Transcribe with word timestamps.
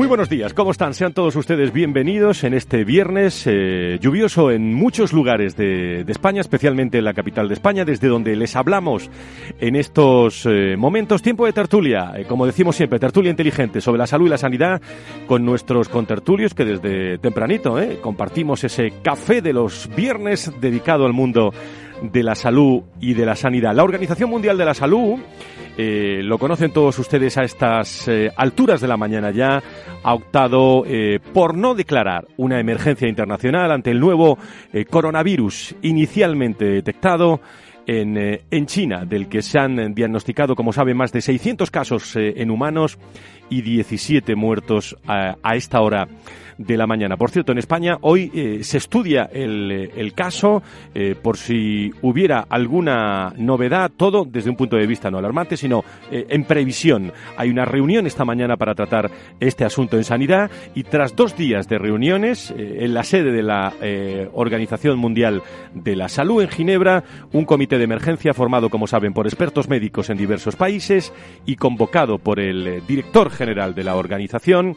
Muy 0.00 0.08
buenos 0.08 0.30
días, 0.30 0.54
¿cómo 0.54 0.70
están? 0.70 0.94
Sean 0.94 1.12
todos 1.12 1.36
ustedes 1.36 1.74
bienvenidos 1.74 2.42
en 2.44 2.54
este 2.54 2.84
viernes 2.84 3.46
eh, 3.46 3.98
lluvioso 4.00 4.50
en 4.50 4.72
muchos 4.72 5.12
lugares 5.12 5.58
de, 5.58 6.06
España, 6.08 6.40
especialmente 6.40 6.96
en 6.96 7.04
la 7.04 7.12
capital 7.12 7.48
de 7.48 7.52
España, 7.52 7.84
desde 7.84 8.08
donde 8.08 8.34
les 8.34 8.56
hablamos 8.56 9.10
en 9.58 9.76
estos 9.76 10.46
eh, 10.46 10.74
momentos. 10.78 11.20
Tiempo 11.20 11.44
de 11.44 11.52
tertulia, 11.52 12.14
eh, 12.16 12.24
como 12.24 12.46
decimos 12.46 12.76
siempre, 12.76 12.98
tertulia 12.98 13.30
inteligente 13.30 13.82
sobre 13.82 13.98
la 13.98 14.06
salud 14.06 14.28
y 14.28 14.30
la 14.30 14.38
sanidad 14.38 14.80
con 15.26 15.44
nuestros 15.44 15.90
contertulios 15.90 16.54
que 16.54 16.64
desde 16.64 17.18
tempranito 17.18 17.76
compartimos 18.00 18.64
ese 18.64 18.94
café 19.02 19.42
de 19.42 19.52
los 19.52 19.86
viernes 19.94 20.50
dedicado 20.62 21.04
al 21.04 21.12
mundo 21.12 21.52
de 22.02 22.22
la 22.22 22.34
salud 22.34 22.82
y 23.00 23.14
de 23.14 23.26
la 23.26 23.36
sanidad. 23.36 23.74
La 23.74 23.84
Organización 23.84 24.30
Mundial 24.30 24.56
de 24.56 24.64
la 24.64 24.74
Salud 24.74 25.18
eh, 25.76 26.20
lo 26.22 26.38
conocen 26.38 26.72
todos 26.72 26.98
ustedes 26.98 27.38
a 27.38 27.42
estas 27.42 28.08
eh, 28.08 28.30
alturas 28.36 28.80
de 28.80 28.88
la 28.88 28.96
mañana 28.96 29.30
ya, 29.30 29.62
ha 30.02 30.14
optado 30.14 30.84
eh, 30.86 31.20
por 31.32 31.56
no 31.56 31.74
declarar 31.74 32.26
una 32.36 32.60
emergencia 32.60 33.08
internacional 33.08 33.70
ante 33.70 33.90
el 33.90 34.00
nuevo 34.00 34.38
coronavirus 34.90 35.74
inicialmente 35.82 36.66
detectado 36.66 37.40
en, 37.86 38.16
en, 38.50 38.66
China, 38.66 39.04
del 39.04 39.28
que 39.28 39.42
se 39.42 39.58
han 39.58 39.94
diagnosticado, 39.94 40.54
como 40.54 40.72
saben, 40.72 40.96
más 40.96 41.12
de 41.12 41.22
600 41.22 41.70
casos 41.70 42.14
en 42.14 42.50
humanos 42.50 42.98
y 43.48 43.62
17 43.62 44.36
muertos 44.36 44.96
a, 45.06 45.36
a 45.42 45.56
esta 45.56 45.80
hora 45.80 46.06
de 46.60 46.76
la 46.76 46.86
mañana. 46.86 47.16
Por 47.16 47.30
cierto, 47.30 47.52
en 47.52 47.58
España 47.58 47.96
hoy 48.02 48.30
eh, 48.34 48.58
se 48.62 48.76
estudia 48.76 49.30
el, 49.32 49.72
eh, 49.72 49.90
el 49.96 50.12
caso 50.12 50.62
eh, 50.94 51.14
por 51.20 51.38
si 51.38 51.90
hubiera 52.02 52.40
alguna 52.50 53.32
novedad, 53.38 53.90
todo 53.96 54.26
desde 54.26 54.50
un 54.50 54.56
punto 54.56 54.76
de 54.76 54.86
vista 54.86 55.10
no 55.10 55.16
alarmante, 55.18 55.56
sino 55.56 55.82
en 56.10 56.44
previsión. 56.44 57.12
Hay 57.36 57.48
una 57.48 57.64
reunión 57.64 58.06
esta 58.06 58.24
mañana 58.24 58.56
para 58.56 58.74
tratar 58.74 59.10
este 59.38 59.64
asunto 59.64 59.96
en 59.96 60.04
sanidad 60.04 60.50
y 60.74 60.82
tras 60.82 61.16
dos 61.16 61.36
días 61.36 61.66
de 61.68 61.78
reuniones 61.78 62.52
en 62.56 62.92
la 62.92 63.04
sede 63.04 63.32
de 63.32 63.42
la 63.42 63.72
Organización 64.32 64.98
Mundial 64.98 65.42
de 65.74 65.96
la 65.96 66.08
Salud 66.08 66.42
en 66.42 66.48
Ginebra, 66.48 67.04
un 67.32 67.44
comité 67.44 67.78
de 67.78 67.84
emergencia 67.84 68.34
formado, 68.34 68.68
como 68.68 68.86
saben, 68.86 69.12
por 69.12 69.26
expertos 69.26 69.68
médicos 69.68 70.10
en 70.10 70.18
diversos 70.18 70.56
países 70.56 71.12
y 71.46 71.56
convocado 71.56 72.18
por 72.18 72.40
el 72.40 72.82
director 72.86 73.30
general 73.30 73.74
de 73.74 73.84
la 73.84 73.96
organización, 73.96 74.76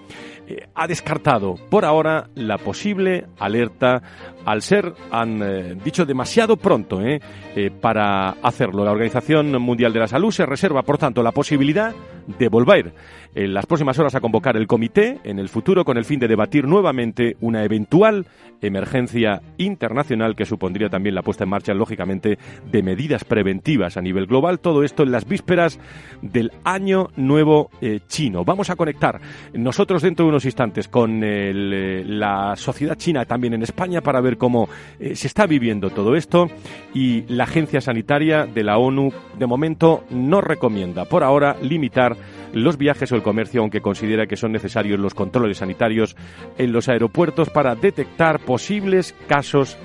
ha 0.75 0.87
descartado 0.87 1.55
por 1.73 1.85
ahora 1.85 2.29
la 2.35 2.59
posible 2.59 3.25
alerta 3.39 3.99
al 4.45 4.61
ser, 4.61 4.93
han 5.09 5.41
eh, 5.41 5.75
dicho, 5.83 6.05
demasiado 6.05 6.55
pronto 6.55 7.01
eh, 7.01 7.19
eh, 7.55 7.71
para 7.71 8.29
hacerlo. 8.43 8.85
La 8.85 8.91
Organización 8.91 9.59
Mundial 9.59 9.91
de 9.91 10.01
la 10.01 10.07
Salud 10.07 10.29
se 10.29 10.45
reserva, 10.45 10.83
por 10.83 10.99
tanto, 10.99 11.23
la 11.23 11.31
posibilidad 11.31 11.91
de 12.27 12.47
volver 12.47 12.93
en 13.35 13.53
las 13.53 13.65
próximas 13.65 13.97
horas 13.99 14.15
a 14.15 14.21
convocar 14.21 14.57
el 14.57 14.67
comité 14.67 15.19
en 15.23 15.39
el 15.39 15.49
futuro 15.49 15.85
con 15.85 15.97
el 15.97 16.05
fin 16.05 16.19
de 16.19 16.27
debatir 16.27 16.67
nuevamente 16.67 17.37
una 17.41 17.63
eventual 17.63 18.25
emergencia 18.61 19.41
internacional 19.57 20.35
que 20.35 20.45
supondría 20.45 20.89
también 20.89 21.15
la 21.15 21.21
puesta 21.21 21.43
en 21.43 21.49
marcha, 21.49 21.73
lógicamente, 21.73 22.37
de 22.71 22.83
medidas 22.83 23.25
preventivas 23.25 23.97
a 23.97 24.01
nivel 24.01 24.25
global. 24.25 24.59
Todo 24.59 24.83
esto 24.83 25.03
en 25.03 25.11
las 25.11 25.27
vísperas 25.27 25.79
del 26.21 26.51
Año 26.63 27.09
Nuevo 27.17 27.69
Chino. 28.07 28.45
Vamos 28.45 28.69
a 28.69 28.75
conectar 28.75 29.19
nosotros 29.53 30.01
dentro 30.01 30.25
de 30.25 30.29
unos 30.29 30.45
instantes 30.45 30.87
con 30.87 31.19
la 31.21 32.55
sociedad 32.55 32.95
china 32.95 33.25
también 33.25 33.53
en 33.53 33.63
España 33.63 34.01
para 34.01 34.21
ver 34.21 34.37
cómo 34.37 34.69
eh, 34.99 35.15
se 35.15 35.27
está 35.27 35.45
viviendo 35.45 35.89
todo 35.89 36.15
esto 36.15 36.47
y 36.93 37.23
la 37.27 37.45
Agencia 37.45 37.81
Sanitaria 37.81 38.45
de 38.45 38.63
la 38.63 38.77
ONU 38.77 39.11
de 39.37 39.47
momento 39.47 40.03
no 40.09 40.41
recomienda 40.41 41.05
por 41.05 41.23
ahora 41.23 41.57
limitar 41.61 42.15
los 42.53 42.77
viajes 42.77 43.11
o 43.11 43.15
el 43.15 43.22
comercio, 43.23 43.61
aunque 43.61 43.81
considera 43.81 44.27
que 44.27 44.37
son 44.37 44.51
necesarios 44.51 44.99
los 44.99 45.13
controles 45.15 45.57
sanitarios 45.57 46.15
en 46.57 46.71
los 46.71 46.89
aeropuertos 46.89 47.49
para 47.49 47.75
detectar 47.75 48.39
posibles 48.39 49.15
casos 49.27 49.77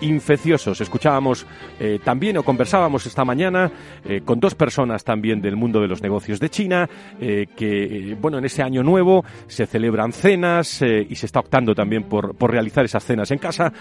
infecciosos. 0.00 0.80
Escuchábamos 0.80 1.46
eh, 1.78 1.98
también 2.02 2.36
o 2.38 2.42
conversábamos 2.42 3.06
esta 3.06 3.24
mañana 3.24 3.70
eh, 4.04 4.22
con 4.24 4.40
dos 4.40 4.54
personas 4.54 5.04
también 5.04 5.40
del 5.40 5.56
mundo 5.56 5.80
de 5.80 5.88
los 5.88 6.02
negocios 6.02 6.40
de 6.40 6.50
China 6.50 6.88
eh, 7.20 7.46
que, 7.56 8.16
bueno, 8.20 8.38
en 8.38 8.44
ese 8.44 8.62
año 8.62 8.82
nuevo 8.82 9.24
se 9.46 9.66
celebran 9.66 10.12
cenas 10.12 10.82
y 10.82 11.14
se 11.14 11.26
está 11.26 11.40
optando 11.40 11.74
también 11.74 12.04
por, 12.04 12.34
por 12.34 12.50
realizar 12.50 12.84
esas 12.84 13.04
cenas 13.04 13.30
en 13.30 13.38
casa, 13.38 13.72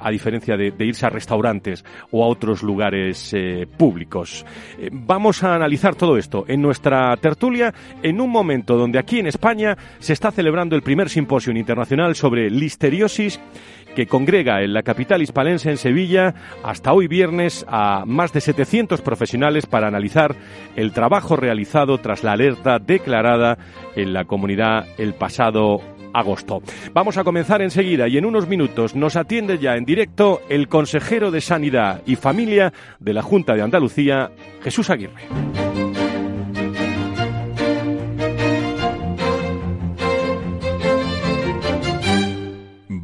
a 0.00 0.10
diferencia 0.10 0.56
de, 0.56 0.70
de, 0.70 0.84
irse 0.84 1.06
a 1.06 1.10
restaurantes 1.10 1.84
o 2.10 2.24
a 2.24 2.28
otros 2.28 2.62
lugares 2.62 3.34
públicos. 3.76 4.44
vamos 4.92 5.42
a 5.42 5.54
analizar 5.54 5.94
todo 5.94 6.16
esto 6.16 6.44
en 6.48 6.62
nuestra 6.62 7.16
tertulia 7.16 7.72
en 8.02 8.20
un 8.20 8.30
momento 8.30 8.76
donde 8.76 8.98
aquí 8.98 9.18
en 9.18 9.26
España 9.26 9.76
se 9.98 10.12
está 10.12 10.30
celebrando 10.30 10.76
el 10.76 10.82
primer 10.82 11.08
simposio 11.08 11.52
internacional 11.56 12.14
sobre 12.14 12.50
listeriosis 12.50 13.40
que 13.96 14.06
congrega 14.06 14.62
en 14.62 14.74
la 14.74 14.82
capital 14.82 15.22
hispalense, 15.22 15.70
en 15.70 15.78
Sevilla, 15.78 16.34
hasta 16.62 16.92
hoy 16.92 17.08
viernes 17.08 17.64
a 17.66 18.04
más 18.06 18.32
de 18.32 18.42
700 18.42 19.00
profesionales 19.00 19.64
para 19.64 19.88
analizar 19.88 20.36
el 20.76 20.92
trabajo 20.92 21.34
realizado 21.34 21.98
tras 21.98 22.22
la 22.22 22.32
alerta 22.32 22.78
declarada 22.78 23.56
en 23.96 24.12
la 24.12 24.26
comunidad 24.26 24.84
el 24.98 25.14
pasado 25.14 25.80
agosto. 26.12 26.62
Vamos 26.92 27.16
a 27.16 27.24
comenzar 27.24 27.62
enseguida 27.62 28.06
y 28.06 28.18
en 28.18 28.26
unos 28.26 28.46
minutos 28.46 28.94
nos 28.94 29.16
atiende 29.16 29.58
ya 29.58 29.76
en 29.76 29.86
directo 29.86 30.42
el 30.50 30.68
consejero 30.68 31.30
de 31.30 31.40
Sanidad 31.40 32.02
y 32.04 32.16
Familia 32.16 32.74
de 33.00 33.14
la 33.14 33.22
Junta 33.22 33.54
de 33.54 33.62
Andalucía, 33.62 34.30
Jesús 34.62 34.90
Aguirre. 34.90 35.85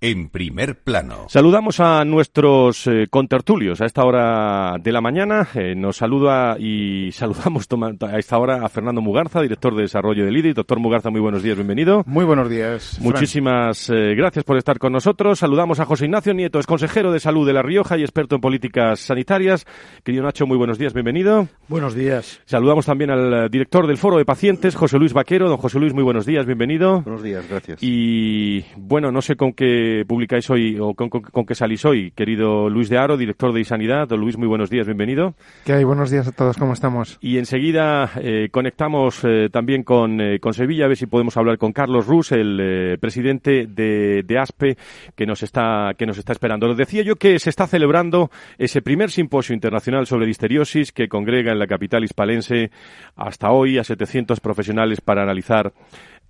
en 0.00 0.30
primer 0.30 0.78
plano. 0.82 1.26
Saludamos 1.28 1.78
a 1.80 2.04
nuestros 2.04 2.86
eh, 2.86 3.06
contertulios 3.10 3.80
a 3.80 3.86
esta 3.86 4.04
hora 4.04 4.76
de 4.80 4.92
la 4.92 5.00
mañana. 5.00 5.48
Eh, 5.54 5.74
nos 5.76 5.98
saluda 5.98 6.56
y 6.58 7.12
saludamos 7.12 7.68
a 8.00 8.18
esta 8.18 8.38
hora 8.38 8.64
a 8.64 8.68
Fernando 8.68 9.02
Mugarza, 9.02 9.42
director 9.42 9.74
de 9.74 9.82
desarrollo 9.82 10.24
del 10.24 10.36
IDI. 10.36 10.54
Doctor 10.54 10.80
Mugarza, 10.80 11.10
muy 11.10 11.20
buenos 11.20 11.42
días, 11.42 11.56
bienvenido. 11.56 12.02
Muy 12.06 12.24
buenos 12.24 12.48
días. 12.48 12.98
Muchísimas 13.00 13.90
eh, 13.90 14.14
gracias 14.14 14.44
por 14.44 14.56
estar 14.56 14.78
con 14.78 14.92
nosotros. 14.92 15.38
Saludamos 15.38 15.80
a 15.80 15.84
José 15.84 16.06
Ignacio 16.06 16.32
Nieto, 16.32 16.58
es 16.58 16.66
consejero 16.66 17.12
de 17.12 17.20
salud 17.20 17.46
de 17.46 17.52
La 17.52 17.62
Rioja 17.62 17.98
y 17.98 18.02
experto 18.02 18.36
en 18.36 18.40
políticas 18.40 19.00
sanitarias. 19.00 19.66
Querido 20.02 20.24
Nacho, 20.24 20.46
muy 20.46 20.56
buenos 20.56 20.78
días, 20.78 20.94
bienvenido. 20.94 21.48
Buenos 21.68 21.94
días. 21.94 22.40
Saludamos 22.46 22.86
también 22.86 23.10
al 23.10 23.50
director 23.50 23.86
del 23.86 23.98
Foro 23.98 24.16
de 24.16 24.24
Pacientes, 24.24 24.74
José 24.74 24.98
Luis 24.98 25.12
Vaquero. 25.12 25.48
Don 25.48 25.58
José 25.58 25.78
Luis, 25.78 25.92
muy 25.92 26.04
buenos 26.04 26.24
días, 26.24 26.46
bienvenido. 26.46 27.02
Buenos 27.02 27.22
días, 27.22 27.46
gracias. 27.48 27.82
Y 27.82 28.64
bueno, 28.76 29.12
no 29.12 29.20
sé 29.20 29.36
con 29.36 29.52
qué 29.52 29.89
publicáis 30.06 30.48
hoy 30.50 30.78
o 30.80 30.94
con, 30.94 31.10
qué 31.46 31.54
salís 31.54 31.84
hoy, 31.84 32.10
querido 32.12 32.68
Luis 32.68 32.88
de 32.88 32.98
Aro, 32.98 33.16
director 33.16 33.52
de 33.52 33.64
Sanidad. 33.64 34.08
Don 34.08 34.20
Luis, 34.20 34.36
muy 34.36 34.48
buenos 34.48 34.70
días, 34.70 34.86
bienvenido. 34.86 35.34
¿Qué 35.64 35.72
hay? 35.72 35.84
Buenos 35.84 36.10
días 36.10 36.26
a 36.28 36.32
todos, 36.32 36.56
¿cómo 36.56 36.72
estamos? 36.72 37.18
Y 37.20 37.38
enseguida 37.38 38.10
eh, 38.20 38.48
conectamos 38.50 39.20
eh, 39.24 39.48
también 39.50 39.82
con, 39.82 40.20
eh, 40.20 40.40
con, 40.40 40.54
Sevilla, 40.54 40.86
a 40.86 40.88
ver 40.88 40.96
si 40.96 41.06
podemos 41.06 41.36
hablar 41.36 41.58
con 41.58 41.72
Carlos 41.72 42.06
Rus, 42.06 42.32
el 42.32 42.98
presidente 43.00 43.66
de, 43.66 44.22
de, 44.26 44.38
ASPE, 44.38 44.76
que 45.14 45.26
nos, 45.26 45.42
está, 45.42 45.92
que 45.96 46.06
nos 46.06 46.18
está 46.18 46.32
esperando. 46.32 46.66
Lo 46.66 46.74
decía 46.74 47.02
yo 47.02 47.16
que 47.16 47.38
se 47.38 47.50
está 47.50 47.66
celebrando 47.66 48.30
ese 48.58 48.82
primer 48.82 49.10
simposio 49.10 49.54
internacional 49.54 50.06
sobre 50.06 50.26
listeriosis 50.26 50.92
que 50.92 51.08
congrega 51.08 51.52
en 51.52 51.58
la 51.58 51.66
capital 51.66 52.04
hispalense 52.04 52.70
hasta 53.16 53.50
hoy 53.50 53.78
a 53.78 53.84
700 53.84 54.40
profesionales 54.40 55.00
para 55.00 55.22
analizar 55.22 55.72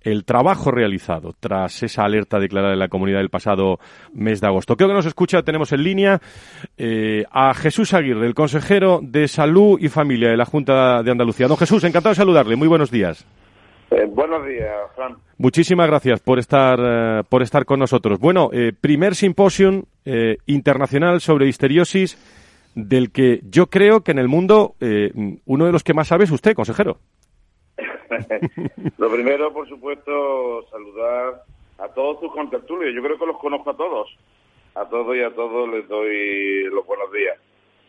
el 0.01 0.25
trabajo 0.25 0.71
realizado 0.71 1.33
tras 1.39 1.83
esa 1.83 2.03
alerta 2.03 2.39
declarada 2.39 2.73
en 2.73 2.79
la 2.79 2.87
comunidad 2.87 3.19
del 3.19 3.29
pasado 3.29 3.79
mes 4.13 4.41
de 4.41 4.47
agosto. 4.47 4.75
Creo 4.75 4.89
que 4.89 4.95
nos 4.95 5.05
escucha, 5.05 5.43
tenemos 5.43 5.71
en 5.71 5.83
línea 5.83 6.21
eh, 6.77 7.23
a 7.31 7.53
Jesús 7.53 7.93
Aguirre, 7.93 8.27
el 8.27 8.33
consejero 8.33 8.99
de 9.01 9.27
Salud 9.27 9.79
y 9.79 9.89
Familia 9.89 10.29
de 10.29 10.37
la 10.37 10.45
Junta 10.45 11.03
de 11.03 11.11
Andalucía. 11.11 11.47
Don 11.47 11.57
Jesús, 11.57 11.83
encantado 11.83 12.11
de 12.11 12.17
saludarle. 12.17 12.55
Muy 12.55 12.67
buenos 12.67 12.91
días. 12.91 13.25
Eh, 13.91 14.05
buenos 14.05 14.47
días, 14.47 14.69
Fran. 14.95 15.17
Muchísimas 15.37 15.85
gracias 15.87 16.21
por 16.21 16.39
estar, 16.39 16.79
eh, 16.81 17.23
por 17.27 17.41
estar 17.41 17.65
con 17.65 17.79
nosotros. 17.79 18.19
Bueno, 18.19 18.49
eh, 18.53 18.71
primer 18.79 19.15
simposium 19.15 19.83
internacional 20.47 21.21
sobre 21.21 21.47
histeriosis 21.47 22.17
del 22.73 23.11
que 23.11 23.41
yo 23.43 23.67
creo 23.67 24.01
que 24.01 24.11
en 24.11 24.17
el 24.17 24.27
mundo 24.27 24.75
uno 25.45 25.65
de 25.65 25.71
los 25.71 25.83
que 25.83 25.93
más 25.93 26.07
sabe 26.07 26.23
es 26.23 26.31
usted, 26.31 26.55
consejero. 26.55 26.97
Lo 28.97 29.11
primero, 29.11 29.53
por 29.53 29.67
supuesto, 29.67 30.67
saludar 30.69 31.43
a 31.77 31.87
todos 31.89 32.19
tus 32.19 32.31
contertulios. 32.31 32.93
Yo 32.93 33.01
creo 33.01 33.17
que 33.17 33.25
los 33.25 33.37
conozco 33.39 33.71
a 33.71 33.77
todos. 33.77 34.09
A 34.75 34.85
todos 34.87 35.15
y 35.17 35.21
a 35.21 35.33
todos 35.33 35.69
les 35.69 35.87
doy 35.87 36.63
los 36.65 36.85
buenos 36.85 37.11
días. 37.11 37.37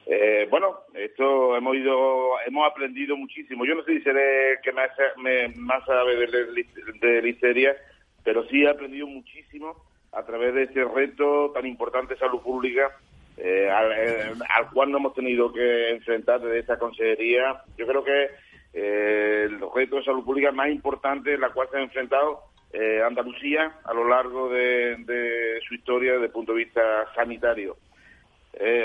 Eh, 0.06 0.48
bueno, 0.50 0.80
esto 0.94 1.56
hemos 1.56 1.76
ido, 1.76 2.40
hemos 2.46 2.68
aprendido 2.68 3.16
muchísimo. 3.16 3.64
Yo 3.64 3.74
no 3.74 3.84
sé 3.84 3.98
si 3.98 4.02
seré 4.02 4.58
que 4.62 4.72
más, 4.72 4.90
me, 5.18 5.48
más 5.48 5.84
sabe 5.84 6.16
de, 6.16 6.64
de 7.00 7.22
listeria, 7.22 7.76
pero 8.24 8.44
sí 8.48 8.62
he 8.62 8.68
aprendido 8.68 9.06
muchísimo 9.06 9.76
a 10.12 10.24
través 10.24 10.54
de 10.54 10.64
este 10.64 10.84
reto 10.84 11.52
tan 11.52 11.66
importante 11.66 12.14
de 12.14 12.20
salud 12.20 12.40
pública 12.40 12.90
eh, 13.36 13.68
eh, 13.70 14.32
al, 14.48 14.70
cual 14.70 14.90
no 14.90 14.98
hemos 14.98 15.14
tenido 15.14 15.52
que 15.52 15.90
enfrentar 15.90 16.40
desde 16.40 16.60
esta 16.60 16.78
consejería. 16.78 17.62
Yo 17.78 17.86
creo 17.86 18.04
que 18.04 18.28
el 18.72 19.60
reto 19.74 19.96
de 19.96 20.04
salud 20.04 20.24
pública 20.24 20.50
más 20.52 20.68
importante 20.68 21.34
en 21.34 21.40
la 21.40 21.50
cual 21.50 21.68
se 21.70 21.78
ha 21.78 21.82
enfrentado 21.82 22.40
Andalucía 23.06 23.70
a 23.84 23.92
lo 23.92 24.08
largo 24.08 24.48
de, 24.48 24.96
de, 25.04 25.60
su 25.68 25.74
historia 25.74 26.12
desde 26.12 26.26
el 26.26 26.32
punto 26.32 26.52
de 26.52 26.64
vista 26.64 26.80
sanitario. 27.14 27.76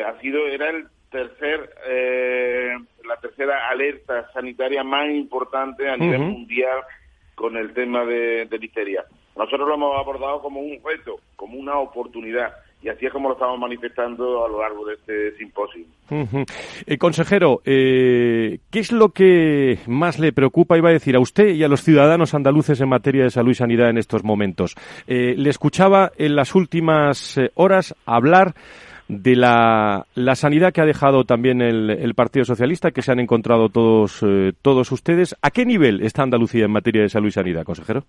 ha 0.05 0.19
sido, 0.19 0.45
era 0.47 0.69
el 0.69 0.87
tercer, 1.09 1.69
eh, 1.87 2.77
la 3.05 3.17
tercera 3.17 3.69
alerta 3.69 4.29
sanitaria 4.33 4.83
más 4.83 5.09
importante 5.09 5.89
a 5.89 5.97
nivel 5.97 6.19
mundial 6.19 6.81
con 7.35 7.55
el 7.55 7.73
tema 7.73 8.03
de, 8.05 8.45
de 8.45 9.03
Nosotros 9.35 9.67
lo 9.67 9.75
hemos 9.75 9.97
abordado 9.97 10.41
como 10.41 10.59
un 10.59 10.79
reto, 10.83 11.19
como 11.35 11.57
una 11.57 11.77
oportunidad. 11.77 12.53
Y 12.81 12.89
así 12.89 13.05
es 13.05 13.11
como 13.11 13.29
lo 13.29 13.33
estamos 13.33 13.59
manifestando 13.59 14.45
a 14.45 14.49
lo 14.49 14.61
largo 14.61 14.85
de 14.85 14.93
este 14.93 15.37
simposio. 15.37 15.83
Eh, 16.85 16.97
consejero, 16.97 17.61
eh, 17.65 18.59
¿qué 18.69 18.79
es 18.79 18.91
lo 18.91 19.09
que 19.09 19.79
más 19.87 20.19
le 20.19 20.31
preocupa, 20.31 20.77
iba 20.77 20.89
a 20.89 20.93
decir, 20.93 21.15
a 21.15 21.19
usted 21.19 21.49
y 21.49 21.63
a 21.63 21.67
los 21.67 21.81
ciudadanos 21.81 22.33
andaluces 22.33 22.79
en 22.79 22.89
materia 22.89 23.23
de 23.23 23.31
salud 23.31 23.51
y 23.51 23.55
sanidad 23.55 23.89
en 23.89 23.97
estos 23.97 24.23
momentos? 24.23 24.75
le 25.07 25.49
escuchaba 25.49 26.11
en 26.17 26.35
las 26.35 26.55
últimas 26.55 27.39
horas 27.55 27.95
hablar 28.05 28.53
de 29.07 29.35
la, 29.35 30.05
la, 30.15 30.35
sanidad 30.35 30.73
que 30.73 30.81
ha 30.81 30.85
dejado 30.85 31.23
también 31.23 31.61
el, 31.61 31.89
el 31.89 32.13
Partido 32.13 32.45
Socialista, 32.45 32.91
que 32.91 33.01
se 33.01 33.11
han 33.11 33.19
encontrado 33.19 33.69
todos, 33.69 34.21
eh, 34.23 34.53
todos 34.61 34.91
ustedes. 34.91 35.35
¿A 35.41 35.51
qué 35.51 35.65
nivel 35.65 36.01
está 36.01 36.23
Andalucía 36.23 36.65
en 36.65 36.71
materia 36.71 37.01
de 37.01 37.09
salud 37.09 37.27
y 37.27 37.31
sanidad, 37.31 37.63
consejero? 37.63 38.03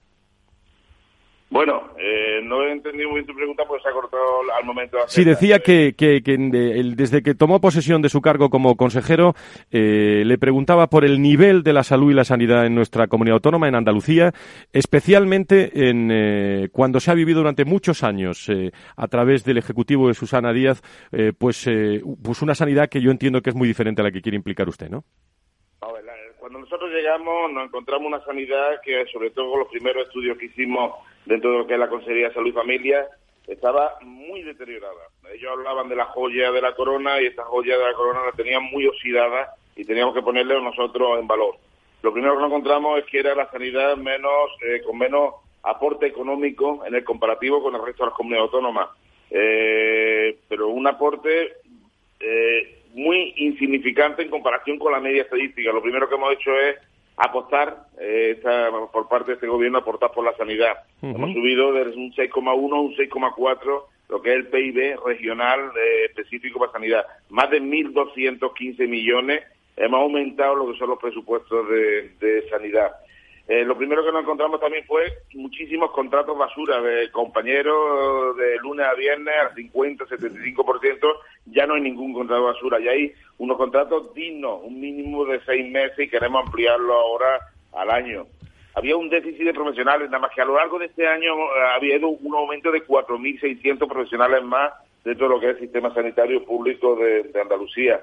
Bueno, 1.51 1.83
eh, 1.99 2.41
no 2.43 2.63
he 2.63 2.73
entendido 2.73 3.09
muy 3.09 3.21
bien 3.21 3.27
tu 3.27 3.35
pregunta 3.35 3.65
porque 3.67 3.83
se 3.83 3.89
ha 3.89 3.93
cortado 3.93 4.23
al 4.55 4.65
momento. 4.67 4.99
De 4.99 5.05
sí, 5.07 5.25
decía 5.25 5.61
que, 5.61 5.95
que, 5.97 6.23
que 6.23 6.37
desde 6.37 7.23
que 7.23 7.35
tomó 7.35 7.59
posesión 7.59 8.03
de 8.03 8.11
su 8.11 8.21
cargo 8.21 8.51
como 8.51 8.77
consejero, 8.77 9.35
eh, 9.71 10.25
le 10.27 10.37
preguntaba 10.37 10.89
por 10.89 11.07
el 11.07 11.23
nivel 11.23 11.63
de 11.63 11.73
la 11.73 11.85
salud 11.85 12.11
y 12.11 12.15
la 12.15 12.25
sanidad 12.25 12.67
en 12.67 12.75
nuestra 12.75 13.07
comunidad 13.07 13.37
autónoma, 13.37 13.67
en 13.67 13.77
Andalucía, 13.77 14.33
especialmente 14.75 15.89
en, 15.89 16.11
eh, 16.13 16.69
cuando 16.71 17.01
se 17.01 17.11
ha 17.11 17.15
vivido 17.15 17.39
durante 17.39 17.65
muchos 17.65 18.05
años 18.05 18.47
eh, 18.51 18.71
a 18.97 19.09
través 19.09 19.43
del 19.45 19.57
Ejecutivo 19.57 20.09
de 20.09 20.15
Susana 20.15 20.53
Díaz, 20.53 20.83
eh, 21.13 21.33
pues, 21.37 21.67
eh, 21.67 22.03
pues 22.23 22.43
una 22.43 22.55
sanidad 22.55 22.91
que 22.91 23.01
yo 23.01 23.11
entiendo 23.11 23.41
que 23.41 23.51
es 23.51 23.57
muy 23.57 23.69
diferente 23.69 24.03
a 24.03 24.05
la 24.05 24.11
que 24.11 24.21
quiere 24.21 24.37
implicar 24.37 24.69
usted, 24.69 24.91
¿no? 24.91 25.05
Cuando 26.39 26.61
nosotros 26.61 26.91
llegamos 26.91 27.53
nos 27.53 27.67
encontramos 27.67 28.07
una 28.07 28.25
sanidad 28.25 28.81
que, 28.83 29.05
sobre 29.13 29.31
todo 29.31 29.51
con 29.51 29.61
los 29.61 29.69
primeros 29.69 30.07
estudios 30.07 30.39
que 30.39 30.47
hicimos 30.47 30.95
dentro 31.29 31.53
de 31.53 31.59
lo 31.59 31.67
que 31.67 31.75
es 31.75 31.79
la 31.79 31.91
Consejería 31.91 32.29
de 32.29 32.35
Salud 32.35 32.49
y 32.49 32.53
Familia, 32.53 33.07
estaba 33.47 33.99
muy 34.03 34.43
deteriorada. 34.43 35.09
Ellos 35.33 35.53
hablaban 35.53 35.89
de 35.89 35.97
la 35.97 36.07
joya 36.07 36.51
de 36.51 36.63
la 36.63 36.75
corona 36.75 37.21
y 37.21 37.27
esta 37.27 37.45
joya 37.45 37.77
de 37.77 37.85
la 37.85 37.93
corona 37.93 38.25
la 38.25 38.33
tenían 38.33 38.65
muy 38.65 38.87
oxidada 38.87 39.55
y 39.77 39.85
teníamos 39.85 40.15
que 40.15 40.23
ponerle 40.23 40.61
nosotros 40.61 41.19
en 41.21 41.27
valor. 41.27 41.57
Lo 42.03 42.13
primero 42.13 42.35
que 42.35 42.41
nos 42.41 42.49
encontramos 42.49 42.99
es 42.99 43.05
que 43.07 43.21
era 43.21 43.35
la 43.35 43.51
sanidad 43.51 43.97
menos 43.97 44.51
eh, 44.67 44.81
con 44.85 44.97
menos 44.97 45.35
aporte 45.63 46.07
económico 46.07 46.85
en 46.87 46.95
el 46.95 47.05
comparativo 47.05 47.63
con 47.63 47.75
el 47.75 47.85
resto 47.85 48.05
de 48.05 48.11
las 48.11 48.17
comunidades 48.17 48.47
autónomas. 48.47 48.89
Eh, 49.31 50.39
pero 50.49 50.69
un 50.69 50.87
aporte 50.87 51.53
eh, 52.21 52.83
muy 52.95 53.35
insignificante 53.37 54.23
en 54.23 54.31
comparación 54.31 54.79
con 54.79 54.93
la 54.93 55.01
media 55.01 55.23
estadística. 55.23 55.73
Lo 55.73 55.83
primero 55.83 56.09
que 56.09 56.15
hemos 56.15 56.33
hecho 56.33 56.59
es 56.59 56.77
apostar, 57.19 57.89
eh, 58.01 58.41
por 58.93 59.09
parte 59.09 59.33
de 59.33 59.35
este 59.35 59.47
gobierno, 59.47 59.79
aportar 59.79 60.13
por 60.13 60.25
la 60.25 60.37
sanidad. 60.37 60.85
Hemos 61.03 61.33
subido 61.33 61.73
desde 61.73 61.97
un 61.97 62.13
6,1 62.13 62.77
a 62.77 62.81
un 62.81 62.95
6,4 62.95 63.83
lo 64.09 64.23
que 64.23 64.31
es 64.31 64.37
el 64.37 64.47
PIB 64.47 64.99
regional 65.05 65.61
eh, 65.77 66.07
específico 66.07 66.59
para 66.59 66.73
sanidad. 66.73 67.05
Más 67.29 67.51
de 67.51 67.61
1.215 67.61 68.89
millones. 68.89 69.43
Hemos 69.77 70.01
aumentado 70.01 70.55
lo 70.55 70.73
que 70.73 70.79
son 70.79 70.91
los 70.91 70.99
presupuestos 70.99 71.69
de 71.69 72.47
sanidad. 72.51 72.93
Eh, 73.49 73.65
lo 73.65 73.79
primero 73.79 74.05
que 74.05 74.13
nos 74.13 74.23
encontramos 74.23 74.61
también 74.61 74.85
fue 74.85 75.05
muchísimos 75.33 75.91
contratos 75.93 76.37
basura 76.37 76.83
de 76.83 77.11
compañeros 77.11 78.37
de 78.37 78.59
lunes 78.59 78.85
a 78.85 78.93
viernes 78.93 79.35
al 79.41 79.55
50, 79.55 80.05
75%, 80.05 80.99
ya 81.47 81.67
no 81.67 81.75
hay 81.75 81.81
ningún 81.81 82.13
contrato 82.13 82.45
basura, 82.45 82.79
ya 82.79 82.91
hay 82.91 83.11
unos 83.39 83.57
contratos 83.57 84.13
dignos, 84.13 84.61
un 84.63 84.79
mínimo 84.79 85.25
de 85.25 85.41
seis 85.47 85.67
meses 85.67 85.99
y 85.99 86.11
queremos 86.11 86.45
ampliarlo 86.45 86.93
ahora 86.93 87.39
al 87.73 87.91
año. 87.91 88.27
Había 88.75 88.99
un 88.99 89.09
déficit 89.09 89.47
de 89.47 89.55
profesionales, 89.55 90.11
nada 90.11 90.21
más 90.21 90.35
que 90.35 90.43
a 90.43 90.45
lo 90.45 90.57
largo 90.57 90.79
de 90.79 90.85
este 90.85 91.09
año 91.09 91.33
eh, 91.33 91.75
había 91.75 91.95
habido 91.95 92.11
un 92.11 92.35
aumento 92.35 92.71
de 92.71 92.87
4.600 92.87 93.89
profesionales 93.89 94.45
más 94.45 94.75
dentro 95.03 95.27
de 95.27 95.35
lo 95.35 95.41
que 95.41 95.47
es 95.47 95.57
el 95.57 95.63
sistema 95.63 95.93
sanitario 95.95 96.45
público 96.45 96.97
de, 96.97 97.33
Andalucía. 97.41 98.01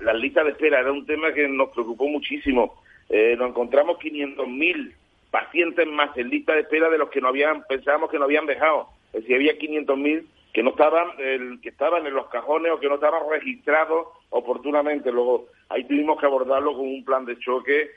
las 0.00 0.16
listas 0.16 0.46
de 0.46 0.52
espera 0.52 0.80
era 0.80 0.90
un 0.90 1.04
tema 1.04 1.34
que 1.34 1.46
nos 1.46 1.68
preocupó 1.68 2.08
muchísimo 2.08 2.80
eh, 3.08 3.36
nos 3.38 3.50
encontramos 3.50 3.98
500.000 3.98 4.94
pacientes 5.30 5.86
más 5.86 6.16
en 6.16 6.30
lista 6.30 6.54
de 6.54 6.60
espera 6.60 6.88
de 6.88 6.98
los 6.98 7.10
que 7.10 7.20
no 7.20 7.28
habían 7.28 7.62
pensábamos 7.64 8.10
que 8.10 8.18
no 8.18 8.24
habían 8.24 8.46
dejado. 8.46 8.88
Es 9.12 9.22
decir, 9.22 9.36
había 9.36 9.58
500.000 9.58 10.24
que 10.52 10.62
no 10.62 10.70
estaban 10.70 11.08
el, 11.18 11.60
que 11.60 11.68
estaban 11.68 12.06
en 12.06 12.14
los 12.14 12.28
cajones 12.28 12.72
o 12.72 12.80
que 12.80 12.88
no 12.88 12.94
estaban 12.94 13.22
registrados 13.30 14.08
oportunamente. 14.30 15.12
Luego 15.12 15.48
ahí 15.68 15.84
tuvimos 15.84 16.18
que 16.18 16.26
abordarlo 16.26 16.72
con 16.72 16.86
un 16.86 17.04
plan 17.04 17.26
de 17.26 17.38
choque. 17.38 17.90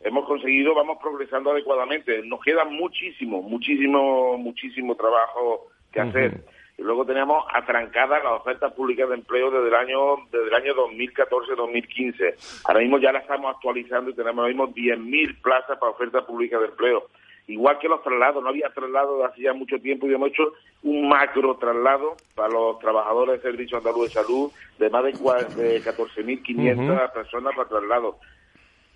Hemos 0.00 0.26
conseguido, 0.26 0.74
vamos 0.74 0.98
progresando 1.00 1.52
adecuadamente. 1.52 2.22
Nos 2.24 2.40
queda 2.40 2.64
muchísimo, 2.64 3.42
muchísimo, 3.42 4.36
muchísimo 4.38 4.96
trabajo 4.96 5.68
que 5.92 6.00
hacer. 6.00 6.44
Y 6.80 6.82
luego 6.82 7.04
tenemos 7.04 7.44
atrancadas 7.52 8.24
las 8.24 8.40
ofertas 8.40 8.72
públicas 8.72 9.06
de 9.10 9.16
empleo 9.16 9.50
desde 9.50 9.68
el 9.68 9.74
año 9.74 10.16
desde 10.32 10.48
el 10.48 10.54
año 10.54 10.74
2014-2015. 10.76 12.62
Ahora 12.64 12.80
mismo 12.80 12.98
ya 12.98 13.12
la 13.12 13.18
estamos 13.18 13.54
actualizando 13.54 14.08
y 14.08 14.14
tenemos 14.14 14.38
ahora 14.38 14.48
mismo 14.48 14.68
10.000 14.68 15.42
plazas 15.42 15.78
para 15.78 15.92
ofertas 15.92 16.24
públicas 16.24 16.58
de 16.58 16.68
empleo. 16.68 17.02
Igual 17.48 17.78
que 17.80 17.88
los 17.88 18.02
traslados, 18.02 18.42
no 18.42 18.48
había 18.48 18.70
traslados 18.70 19.22
hace 19.26 19.42
ya 19.42 19.52
mucho 19.52 19.78
tiempo 19.78 20.06
y 20.06 20.14
hemos 20.14 20.30
hecho 20.30 20.54
un 20.82 21.06
macro 21.06 21.54
traslado 21.56 22.16
para 22.34 22.48
los 22.48 22.78
trabajadores 22.78 23.42
del 23.42 23.52
Servicio 23.52 23.76
Andaluz 23.76 24.04
de 24.04 24.14
Salud 24.14 24.50
de 24.78 24.88
más 24.88 25.04
de 25.04 25.82
14.500 25.82 27.12
personas 27.12 27.54
para 27.56 27.68
traslado 27.68 28.16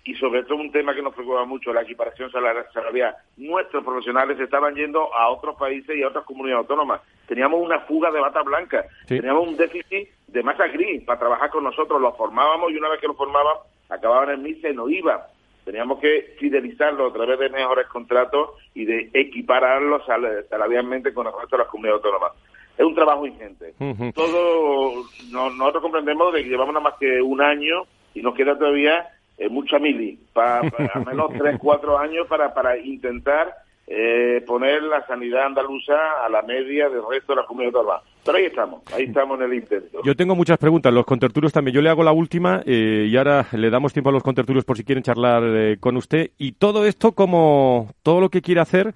y 0.05 0.13
sobre 0.15 0.43
todo 0.43 0.59
un 0.59 0.71
tema 0.71 0.93
que 0.93 1.01
nos 1.01 1.15
preocupa 1.15 1.45
mucho, 1.45 1.73
la 1.73 1.81
equiparación 1.81 2.31
salarial. 2.31 3.15
Nuestros 3.37 3.83
profesionales 3.83 4.39
estaban 4.39 4.75
yendo 4.75 5.11
a 5.15 5.29
otros 5.29 5.57
países 5.57 5.97
y 5.97 6.03
a 6.03 6.09
otras 6.09 6.23
comunidades 6.25 6.61
autónomas. 6.61 7.01
Teníamos 7.27 7.59
una 7.59 7.79
fuga 7.81 8.11
de 8.11 8.21
bata 8.21 8.43
blanca, 8.43 8.85
teníamos 9.07 9.47
un 9.47 9.57
déficit 9.57 10.07
de 10.27 10.43
masa 10.43 10.67
gris 10.67 11.03
para 11.03 11.17
trabajar 11.17 11.49
con 11.49 11.63
nosotros. 11.63 11.99
Los 11.99 12.15
formábamos 12.15 12.71
y 12.71 12.77
una 12.77 12.89
vez 12.89 13.01
que 13.01 13.07
los 13.07 13.17
formábamos, 13.17 13.63
acababan 13.89 14.29
en 14.29 14.43
MISA 14.43 14.69
y 14.69 14.75
no 14.75 14.87
iban. 14.87 15.21
Teníamos 15.63 15.99
que 15.99 16.35
fidelizarlos 16.39 17.09
a 17.09 17.15
través 17.15 17.39
de 17.39 17.49
mejores 17.49 17.87
contratos 17.87 18.51
y 18.75 18.85
de 18.85 19.09
equipararlos 19.11 20.03
salarialmente 20.05 21.15
con 21.15 21.25
el 21.25 21.33
resto 21.33 21.57
de 21.57 21.63
las 21.63 21.71
comunidades 21.71 22.05
autónomas. 22.05 22.33
Es 22.77 22.85
un 22.85 22.93
trabajo 22.93 23.25
ingente. 23.25 23.73
Todo, 24.13 25.03
nosotros 25.31 25.81
comprendemos 25.81 26.31
de 26.31 26.43
que 26.43 26.49
llevamos 26.49 26.75
nada 26.75 26.89
más 26.91 26.99
que 26.99 27.19
un 27.23 27.41
año 27.41 27.85
y 28.13 28.21
nos 28.21 28.35
queda 28.35 28.55
todavía 28.55 29.07
eh, 29.37 29.49
mucha 29.49 29.79
mili, 29.79 30.17
para, 30.33 30.61
al 30.93 31.05
menos 31.05 31.31
tres, 31.37 31.57
cuatro 31.59 31.97
años 31.97 32.27
para, 32.27 32.53
para 32.53 32.77
intentar 32.77 33.55
eh, 33.87 34.43
poner 34.47 34.81
la 34.83 35.05
sanidad 35.05 35.45
andaluza 35.45 35.93
a 36.25 36.29
la 36.29 36.41
media 36.41 36.89
del 36.89 37.01
resto 37.07 37.33
de 37.33 37.37
las 37.37 37.45
comunidades 37.45 37.75
autónomas. 37.75 38.03
Pero 38.25 38.37
ahí 38.39 38.45
estamos, 38.45 38.81
ahí 38.91 39.03
estamos 39.03 39.39
en 39.39 39.45
el 39.45 39.53
intento. 39.53 40.01
Yo 40.03 40.15
tengo 40.15 40.35
muchas 40.35 40.57
preguntas, 40.57 40.91
los 40.91 41.05
contertulios 41.05 41.53
también. 41.53 41.75
Yo 41.75 41.81
le 41.81 41.89
hago 41.89 42.03
la 42.03 42.11
última 42.11 42.63
eh, 42.65 43.07
y 43.07 43.15
ahora 43.15 43.45
le 43.51 43.69
damos 43.69 43.93
tiempo 43.93 44.09
a 44.09 44.13
los 44.13 44.23
contertulios 44.23 44.65
por 44.65 44.77
si 44.77 44.83
quieren 44.83 45.03
charlar 45.03 45.43
eh, 45.45 45.77
con 45.79 45.95
usted. 45.95 46.31
Y 46.39 46.53
todo 46.53 46.87
esto, 46.87 47.11
como 47.11 47.91
todo 48.01 48.21
lo 48.21 48.29
que 48.29 48.41
quiere 48.41 48.61
hacer, 48.61 48.95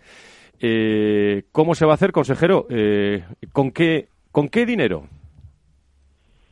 eh, 0.60 1.44
¿cómo 1.52 1.76
se 1.76 1.86
va 1.86 1.92
a 1.92 1.96
hacer, 1.96 2.12
consejero? 2.12 2.66
Eh, 2.70 3.24
¿con, 3.54 3.72
qué, 3.72 4.08
¿Con 4.32 4.50
qué 4.50 4.66
dinero? 4.66 5.04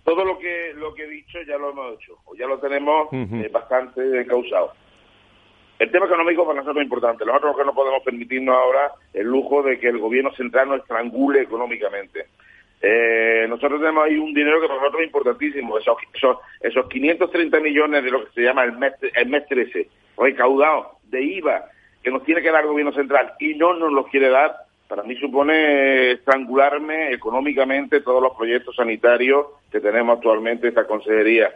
Todo 0.08 0.24
lo 0.24 0.40
que 0.40 0.74
lo 0.74 0.94
que 0.94 1.04
he 1.04 1.10
dicho 1.10 1.38
ya 1.46 1.58
lo 1.58 1.72
hemos 1.72 1.96
hecho, 1.96 2.18
o 2.24 2.34
ya 2.34 2.48
lo 2.48 2.58
tenemos 2.60 3.10
eh, 3.12 3.50
bastante 3.52 4.26
causado. 4.26 4.72
el 5.80 5.92
tema 5.92 6.06
económico 6.06 6.46
para 6.46 6.60
nosotros 6.60 6.78
es 6.78 6.84
importante. 6.86 7.26
Nosotros 7.26 7.58
que 7.58 7.66
no 7.66 7.74
podemos 7.74 8.02
permitirnos 8.04 8.56
ahora 8.56 8.94
el 9.14 9.28
lujo 9.28 9.62
de 9.64 9.78
que 9.78 9.90
el 9.90 9.98
gobierno 9.98 10.32
central 10.32 10.70
nos 10.70 10.80
estrangule 10.80 11.42
económicamente. 11.42 12.28
Eh, 12.82 13.48
nosotros 13.50 13.82
tenemos 13.82 14.06
ahí 14.06 14.18
un 14.18 14.34
dinero 14.34 14.62
que 14.62 14.68
para 14.68 14.80
nosotros 14.80 15.02
es 15.02 15.08
importantísimo, 15.08 15.78
esos, 15.78 15.98
esos, 16.62 16.88
530 16.88 17.60
millones 17.60 18.02
de 18.02 18.12
lo 18.12 18.24
que 18.24 18.32
se 18.32 18.42
llama 18.44 18.64
el 18.64 18.78
mes, 18.78 18.94
el 19.14 19.28
mes 19.28 19.46
13, 19.50 19.90
recaudados 20.18 20.88
de 21.10 21.22
IVA 21.22 21.66
que 22.02 22.12
nos 22.12 22.24
tiene 22.24 22.42
que 22.42 22.52
dar 22.52 22.62
el 22.62 22.70
gobierno 22.70 22.94
central 22.94 23.34
y 23.40 23.56
no 23.56 23.74
nos 23.74 23.92
los 23.92 24.08
quiere 24.08 24.30
dar, 24.30 24.56
para 24.88 25.04
mí 25.04 25.16
supone 25.16 26.12
estrangularme 26.12 27.12
económicamente 27.12 28.02
todos 28.02 28.22
los 28.22 28.36
proyectos 28.36 28.76
sanitarios 28.76 29.48
que 29.72 29.80
tenemos 29.80 30.18
actualmente 30.18 30.70
esta 30.70 30.88
consejería. 30.88 31.54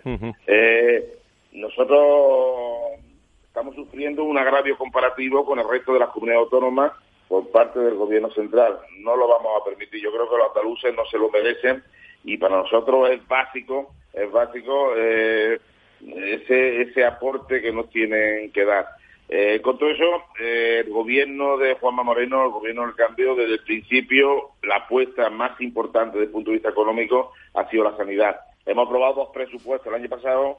eh, 0.47 1.17
nosotros 1.53 2.99
estamos 3.45 3.75
sufriendo 3.75 4.23
un 4.23 4.37
agravio 4.37 4.77
comparativo 4.77 5.45
con 5.45 5.59
el 5.59 5.67
resto 5.67 5.93
de 5.93 5.99
las 5.99 6.09
comunidades 6.09 6.45
autónomas 6.45 6.91
por 7.27 7.49
parte 7.49 7.79
del 7.79 7.95
gobierno 7.95 8.29
central. 8.31 8.79
No 8.99 9.15
lo 9.15 9.27
vamos 9.27 9.51
a 9.59 9.65
permitir. 9.65 10.01
Yo 10.01 10.11
creo 10.11 10.29
que 10.29 10.37
los 10.37 10.47
andaluces 10.49 10.93
no 10.95 11.05
se 11.05 11.17
lo 11.17 11.29
merecen 11.29 11.83
y 12.23 12.37
para 12.37 12.57
nosotros 12.57 13.09
es 13.09 13.25
básico, 13.27 13.93
es 14.13 14.31
básico 14.31 14.93
eh, 14.97 15.59
ese, 16.01 16.81
ese 16.81 17.05
aporte 17.05 17.61
que 17.61 17.71
nos 17.71 17.89
tienen 17.89 18.51
que 18.51 18.65
dar. 18.65 18.85
Eh, 19.33 19.61
con 19.61 19.77
todo 19.77 19.89
eso, 19.89 20.25
eh, 20.41 20.83
el 20.85 20.91
gobierno 20.91 21.57
de 21.57 21.75
Juanma 21.75 22.03
Moreno, 22.03 22.43
el 22.43 22.51
gobierno 22.51 22.85
del 22.85 22.95
cambio, 22.95 23.33
desde 23.33 23.53
el 23.53 23.63
principio, 23.63 24.49
la 24.61 24.75
apuesta 24.75 25.29
más 25.29 25.59
importante 25.61 26.17
desde 26.17 26.25
el 26.25 26.33
punto 26.33 26.51
de 26.51 26.57
vista 26.57 26.71
económico 26.71 27.31
ha 27.53 27.65
sido 27.69 27.85
la 27.85 27.95
sanidad. 27.95 28.41
Hemos 28.65 28.87
aprobado 28.87 29.13
dos 29.13 29.29
presupuestos. 29.33 29.87
El 29.87 30.01
año 30.01 30.09
pasado, 30.09 30.57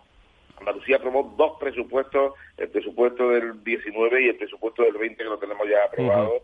Andalucía 0.59 0.97
aprobó 0.97 1.35
dos 1.37 1.59
presupuestos, 1.61 2.33
el 2.57 2.71
presupuesto 2.71 3.29
del 3.29 3.63
19 3.63 4.23
y 4.23 4.29
el 4.31 4.37
presupuesto 4.37 4.85
del 4.85 4.95
20, 4.95 5.23
que 5.23 5.29
lo 5.29 5.39
tenemos 5.39 5.69
ya 5.69 5.85
aprobado. 5.85 6.41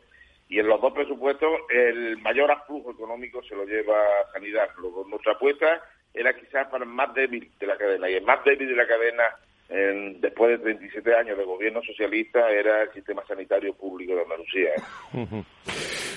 Y 0.50 0.58
en 0.58 0.66
los 0.66 0.82
dos 0.82 0.92
presupuestos, 0.92 1.50
el 1.70 2.18
mayor 2.18 2.50
aflujo 2.50 2.90
económico 2.90 3.42
se 3.44 3.56
lo 3.56 3.64
lleva 3.64 3.96
sanidad. 4.34 4.68
nuestra 5.06 5.32
apuesta 5.32 5.80
era 6.12 6.34
quizás 6.34 6.68
para 6.68 6.84
el 6.84 6.90
más 6.90 7.14
débil 7.14 7.50
de 7.58 7.66
la 7.66 7.78
cadena. 7.78 8.10
Y 8.10 8.14
el 8.16 8.24
más 8.24 8.44
débil 8.44 8.68
de 8.68 8.76
la 8.76 8.86
cadena 8.86 9.24
después 9.68 10.50
de 10.50 10.58
37 10.58 11.14
años 11.14 11.36
de 11.36 11.44
gobierno 11.44 11.80
socialista, 11.82 12.50
era 12.50 12.82
el 12.82 12.92
sistema 12.92 13.22
sanitario 13.26 13.74
público 13.74 14.14
de 14.14 14.22
Andalucía. 14.22 14.70
¿eh? 14.76 15.44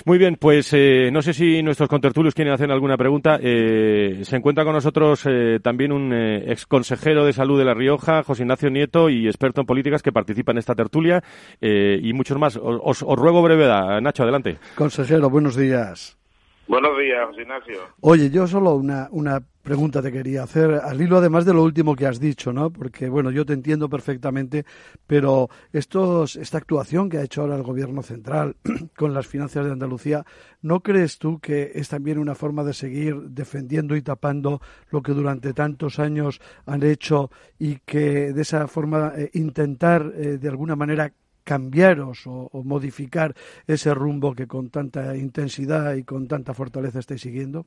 Muy 0.04 0.18
bien, 0.18 0.36
pues 0.40 0.72
eh, 0.72 1.10
no 1.12 1.20
sé 1.22 1.34
si 1.34 1.62
nuestros 1.62 1.88
contertulios 1.88 2.34
quieren 2.34 2.54
hacer 2.54 2.70
alguna 2.70 2.96
pregunta. 2.96 3.38
Eh, 3.42 4.20
se 4.22 4.36
encuentra 4.36 4.64
con 4.64 4.72
nosotros 4.72 5.26
también 5.62 5.92
un 5.92 6.12
ex 6.12 6.66
consejero 6.66 7.24
de 7.24 7.32
salud 7.32 7.58
de 7.58 7.64
La 7.64 7.74
Rioja, 7.74 8.22
José 8.22 8.42
Ignacio 8.42 8.70
Nieto, 8.70 9.10
y 9.10 9.26
experto 9.26 9.60
en 9.60 9.66
políticas 9.66 10.02
que 10.02 10.12
participa 10.12 10.52
en 10.52 10.58
esta 10.58 10.74
tertulia, 10.74 11.22
y 11.60 12.12
muchos 12.14 12.38
más. 12.38 12.56
Os, 12.56 13.02
os 13.02 13.18
ruego 13.18 13.42
brevedad. 13.42 14.00
Nacho, 14.00 14.22
adelante. 14.22 14.58
Consejero, 14.74 15.28
buenos 15.28 15.56
días. 15.56 16.18
Buenos 16.66 16.96
días, 16.98 17.26
José 17.26 17.42
Ignacio. 17.42 17.80
Oye, 18.00 18.30
yo 18.30 18.46
solo 18.46 18.74
una, 18.76 19.08
una 19.10 19.40
pregunta 19.62 20.02
te 20.02 20.12
quería 20.12 20.42
hacer, 20.42 20.74
al 20.74 21.00
hilo 21.00 21.18
además 21.18 21.44
de 21.44 21.54
lo 21.54 21.62
último 21.62 21.94
que 21.94 22.06
has 22.06 22.18
dicho, 22.18 22.52
¿no? 22.52 22.70
Porque, 22.70 23.08
bueno, 23.08 23.30
yo 23.30 23.46
te 23.46 23.52
entiendo 23.52 23.88
perfectamente, 23.88 24.64
pero 25.06 25.48
estos, 25.72 26.36
esta 26.36 26.58
actuación 26.58 27.08
que 27.08 27.18
ha 27.18 27.22
hecho 27.22 27.42
ahora 27.42 27.56
el 27.56 27.62
Gobierno 27.62 28.02
Central 28.02 28.56
con 28.96 29.14
las 29.14 29.26
finanzas 29.26 29.64
de 29.64 29.72
Andalucía, 29.72 30.24
¿no 30.60 30.80
crees 30.80 31.18
tú 31.18 31.38
que 31.38 31.72
es 31.74 31.88
también 31.88 32.18
una 32.18 32.34
forma 32.34 32.64
de 32.64 32.74
seguir 32.74 33.20
defendiendo 33.30 33.96
y 33.96 34.02
tapando 34.02 34.60
lo 34.90 35.02
que 35.02 35.12
durante 35.12 35.54
tantos 35.54 35.98
años 35.98 36.40
han 36.66 36.82
hecho 36.82 37.30
y 37.58 37.76
que 37.86 38.32
de 38.32 38.42
esa 38.42 38.66
forma 38.66 39.12
eh, 39.16 39.30
intentar, 39.34 40.12
eh, 40.16 40.38
de 40.38 40.48
alguna 40.48 40.76
manera, 40.76 41.12
cambiaros 41.44 42.26
o, 42.26 42.50
modificar 42.64 43.34
ese 43.66 43.94
rumbo 43.94 44.34
que 44.34 44.46
con 44.46 44.70
tanta 44.70 45.16
intensidad 45.16 45.94
y 45.94 46.04
con 46.04 46.28
tanta 46.28 46.54
fortaleza 46.54 47.00
estáis 47.00 47.20
siguiendo? 47.20 47.66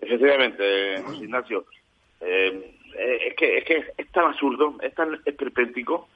Efectivamente, 0.00 1.02
Ignacio. 1.20 1.64
Eh, 2.20 2.74
eh, 2.96 3.18
es, 3.28 3.34
que, 3.34 3.58
es 3.58 3.64
que 3.64 3.84
es 3.96 4.12
tan 4.12 4.26
absurdo, 4.26 4.76
es 4.82 4.94
tan 4.94 5.20
esperpéntico 5.24 6.08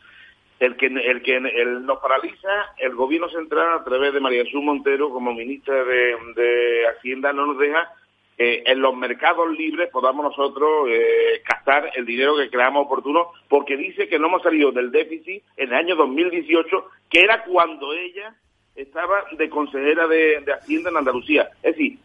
el 0.59 0.77
que 0.77 0.87
el 0.87 1.23
que 1.23 1.37
el, 1.37 1.85
nos 1.85 1.99
paraliza 1.99 2.75
el 2.79 2.95
gobierno 2.95 3.29
central 3.29 3.81
a 3.81 3.85
través 3.85 4.13
de 4.13 4.21
María 4.21 4.45
Jesús 4.45 4.63
Montero 4.63 5.11
como 5.11 5.33
ministra 5.35 5.85
de, 5.85 6.17
de 6.37 6.87
Hacienda 6.87 7.33
no 7.33 7.47
nos 7.47 7.59
deja 7.59 7.91
en 8.39 8.81
los 8.81 8.97
mercados 8.97 9.51
libres 9.57 9.91
podamos 9.91 10.25
nosotros 10.25 10.89
eh, 10.89 11.43
gastar 11.49 11.91
el 11.95 12.05
dinero 12.05 12.37
que 12.37 12.51
creamos 12.51 12.87
oportuno, 12.87 13.31
porque 13.49 13.77
dice 13.77 14.09
que 14.09 14.19
no 14.19 14.29
hemos 14.29 14.43
salido 14.43 14.73
del 14.73 14.91
déficit 14.91 15.43
en 15.57 15.69
el 15.69 15.75
año 15.75 15.97
2018, 15.97 16.91
que 17.09 17.21
era 17.21 17.45
cuando 17.45 17.93
ella 17.93 18.35
estaba 18.75 19.25
de 19.33 19.49
consejera 19.49 20.07
de, 20.07 20.45
Hacienda 20.53 20.91
en 20.91 20.97
Andalucía. 20.97 21.51
Es 21.63 21.77
decir, 21.77 21.99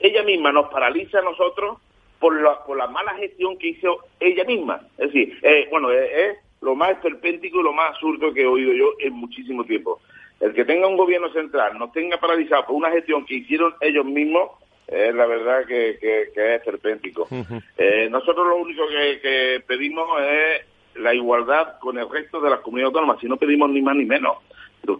ella 0.00 0.22
misma 0.22 0.52
nos 0.52 0.68
paraliza 0.68 1.18
a 1.18 1.22
nosotros 1.22 1.78
por 2.18 2.40
la, 2.40 2.64
por 2.64 2.76
la 2.76 2.86
mala 2.86 3.14
gestión 3.14 3.58
que 3.58 3.68
hizo 3.68 4.04
ella 4.20 4.44
misma. 4.44 4.80
Es 4.98 5.12
decir, 5.12 5.38
eh, 5.42 5.68
bueno, 5.70 5.90
eh, 5.92 6.30
es 6.30 6.38
lo 6.60 6.74
más 6.74 6.90
esperpéntico 6.90 7.60
y 7.60 7.62
lo 7.62 7.72
más 7.72 7.90
absurdo 7.90 8.32
que 8.32 8.42
he 8.42 8.46
oído 8.46 8.72
yo 8.72 8.92
en 8.98 9.14
muchísimo 9.14 9.64
tiempo. 9.64 10.00
El 10.40 10.54
que 10.54 10.64
tenga 10.64 10.86
un 10.86 10.96
gobierno 10.96 11.32
central 11.32 11.78
nos 11.78 11.92
tenga 11.92 12.18
paralizado 12.18 12.66
por 12.66 12.76
una 12.76 12.90
gestión 12.90 13.24
que 13.26 13.36
hicieron 13.36 13.74
ellos 13.80 14.04
mismos, 14.04 14.50
es 14.86 15.14
la 15.14 15.26
verdad 15.26 15.66
que, 15.66 15.98
que, 16.00 16.54
es 16.54 16.62
serpéntico. 16.64 17.28
Eh, 17.76 18.08
nosotros 18.10 18.46
lo 18.46 18.56
único 18.56 18.82
que, 18.88 19.62
pedimos 19.66 20.08
es 20.20 20.66
la 20.96 21.14
igualdad 21.14 21.78
con 21.78 21.98
el 21.98 22.08
resto 22.10 22.40
de 22.40 22.50
las 22.50 22.60
comunidades 22.60 22.94
autónomas, 22.94 23.20
si 23.20 23.28
no 23.28 23.36
pedimos 23.36 23.70
ni 23.70 23.82
más 23.82 23.94
ni 23.94 24.04
menos, 24.04 24.38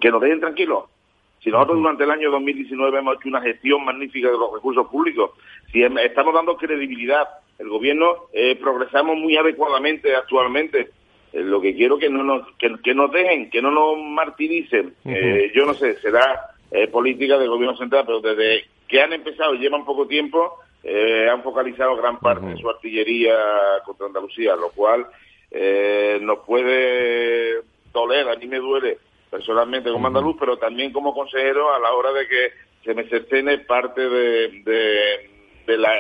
que 0.00 0.10
nos 0.10 0.20
dejen 0.20 0.40
tranquilos. 0.40 0.84
Si 1.42 1.50
nosotros 1.50 1.78
durante 1.78 2.04
el 2.04 2.10
año 2.10 2.30
2019 2.30 2.98
hemos 2.98 3.16
hecho 3.16 3.28
una 3.28 3.40
gestión 3.40 3.84
magnífica 3.84 4.28
de 4.28 4.38
los 4.38 4.52
recursos 4.52 4.86
públicos, 4.88 5.30
si 5.72 5.82
estamos 5.82 6.34
dando 6.34 6.56
credibilidad, 6.56 7.28
el 7.58 7.68
gobierno 7.68 8.28
eh, 8.32 8.56
progresamos 8.56 9.16
muy 9.16 9.36
adecuadamente 9.36 10.14
actualmente. 10.14 10.90
Eh, 11.32 11.42
lo 11.42 11.60
que 11.60 11.74
quiero 11.74 11.98
que 11.98 12.08
no 12.08 12.24
nos 12.24 12.46
que, 12.56 12.94
nos 12.94 13.12
dejen, 13.12 13.50
que 13.50 13.62
no 13.62 13.70
nos 13.70 13.98
martiricen. 13.98 14.94
yo 15.54 15.66
no 15.66 15.74
sé, 15.74 15.94
será 16.00 16.50
política 16.92 17.38
del 17.38 17.48
gobierno 17.48 17.76
central, 17.76 18.04
pero 18.06 18.20
desde 18.20 18.64
que 18.88 19.00
han 19.00 19.12
empezado 19.12 19.54
y 19.54 19.58
llevan 19.58 19.84
poco 19.84 20.06
tiempo, 20.06 20.58
eh, 20.82 21.28
han 21.28 21.42
focalizado 21.42 21.96
gran 21.96 22.18
parte 22.18 22.46
de 22.46 22.56
su 22.56 22.68
artillería 22.68 23.34
contra 23.84 24.06
Andalucía, 24.06 24.56
lo 24.56 24.70
cual 24.70 25.06
eh, 25.50 26.18
nos 26.22 26.38
puede 26.40 27.62
doler, 27.92 28.28
a 28.28 28.36
mí 28.36 28.46
me 28.46 28.58
duele 28.58 28.98
personalmente 29.30 29.90
como 29.90 30.06
andaluz, 30.06 30.36
pero 30.38 30.58
también 30.58 30.92
como 30.92 31.14
consejero 31.14 31.74
a 31.74 31.78
la 31.78 31.92
hora 31.92 32.12
de 32.12 32.26
que 32.26 32.52
se 32.84 32.94
me 32.94 33.08
cercene 33.08 33.58
parte 33.58 34.08
de 34.08 34.62
de 34.64 35.37
la, 35.76 35.90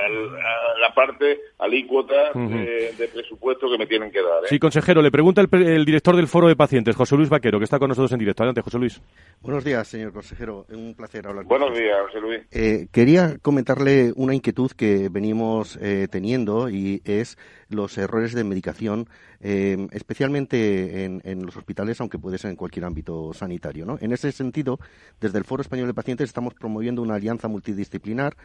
la, 0.80 0.94
parte 0.94 1.40
alícuota 1.58 2.32
de, 2.34 3.08
presupuesto 3.12 3.70
que 3.70 3.78
me 3.78 3.86
tienen 3.86 4.10
que 4.10 4.22
dar. 4.22 4.44
¿eh? 4.44 4.48
Sí, 4.48 4.58
consejero, 4.58 5.02
le 5.02 5.10
pregunta 5.10 5.42
el, 5.42 5.84
director 5.84 6.16
del 6.16 6.28
Foro 6.28 6.48
de 6.48 6.56
Pacientes, 6.56 6.96
José 6.96 7.16
Luis 7.16 7.28
Vaquero, 7.28 7.58
que 7.58 7.64
está 7.64 7.78
con 7.78 7.88
nosotros 7.88 8.12
en 8.12 8.18
directo. 8.18 8.42
Adelante, 8.42 8.62
José 8.62 8.78
Luis. 8.78 9.02
Buenos 9.40 9.64
días, 9.64 9.86
señor 9.86 10.12
consejero. 10.12 10.66
Un 10.70 10.94
placer 10.94 11.26
hablar 11.26 11.44
con 11.44 11.58
Buenos 11.58 11.78
días, 11.78 11.96
José 12.06 12.20
Luis. 12.20 12.40
Eh, 12.50 12.88
quería 12.92 13.36
comentarle 13.42 14.12
una 14.16 14.34
inquietud 14.34 14.70
que 14.72 15.08
venimos 15.10 15.78
eh, 15.82 16.08
teniendo 16.10 16.68
y 16.68 17.02
es 17.04 17.36
los 17.68 17.98
errores 17.98 18.32
de 18.32 18.44
medicación, 18.44 19.08
em, 19.40 19.88
especialmente 19.92 21.04
en, 21.04 21.46
los 21.46 21.56
hospitales, 21.56 22.00
aunque 22.00 22.18
puede 22.18 22.38
ser 22.38 22.50
en 22.50 22.56
cualquier 22.56 22.84
ámbito 22.84 23.32
sanitario. 23.32 23.84
¿no? 23.84 23.98
En 24.00 24.12
ese 24.12 24.32
sentido, 24.32 24.78
desde 25.20 25.38
el 25.38 25.44
Foro 25.44 25.62
Español 25.62 25.86
de 25.86 25.94
Pacientes 25.94 26.28
estamos 26.28 26.54
promoviendo 26.54 27.02
una 27.02 27.14
alianza 27.14 27.48
multidisciplinar 27.48 28.36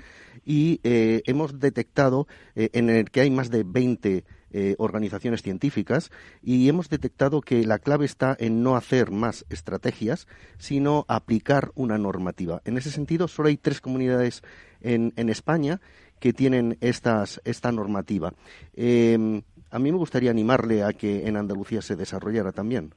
y 0.46 0.80
eh, 0.84 1.13
hemos 1.26 1.60
detectado 1.60 2.28
eh, 2.56 2.70
en 2.74 2.90
el 2.90 3.12
que 3.12 3.22
hay 3.22 3.30
más 3.30 3.52
de 3.52 3.64
20 3.64 4.24
eh, 4.56 4.76
organizaciones 4.78 5.42
científicas 5.42 6.12
y 6.42 6.70
hemos 6.70 6.90
detectado 6.90 7.42
que 7.42 7.64
la 7.66 7.80
clave 7.80 8.06
está 8.06 8.36
en 8.40 8.64
no 8.64 8.76
hacer 8.76 9.12
más 9.12 9.46
estrategias, 9.50 10.28
sino 10.58 11.06
aplicar 11.08 11.72
una 11.76 11.98
normativa. 11.98 12.62
En 12.66 12.78
ese 12.78 12.92
sentido, 12.92 13.28
solo 13.28 13.50
hay 13.50 13.58
tres 13.58 13.82
comunidades 13.82 14.44
en, 14.82 15.14
en 15.16 15.30
España 15.30 15.82
que 16.20 16.32
tienen 16.32 16.78
estas, 16.80 17.42
esta 17.44 17.72
normativa. 17.72 18.32
Eh, 18.76 19.42
a 19.72 19.80
mí 19.80 19.92
me 19.92 19.98
gustaría 19.98 20.32
animarle 20.32 20.84
a 20.84 20.94
que 20.94 21.28
en 21.28 21.36
Andalucía 21.36 21.82
se 21.82 21.98
desarrollara 21.98 22.54
también. 22.54 22.94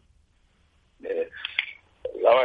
Eh, 1.02 1.28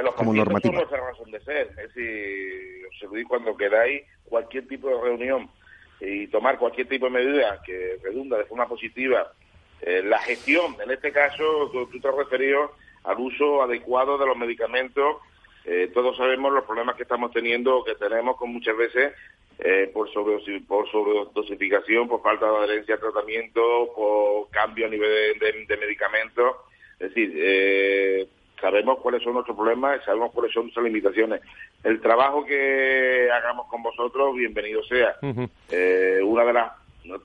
los 0.04 0.16
como 0.16 0.34
normativa. 0.34 0.80
Son 0.90 1.00
razón 1.00 1.30
de 1.30 1.40
ser. 1.42 1.68
Es 1.68 1.94
decir, 1.94 3.28
cuando 3.28 3.56
queráis 3.56 4.04
cualquier 4.24 4.68
tipo 4.68 4.88
de 4.88 5.02
reunión 5.02 5.52
y 6.02 6.28
tomar 6.28 6.58
cualquier 6.58 6.88
tipo 6.88 7.06
de 7.06 7.12
medida 7.12 7.62
que 7.64 7.98
redunda 8.04 8.38
de 8.38 8.46
forma 8.46 8.68
positiva 8.68 9.32
eh, 9.82 10.04
la 10.04 10.20
gestión, 10.20 10.76
en 10.84 10.92
este 10.92 11.12
caso 11.12 11.70
tú, 11.72 11.88
te 12.00 12.08
has 12.08 12.16
referido 12.16 12.72
al 13.04 13.20
uso 13.20 13.64
adecuado 13.64 14.18
de 14.18 14.28
los 14.28 14.38
medicamentos. 14.38 15.18
Eh, 15.66 15.90
todos 15.94 16.18
sabemos 16.18 16.54
los 16.54 16.66
problemas 16.66 16.96
que 16.96 17.04
estamos 17.04 17.32
teniendo, 17.32 17.84
que 17.84 17.96
tenemos 17.96 18.36
con 18.38 18.52
muchas 18.52 18.78
veces 18.78 19.14
eh, 19.58 19.90
por, 19.92 20.12
sobre, 20.12 20.40
por 20.62 20.90
sobredosificación, 20.92 22.08
por 22.08 22.22
falta 22.22 22.46
de 22.52 22.58
adherencia 22.58 22.96
al 22.96 23.02
tratamiento, 23.02 23.92
por 23.96 24.50
cambio 24.52 24.86
a 24.86 24.90
nivel 24.90 25.40
de, 25.40 25.78
medicamentos. 25.78 26.58
Es 27.00 27.14
decir, 27.14 28.30
sabemos 28.62 29.00
cuáles 29.00 29.24
son 29.24 29.34
nuestros 29.34 29.58
problemas 29.58 30.00
y 30.00 30.06
sabemos 30.06 30.32
cuáles 30.32 30.54
son 30.54 30.64
nuestras 30.64 30.86
limitaciones. 30.86 31.42
El 31.84 32.00
trabajo 32.00 32.46
que 32.46 33.30
hagamos 33.32 33.68
con 33.68 33.84
vosotros, 33.84 34.36
bienvenido 34.36 34.84
sea. 34.84 35.16
eh, 35.70 36.20
una 36.24 36.46
de 36.46 36.54
las 36.54 36.72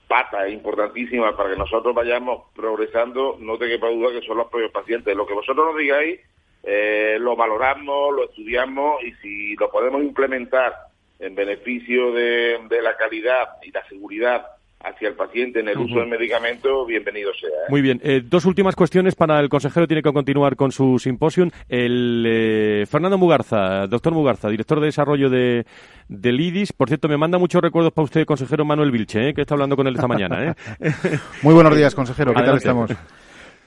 patas 0.09 0.51
importantísimas 0.51 1.35
para 1.35 1.51
que 1.51 1.57
nosotros 1.57 1.95
vayamos 1.95 2.45
progresando, 2.55 3.37
no 3.39 3.59
te 3.59 3.69
quepa 3.69 3.89
duda 3.89 4.11
que 4.11 4.27
son 4.27 4.39
los 4.39 4.49
propios 4.49 4.73
pacientes. 4.73 5.15
Lo 5.15 5.27
que 5.27 5.35
vosotros 5.35 5.67
nos 5.67 5.77
digáis, 5.77 6.19
eh, 6.63 7.19
lo 7.21 7.37
valoramos, 7.37 8.15
lo 8.15 8.25
estudiamos 8.25 9.03
y 9.05 9.13
si 9.23 9.55
lo 9.57 9.71
podemos 9.71 10.03
implementar 10.03 10.75
en 11.19 11.35
beneficio 11.35 12.13
de, 12.13 12.59
de 12.69 12.83
la 12.83 12.97
calidad 12.97 13.51
y 13.63 13.71
la 13.71 13.87
seguridad 13.87 14.56
hacia 14.81 15.09
el 15.09 15.15
paciente 15.15 15.61
en 15.61 15.69
el 15.69 15.79
uso 15.79 15.99
del 15.99 16.09
medicamento, 16.09 16.85
bienvenido 16.87 17.33
sea. 17.35 17.49
¿eh? 17.49 17.71
Muy 17.71 17.83
bien. 17.83 18.01
Eh, 18.03 18.23
dos 18.25 18.45
últimas 18.45 18.77
cuestiones 18.77 19.15
para 19.15 19.41
el 19.41 19.49
consejero. 19.49 19.87
Tiene 19.87 20.03
que 20.03 20.13
continuar 20.13 20.57
con 20.57 20.71
su 20.73 20.99
simposium. 20.99 21.51
El 21.69 22.25
eh, 22.27 22.87
Fernando 22.89 23.19
Mugarza, 23.19 23.87
doctor 23.87 24.13
Mugarza, 24.13 24.49
director 24.49 24.81
de 24.81 24.87
desarrollo 24.87 25.31
de, 25.31 25.67
del 26.09 26.41
IDIS. 26.41 26.73
Por 26.73 26.89
cierto, 26.89 27.09
me 27.09 27.17
manda 27.17 27.39
muchos 27.39 27.63
recuerdos 27.63 27.93
para 27.93 28.05
usted, 28.05 28.25
consejero 28.27 28.65
Manuel 28.65 28.91
Vilche, 28.91 29.31
¿eh? 29.31 29.35
que 29.35 29.43
está 29.43 29.55
hablando 29.55 29.77
con 29.77 29.87
él 29.87 29.95
esta 29.95 30.09
mañana. 30.09 30.51
¿eh? 30.51 30.55
Muy 31.43 31.55
buenos 31.55 31.75
días, 31.77 31.95
consejero. 31.95 32.33
¿Qué 32.33 32.41
Adelante. 32.41 32.65
tal 32.65 32.87
estamos? 32.87 33.17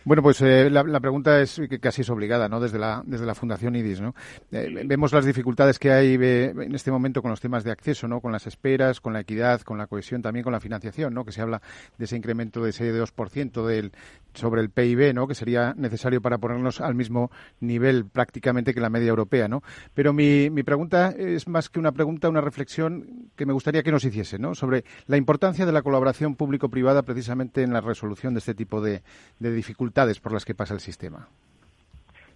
Bueno, 0.10 0.24
pues 0.24 0.42
eh, 0.42 0.72
la, 0.72 0.82
la 0.82 1.00
pregunta 1.00 1.39
es 1.39 1.62
que 1.70 1.80
casi 1.80 2.01
es 2.01 2.10
obligada, 2.10 2.50
¿no? 2.50 2.60
Desde 2.60 2.80
la, 2.80 3.04
desde 3.06 3.28
la 3.28 3.36
Fundación 3.36 3.75
IDIS, 3.75 4.01
¿no? 4.01 4.16
Eh, 4.51 4.82
vemos 4.84 5.13
las 5.13 5.24
dificultades 5.24 5.78
que 5.78 5.92
hay 5.92 6.18
eh, 6.20 6.46
en 6.46 6.74
este 6.74 6.89
momento 6.89 7.22
con 7.22 7.30
los 7.30 7.39
temas 7.39 7.63
de 7.63 7.70
acceso, 7.70 8.08
¿no? 8.08 8.20
Con 8.20 8.32
las 8.32 8.48
esperas, 8.48 9.01
con 9.01 9.13
la 9.13 9.20
equidad, 9.20 9.62
con 9.62 9.78
la 9.78 9.86
cohesión, 9.86 10.24
también 10.24 10.44
con 10.44 10.51
la 10.51 10.60
financiación, 10.60 11.13
¿no? 11.13 11.25
Que 11.25 11.32
se 11.32 11.42
habla 11.42 11.62
de 12.00 12.06
ese 12.06 12.18
incremento 12.18 12.63
de 12.63 12.72
ese 12.72 12.92
2% 12.92 13.68
del, 13.68 13.92
sobre 14.33 14.62
el 14.62 14.69
PIB, 14.69 15.13
¿no? 15.13 15.27
Que 15.27 15.36
sería 15.36 15.74
necesario 15.75 16.21
para 16.21 16.38
ponernos 16.38 16.81
al 16.81 16.95
mismo 16.95 17.31
nivel 17.59 18.05
prácticamente 18.05 18.74
que 18.74 18.79
la 18.79 18.89
media 18.89 19.09
europea, 19.09 19.48
¿no? 19.48 19.62
Pero 19.93 20.13
mi, 20.13 20.50
mi 20.50 20.63
pregunta 20.63 21.13
es 21.17 21.48
más 21.48 21.69
que 21.69 21.79
una 21.79 21.91
pregunta, 21.91 22.29
una 22.29 22.41
reflexión 22.41 23.29
que 23.36 23.45
me 23.45 23.53
gustaría 23.53 23.83
que 23.83 23.91
nos 23.91 24.05
hiciese, 24.05 24.39
¿no? 24.39 24.55
Sobre 24.55 24.83
la 25.07 25.17
importancia 25.17 25.65
de 25.65 25.71
la 25.71 25.81
colaboración 25.81 26.36
público-privada 26.36 27.03
precisamente 27.03 27.63
en 27.63 27.74
la 27.74 27.81
resolución 27.81 28.33
de 28.33 28.39
este 28.39 28.53
tipo 28.53 28.81
de, 28.81 29.01
de 29.39 29.51
dificultades 29.51 30.19
por 30.19 30.33
las 30.33 30.45
que 30.45 30.55
pasa 30.55 30.74
el 30.74 30.79
sistema. 30.79 31.27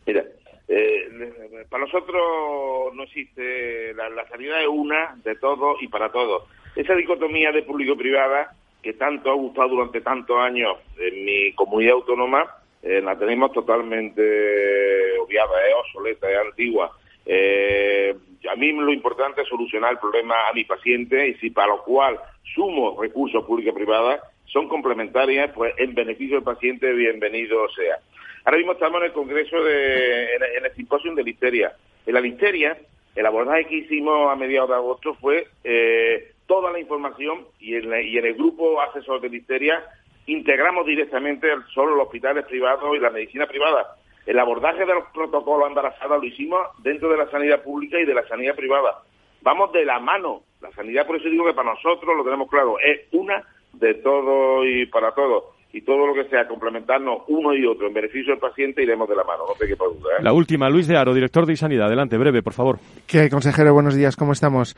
Mira, 0.05 0.23
eh, 0.67 1.65
para 1.69 1.85
nosotros 1.85 2.93
no 2.93 3.03
existe, 3.03 3.93
la, 3.93 4.09
la 4.09 4.27
sanidad 4.27 4.67
una 4.67 5.15
de 5.23 5.35
todo 5.35 5.75
y 5.81 5.87
para 5.87 6.11
todos. 6.11 6.43
Esa 6.75 6.95
dicotomía 6.95 7.51
de 7.51 7.63
público-privada 7.63 8.55
que 8.83 8.93
tanto 8.93 9.31
ha 9.31 9.35
gustado 9.35 9.69
durante 9.69 10.01
tantos 10.01 10.37
años 10.37 10.77
en 10.99 11.25
mi 11.25 11.53
comunidad 11.53 11.93
autónoma, 11.93 12.45
eh, 12.83 13.01
la 13.01 13.17
tenemos 13.17 13.51
totalmente 13.53 15.17
obviada, 15.19 15.67
es 15.67 15.73
obsoleta, 15.75 16.29
es 16.29 16.37
antigua. 16.37 16.91
Eh, 17.25 18.13
a 18.51 18.55
mí 18.57 18.73
lo 18.73 18.91
importante 18.91 19.41
es 19.41 19.47
solucionar 19.47 19.93
el 19.93 19.99
problema 19.99 20.49
a 20.49 20.53
mi 20.53 20.65
paciente 20.65 21.29
y 21.29 21.35
si 21.35 21.49
para 21.49 21.69
lo 21.69 21.83
cual 21.83 22.19
sumo 22.53 23.01
recursos 23.01 23.45
públicos-privados 23.45 24.19
son 24.45 24.67
complementarias, 24.67 25.51
pues 25.55 25.73
en 25.77 25.95
beneficio 25.95 26.35
del 26.35 26.43
paciente, 26.43 26.91
bienvenido 26.91 27.67
sea. 27.69 27.97
Ahora 28.43 28.57
mismo 28.57 28.73
estamos 28.73 28.99
en 28.99 29.07
el 29.07 29.13
Congreso, 29.13 29.63
de, 29.63 30.35
en, 30.35 30.43
en 30.57 30.65
el 30.65 30.75
simposio 30.75 31.15
de 31.15 31.23
listeria. 31.23 31.73
En 32.05 32.13
la 32.13 32.19
listeria, 32.19 32.77
el 33.15 33.25
abordaje 33.25 33.65
que 33.65 33.75
hicimos 33.77 34.29
a 34.29 34.35
mediados 34.35 34.69
de 34.69 34.75
agosto 34.75 35.15
fue 35.15 35.47
eh, 35.63 36.32
toda 36.47 36.71
la 36.71 36.79
información 36.79 37.45
y 37.59 37.75
en, 37.75 37.89
la- 37.89 38.01
y 38.01 38.17
en 38.17 38.25
el 38.25 38.33
grupo 38.35 38.81
asesor 38.81 39.21
de 39.21 39.29
listeria 39.29 39.83
integramos 40.25 40.85
directamente 40.85 41.51
el- 41.51 41.63
solo 41.73 41.95
los 41.95 42.05
hospitales 42.05 42.45
privados 42.45 42.95
y 42.95 42.99
la 42.99 43.09
medicina 43.09 43.45
privada. 43.47 43.95
El 44.25 44.39
abordaje 44.39 44.85
de 44.85 44.93
los 44.93 45.03
protocolos 45.13 45.67
embarazadas 45.67 46.19
lo 46.19 46.25
hicimos 46.25 46.61
dentro 46.81 47.09
de 47.09 47.17
la 47.17 47.29
sanidad 47.29 47.61
pública 47.61 47.99
y 47.99 48.05
de 48.05 48.13
la 48.13 48.25
sanidad 48.27 48.55
privada. 48.55 48.99
Vamos 49.41 49.73
de 49.73 49.83
la 49.83 49.99
mano. 49.99 50.43
La 50.61 50.71
sanidad, 50.71 51.05
por 51.05 51.17
eso 51.17 51.27
digo 51.27 51.45
que 51.45 51.53
para 51.53 51.73
nosotros 51.73 52.15
lo 52.15 52.23
tenemos 52.23 52.49
claro, 52.49 52.77
es 52.79 53.01
una 53.11 53.43
de 53.73 53.95
todo 53.95 54.65
y 54.65 54.85
para 54.85 55.11
todos. 55.13 55.43
Y 55.73 55.81
todo 55.81 56.05
lo 56.07 56.13
que 56.13 56.29
sea 56.29 56.47
complementarnos 56.47 57.23
uno 57.27 57.53
y 57.53 57.65
otro 57.65 57.87
en 57.87 57.93
beneficio 57.95 58.31
del 58.31 58.39
paciente 58.39 58.83
iremos 58.83 59.09
de 59.09 59.15
la 59.15 59.23
mano, 59.25 59.43
no 59.47 59.55
te 59.59 59.67
quepa 59.67 59.85
duda. 59.85 60.17
¿eh? 60.19 60.23
La 60.23 60.31
última, 60.31 60.69
Luis 60.69 60.87
de 60.87 60.95
Aro, 60.95 61.13
director 61.13 61.45
de 61.45 61.57
Sanidad. 61.57 61.87
Adelante, 61.87 62.17
breve, 62.17 62.41
por 62.43 62.53
favor. 62.53 62.77
¿Qué, 63.07 63.27
consejero? 63.29 63.73
Buenos 63.73 63.95
días, 63.95 64.15
¿cómo 64.15 64.31
estamos? 64.31 64.75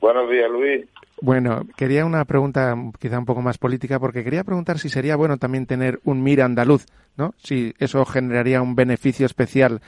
Buenos 0.00 0.30
días, 0.30 0.50
Luis. 0.50 0.86
Bueno, 1.20 1.62
quería 1.76 2.04
una 2.04 2.24
pregunta 2.24 2.76
quizá 3.00 3.18
un 3.18 3.26
poco 3.26 3.42
más 3.42 3.58
política, 3.58 3.98
porque 3.98 4.22
quería 4.22 4.44
preguntar 4.44 4.78
si 4.78 4.88
sería 4.88 5.16
bueno 5.16 5.36
también 5.36 5.66
tener 5.66 5.98
un 6.04 6.22
MIR 6.22 6.42
andaluz, 6.42 6.86
¿no? 7.16 7.34
Si 7.38 7.74
eso 7.78 8.04
generaría 8.04 8.62
un 8.62 8.76
beneficio 8.76 9.26
especial 9.26 9.80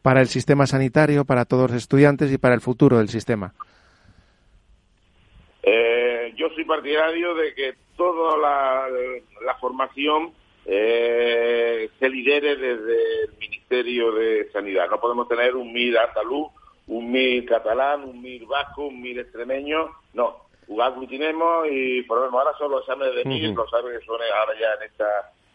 para 0.00 0.20
el 0.20 0.28
sistema 0.28 0.66
sanitario, 0.66 1.24
para 1.24 1.44
todos 1.44 1.70
los 1.70 1.82
estudiantes 1.82 2.32
y 2.32 2.38
para 2.38 2.54
el 2.54 2.62
futuro 2.62 2.98
del 2.98 3.08
sistema. 3.08 3.52
Eh, 5.62 6.32
yo 6.36 6.48
soy 6.54 6.64
partidario 6.64 7.34
de 7.34 7.52
que 7.54 7.74
toda 7.96 8.38
la, 8.38 8.86
la 9.44 9.54
formación 9.56 10.32
eh, 10.64 11.90
se 11.98 12.08
lidere 12.08 12.56
desde 12.56 13.24
el 13.24 13.38
Ministerio 13.38 14.12
de 14.12 14.50
Sanidad. 14.52 14.88
No 14.90 15.00
podemos 15.00 15.28
tener 15.28 15.54
un 15.56 15.72
MIR 15.72 15.98
andaluz, 15.98 16.48
un 16.88 17.10
MIR 17.12 17.44
catalán, 17.46 18.04
un 18.04 18.20
MIR 18.20 18.46
vasco, 18.46 18.86
un 18.86 19.00
MIR 19.00 19.20
extremeño. 19.20 19.90
No, 20.14 20.48
aglutinemos 20.82 21.66
y 21.70 22.02
ponemos 22.02 22.32
ahora 22.34 22.56
son 22.58 22.70
los 22.70 22.80
exámenes 22.82 23.14
de 23.14 23.24
MIR, 23.24 23.48
Ujú. 23.50 23.56
los 23.56 23.66
exámenes 23.66 24.00
que 24.00 24.06
son 24.06 24.20
ahora 24.20 24.52
ya 24.58 24.74
en 24.74 24.90
esta, 24.90 25.04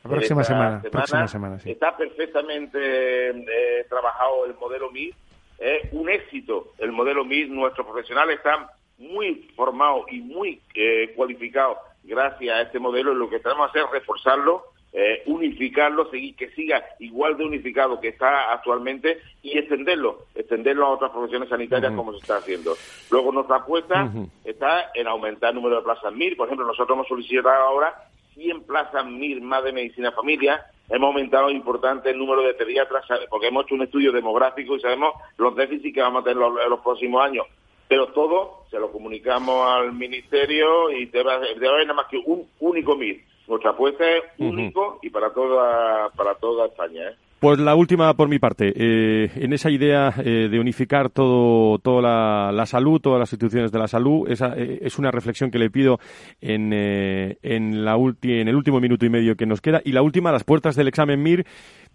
La 0.03 0.09
próxima 0.09 0.41
esta 0.41 0.53
semana, 0.53 0.81
próxima 0.91 1.27
semana, 1.27 1.59
sí. 1.59 1.71
Está 1.71 1.95
perfectamente 1.97 3.29
eh, 3.29 3.85
trabajado 3.89 4.45
el 4.45 4.55
modelo 4.55 4.91
MIR. 4.91 5.13
Es 5.59 5.93
un 5.93 6.09
éxito 6.09 6.73
el 6.77 6.91
modelo 6.91 7.23
MIR. 7.25 7.49
Nuestros 7.49 7.85
profesionales 7.85 8.37
están 8.37 8.67
muy 8.97 9.49
formados 9.55 10.05
y 10.11 10.19
muy 10.21 10.61
eh, 10.75 11.13
cualificados 11.15 11.77
gracias 12.03 12.55
a 12.55 12.61
este 12.61 12.79
modelo. 12.79 13.13
Y 13.13 13.15
lo 13.15 13.29
que 13.29 13.39
tenemos 13.39 13.71
que 13.71 13.79
hacer 13.79 13.87
es 13.87 13.99
reforzarlo, 13.99 14.65
eh, 14.95 15.23
unificarlo, 15.25 16.09
seguir 16.11 16.35
que 16.35 16.49
siga 16.51 16.83
igual 16.99 17.35
de 17.35 17.43
unificado 17.45 17.99
que 17.99 18.09
está 18.09 18.51
actualmente 18.53 19.17
y 19.41 19.57
extenderlo, 19.57 20.25
extenderlo 20.35 20.85
a 20.85 20.89
otras 20.91 21.09
profesiones 21.11 21.49
sanitarias 21.49 21.91
como 21.97 22.11
se 22.13 22.19
está 22.19 22.37
haciendo. 22.37 22.75
Luego 23.09 23.31
nuestra 23.31 23.57
apuesta 23.57 24.11
está 24.45 24.91
en 24.93 25.07
aumentar 25.07 25.49
el 25.49 25.55
número 25.55 25.77
de 25.77 25.81
plazas 25.81 26.13
MIR. 26.13 26.37
Por 26.37 26.47
ejemplo, 26.47 26.65
nosotros 26.67 26.95
hemos 26.95 27.07
solicitado 27.07 27.49
ahora 27.63 27.93
100 28.35 28.63
plazas 28.65 29.05
MIR 29.05 29.41
más 29.41 29.63
de 29.63 29.71
medicina 29.73 30.11
familia. 30.11 30.63
Hemos 30.89 31.07
aumentado 31.07 31.49
importante 31.49 32.11
el 32.11 32.17
número 32.19 32.41
de 32.43 32.53
pediatras 32.53 33.03
porque 33.29 33.47
hemos 33.47 33.65
hecho 33.65 33.75
un 33.75 33.83
estudio 33.83 34.11
demográfico 34.11 34.75
y 34.75 34.79
sabemos 34.79 35.13
los 35.37 35.55
déficits 35.55 35.93
que 35.95 36.01
vamos 36.01 36.21
a 36.21 36.23
tener 36.25 36.37
los- 36.37 36.61
en 36.61 36.69
los 36.69 36.81
próximos 36.81 37.23
años. 37.23 37.47
Pero 37.87 38.07
todo 38.07 38.65
se 38.69 38.77
lo 38.79 38.91
comunicamos 38.91 39.67
al 39.69 39.91
ministerio 39.93 40.89
y 40.91 41.05
debe, 41.07 41.31
debe 41.55 41.67
haber 41.69 41.87
nada 41.87 41.95
más 42.01 42.07
que 42.07 42.17
un 42.17 42.47
único 42.59 42.95
MIR. 42.95 43.21
Nuestra 43.53 43.71
apuesta 43.71 44.03
es 44.03 44.23
único 44.39 44.99
y 45.01 45.09
para 45.09 45.31
toda 45.31 46.09
para 46.15 46.33
toda 46.35 46.65
España. 46.67 47.01
¿eh? 47.09 47.15
Pues 47.39 47.59
la 47.59 47.75
última 47.75 48.13
por 48.15 48.29
mi 48.29 48.39
parte. 48.39 48.71
Eh, 48.75 49.29
en 49.35 49.51
esa 49.53 49.69
idea 49.69 50.13
eh, 50.23 50.47
de 50.49 50.59
unificar 50.59 51.09
todo, 51.09 51.77
toda 51.79 52.01
la, 52.01 52.51
la 52.53 52.65
salud, 52.65 53.01
todas 53.01 53.19
las 53.19 53.33
instituciones 53.33 53.71
de 53.71 53.79
la 53.79 53.87
salud, 53.87 54.29
esa 54.31 54.53
eh, 54.57 54.79
es 54.81 54.97
una 54.97 55.11
reflexión 55.11 55.51
que 55.51 55.59
le 55.59 55.69
pido 55.69 55.99
en, 56.39 56.71
en, 56.73 57.83
la 57.85 57.97
ulti- 57.97 58.39
en 58.41 58.47
el 58.47 58.55
último 58.55 58.79
minuto 58.79 59.05
y 59.05 59.09
medio 59.09 59.35
que 59.35 59.45
nos 59.45 59.59
queda. 59.61 59.81
Y 59.83 59.91
la 59.91 60.01
última, 60.01 60.31
las 60.31 60.43
puertas 60.45 60.75
del 60.75 60.87
examen 60.87 61.21
MIR. 61.21 61.45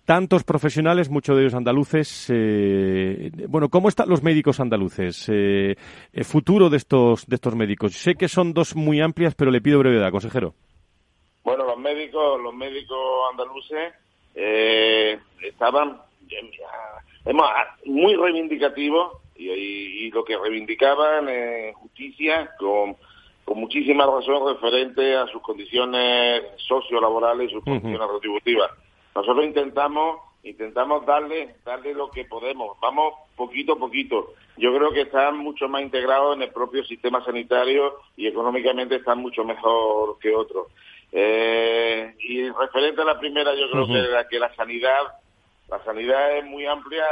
Tantos 0.04 0.42
profesionales, 0.42 1.10
muchos 1.10 1.36
de 1.36 1.42
ellos 1.42 1.54
andaluces. 1.54 2.26
eh, 2.32 3.30
bueno, 3.48 3.68
¿cómo 3.68 3.88
están 3.88 4.08
los 4.08 4.22
médicos 4.22 4.58
andaluces? 4.60 5.28
Eh, 5.30 5.76
el 6.12 6.24
futuro 6.24 6.70
de 6.70 6.78
estos, 6.78 7.26
de 7.26 7.34
estos 7.36 7.54
médicos. 7.54 7.92
Sé 7.94 8.14
que 8.14 8.26
son 8.28 8.54
dos 8.54 8.74
muy 8.76 9.00
amplias, 9.02 9.34
pero 9.34 9.50
le 9.50 9.60
pido 9.60 9.78
brevedad, 9.80 10.10
consejero. 10.10 10.54
Bueno, 11.48 11.64
los 11.64 11.78
médicos, 11.78 12.40
los 12.40 12.54
médicos 12.54 12.98
andaluces 13.30 13.94
eh, 14.34 15.18
estaban 15.42 16.00
eh, 16.30 17.32
muy 17.86 18.14
reivindicativos 18.16 19.16
y, 19.36 19.50
y- 19.50 20.06
y 20.06 20.10
lo 20.10 20.24
que 20.24 20.36
reivindicaban 20.36 21.28
en 21.28 21.72
justicia 21.74 22.50
con, 22.58 22.96
con 23.44 23.58
muchísima 23.60 24.06
razón 24.06 24.46
referente 24.54 25.16
a 25.16 25.26
sus 25.28 25.42
condiciones 25.42 26.42
sociolaborales 26.56 27.50
y 27.50 27.54
sus 27.54 27.64
condiciones 27.64 28.08
retributivas. 28.12 28.70
Nosotros 29.14 29.44
intentamos 29.44 30.20
intentamos 30.44 31.04
darle 31.04 31.56
darle 31.64 31.92
lo 31.94 32.10
que 32.10 32.24
podemos. 32.24 32.78
Vamos 32.80 33.14
poquito 33.36 33.72
a 33.74 33.76
poquito. 33.76 34.34
Yo 34.56 34.72
creo 34.74 34.90
que 34.92 35.02
están 35.02 35.36
mucho 35.36 35.68
más 35.68 35.82
integrados 35.82 36.36
en 36.36 36.42
el 36.42 36.50
propio 36.52 36.84
sistema 36.84 37.22
sanitario 37.24 37.96
y 38.16 38.26
económicamente 38.28 38.96
están 38.96 39.18
mucho 39.18 39.44
mejor 39.44 40.18
que 40.20 40.34
otros. 40.34 40.68
Eh, 41.12 42.14
y 42.20 42.50
referente 42.50 43.02
a 43.02 43.04
la 43.04 43.18
primera, 43.18 43.54
yo 43.54 43.70
creo 43.70 43.86
que, 43.86 44.10
la, 44.10 44.28
que 44.28 44.38
la 44.38 44.54
sanidad 44.54 45.18
la 45.68 45.84
sanidad 45.84 46.38
es 46.38 46.44
muy 46.46 46.64
amplia, 46.66 47.04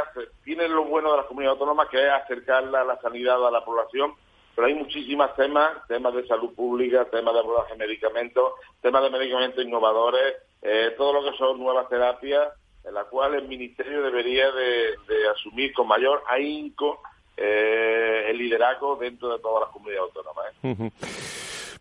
tiene 0.43 0.67
lo 0.67 0.85
bueno 0.85 1.11
de 1.11 1.17
las 1.17 1.27
comunidades 1.27 1.59
autónomas 1.59 1.89
que 1.89 2.03
es 2.03 2.11
acercarla 2.11 2.81
a 2.81 2.85
la 2.85 2.99
sanidad 3.01 3.45
a 3.45 3.51
la 3.51 3.63
población, 3.63 4.13
pero 4.55 4.67
hay 4.67 4.73
muchísimos 4.73 5.35
temas, 5.35 5.85
temas 5.87 6.15
de 6.15 6.25
salud 6.25 6.55
pública, 6.55 7.05
temas 7.05 7.35
de 7.35 7.39
abordaje 7.39 7.73
de 7.73 7.85
medicamentos, 7.85 8.53
temas 8.81 9.03
de 9.03 9.11
medicamentos 9.11 9.63
innovadores, 9.63 10.37
eh, 10.63 10.95
todo 10.97 11.13
lo 11.13 11.31
que 11.31 11.37
son 11.37 11.59
nuevas 11.59 11.87
terapias, 11.87 12.49
en 12.83 12.95
la 12.95 13.03
cual 13.03 13.35
el 13.35 13.47
Ministerio 13.47 14.01
debería 14.01 14.51
de, 14.51 14.95
asumir 15.35 15.71
con 15.73 15.87
mayor 15.87 16.23
ahínco 16.27 17.01
eh, 17.35 18.25
el 18.29 18.37
liderazgo 18.39 18.95
dentro 18.95 19.29
de 19.29 19.39
todas 19.39 19.65
las 19.65 19.69
comunidades 19.69 20.09
autónomas. 20.09 20.45
¿eh? 20.63 20.91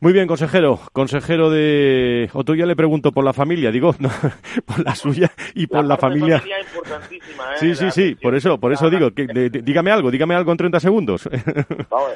Muy 0.00 0.12
bien, 0.12 0.26
consejero. 0.26 0.80
Consejero 0.92 1.50
de... 1.50 2.30
O 2.32 2.44
tú 2.44 2.54
ya 2.54 2.66
le 2.66 2.76
pregunto 2.76 3.12
por 3.12 3.24
la 3.24 3.32
familia, 3.32 3.70
digo, 3.70 3.94
por 4.66 4.85
la 4.85 4.94
suya 4.94 5.32
y 5.54 5.66
por 5.66 5.85
la, 5.85 5.96
familia. 5.96 6.38
familia 6.38 6.61
importantísima, 6.61 7.54
¿eh? 7.54 7.56
Sí, 7.59 7.74
sí, 7.74 7.90
sí, 7.90 8.14
por 8.14 8.35
eso, 8.35 8.59
por 8.59 8.72
eso 8.72 8.90
digo, 8.90 9.11
que, 9.12 9.26
dígame 9.50 9.90
algo, 9.90 10.11
dígame 10.11 10.35
algo 10.35 10.52
en 10.52 10.59
30 10.59 10.80
segundos. 10.80 11.28
Vamos 11.90 12.12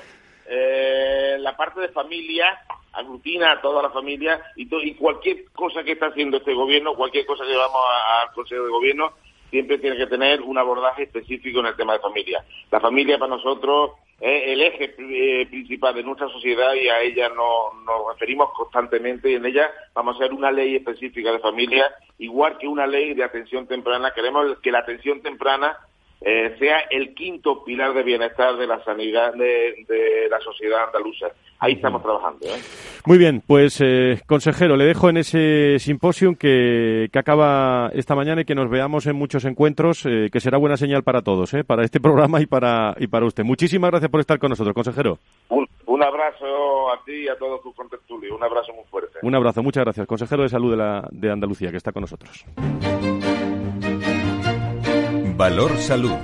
eh, 0.52 1.36
la 1.38 1.56
parte 1.56 1.80
de 1.80 1.88
familia 1.90 2.46
aglutina 2.92 3.52
a 3.52 3.60
toda 3.60 3.82
la 3.82 3.90
familia 3.90 4.42
y, 4.56 4.68
y 4.84 4.94
cualquier 4.94 5.44
cosa 5.52 5.84
que 5.84 5.92
está 5.92 6.06
haciendo 6.06 6.38
este 6.38 6.52
gobierno, 6.54 6.94
cualquier 6.94 7.24
cosa 7.24 7.44
que 7.44 7.56
vamos 7.56 7.80
al 8.20 8.34
Consejo 8.34 8.64
de 8.64 8.70
Gobierno, 8.70 9.12
siempre 9.48 9.78
tiene 9.78 9.96
que 9.96 10.08
tener 10.08 10.40
un 10.42 10.58
abordaje 10.58 11.04
específico 11.04 11.60
en 11.60 11.66
el 11.66 11.76
tema 11.76 11.92
de 11.92 12.00
familia. 12.00 12.44
La 12.70 12.80
familia 12.80 13.16
para 13.16 13.36
nosotros 13.36 13.92
el 14.20 14.60
eje 14.60 14.94
eh, 14.98 15.46
principal 15.46 15.94
de 15.94 16.02
nuestra 16.02 16.28
sociedad 16.28 16.74
y 16.74 16.88
a 16.88 17.00
ella 17.00 17.30
nos, 17.30 17.82
nos 17.86 18.12
referimos 18.12 18.50
constantemente 18.54 19.30
y 19.30 19.34
en 19.34 19.46
ella 19.46 19.70
vamos 19.94 20.14
a 20.14 20.18
hacer 20.18 20.34
una 20.34 20.52
ley 20.52 20.76
específica 20.76 21.32
de 21.32 21.38
familia, 21.38 21.90
igual 22.18 22.58
que 22.58 22.68
una 22.68 22.86
ley 22.86 23.14
de 23.14 23.24
atención 23.24 23.66
temprana. 23.66 24.12
Queremos 24.14 24.58
que 24.60 24.70
la 24.70 24.80
atención 24.80 25.22
temprana 25.22 25.76
eh, 26.22 26.54
sea 26.58 26.80
el 26.90 27.14
quinto 27.14 27.64
pilar 27.64 27.94
de 27.94 28.02
bienestar 28.02 28.56
de 28.58 28.66
la 28.66 28.84
sanidad 28.84 29.32
de, 29.32 30.28
la 30.28 30.38
sociedad 30.40 30.84
andaluza. 30.84 31.28
Ahí 31.58 31.74
estamos 31.74 32.02
trabajando. 32.02 32.46
¿eh? 32.46 32.60
Muy 33.06 33.16
bien, 33.16 33.42
pues 33.46 33.80
eh, 33.80 34.20
consejero, 34.26 34.76
le 34.76 34.84
dejo 34.84 35.08
en 35.08 35.16
ese 35.16 35.78
simposio 35.78 36.36
que, 36.38 37.08
acaba 37.14 37.90
esta 37.94 38.14
mañana 38.14 38.42
y 38.42 38.44
que 38.44 38.54
nos 38.54 38.68
veamos 38.70 39.06
en 39.06 39.16
muchos 39.16 39.44
encuentros, 39.46 40.02
que 40.02 40.40
será 40.40 40.58
buena 40.58 40.76
señal 40.76 41.02
para 41.02 41.22
todos, 41.22 41.52
para 41.66 41.84
este 41.84 42.00
programa 42.02 42.40
y 42.40 42.46
para, 42.46 42.94
y 42.98 43.06
para 43.06 43.26
usted. 43.26 43.44
Muchísimas 43.44 43.90
gracias 43.90 44.10
por 44.10 44.20
estar 44.20 44.38
con 44.38 44.50
nosotros, 44.50 44.74
consejero. 44.74 45.18
Un, 45.48 46.02
abrazo 46.02 46.90
a 46.92 47.04
ti 47.04 47.12
y 47.12 47.28
a 47.28 47.36
todos 47.36 47.62
tus 47.62 47.74
contertulios. 47.74 48.34
Un 48.34 48.42
abrazo 48.42 48.72
muy 48.72 48.84
fuerte. 48.84 49.18
Un 49.22 49.34
abrazo, 49.34 49.62
muchas 49.62 49.84
gracias. 49.84 50.06
Consejero 50.06 50.42
de 50.42 50.48
Salud 50.48 50.70
de, 50.70 50.76
la, 50.78 51.06
de 51.10 51.30
Andalucía, 51.30 51.70
que 51.70 51.76
está 51.76 51.92
con 51.92 52.00
nosotros. 52.02 52.46
Valor 55.40 55.78
Salud. 55.78 56.18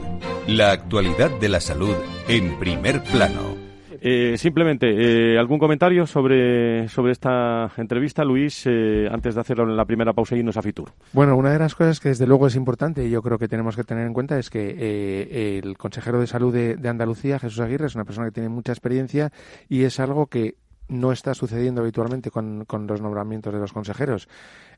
La 0.47 0.73
actualidad 0.73 1.31
de 1.41 1.49
la 1.49 1.59
salud 1.59 1.95
en 2.29 2.59
primer 2.59 3.03
plano. 3.03 3.57
Eh, 3.99 4.37
simplemente, 4.37 4.89
eh, 4.91 5.39
¿algún 5.39 5.59
comentario 5.59 6.07
sobre, 6.07 6.87
sobre 6.89 7.13
esta 7.13 7.73
entrevista, 7.79 8.27
Luis, 8.27 8.65
eh, 8.67 9.09
antes 9.11 9.35
de 9.35 9.41
hacer 9.41 9.57
la 9.57 9.87
primera 9.87 10.13
pausa 10.13 10.37
y 10.37 10.41
irnos 10.41 10.59
a 10.59 10.63
Fitur? 10.63 10.91
Bueno, 11.15 11.35
una 11.35 11.51
de 11.51 11.59
las 11.59 11.75
cosas 11.75 11.99
que 11.99 12.11
desde 12.11 12.27
luego 12.27 12.47
es 12.47 12.57
importante 12.57 13.07
y 13.07 13.11
yo 13.11 13.23
creo 13.23 13.39
que 13.39 13.49
tenemos 13.49 13.75
que 13.75 13.85
tener 13.85 14.07
en 14.07 14.13
cuenta 14.13 14.39
es 14.39 14.51
que 14.51 15.61
el 15.63 15.79
consejero 15.79 16.21
de 16.21 16.27
salud 16.27 16.53
de, 16.53 16.77
de 16.77 16.89
Andalucía, 16.91 17.39
Jesús 17.39 17.61
Aguirre, 17.61 17.87
es 17.87 17.95
una 17.95 18.05
persona 18.05 18.27
que 18.27 18.33
tiene 18.33 18.51
mucha 18.51 18.73
experiencia 18.73 19.33
y 19.67 19.85
es 19.85 19.99
algo 19.99 20.27
que 20.27 20.57
no 20.89 21.13
está 21.13 21.35
sucediendo 21.35 21.81
habitualmente 21.81 22.31
con, 22.31 22.65
con, 22.65 22.87
los 22.87 23.01
nombramientos 23.01 23.53
de 23.53 23.59
los 23.59 23.73
consejeros. 23.73 24.29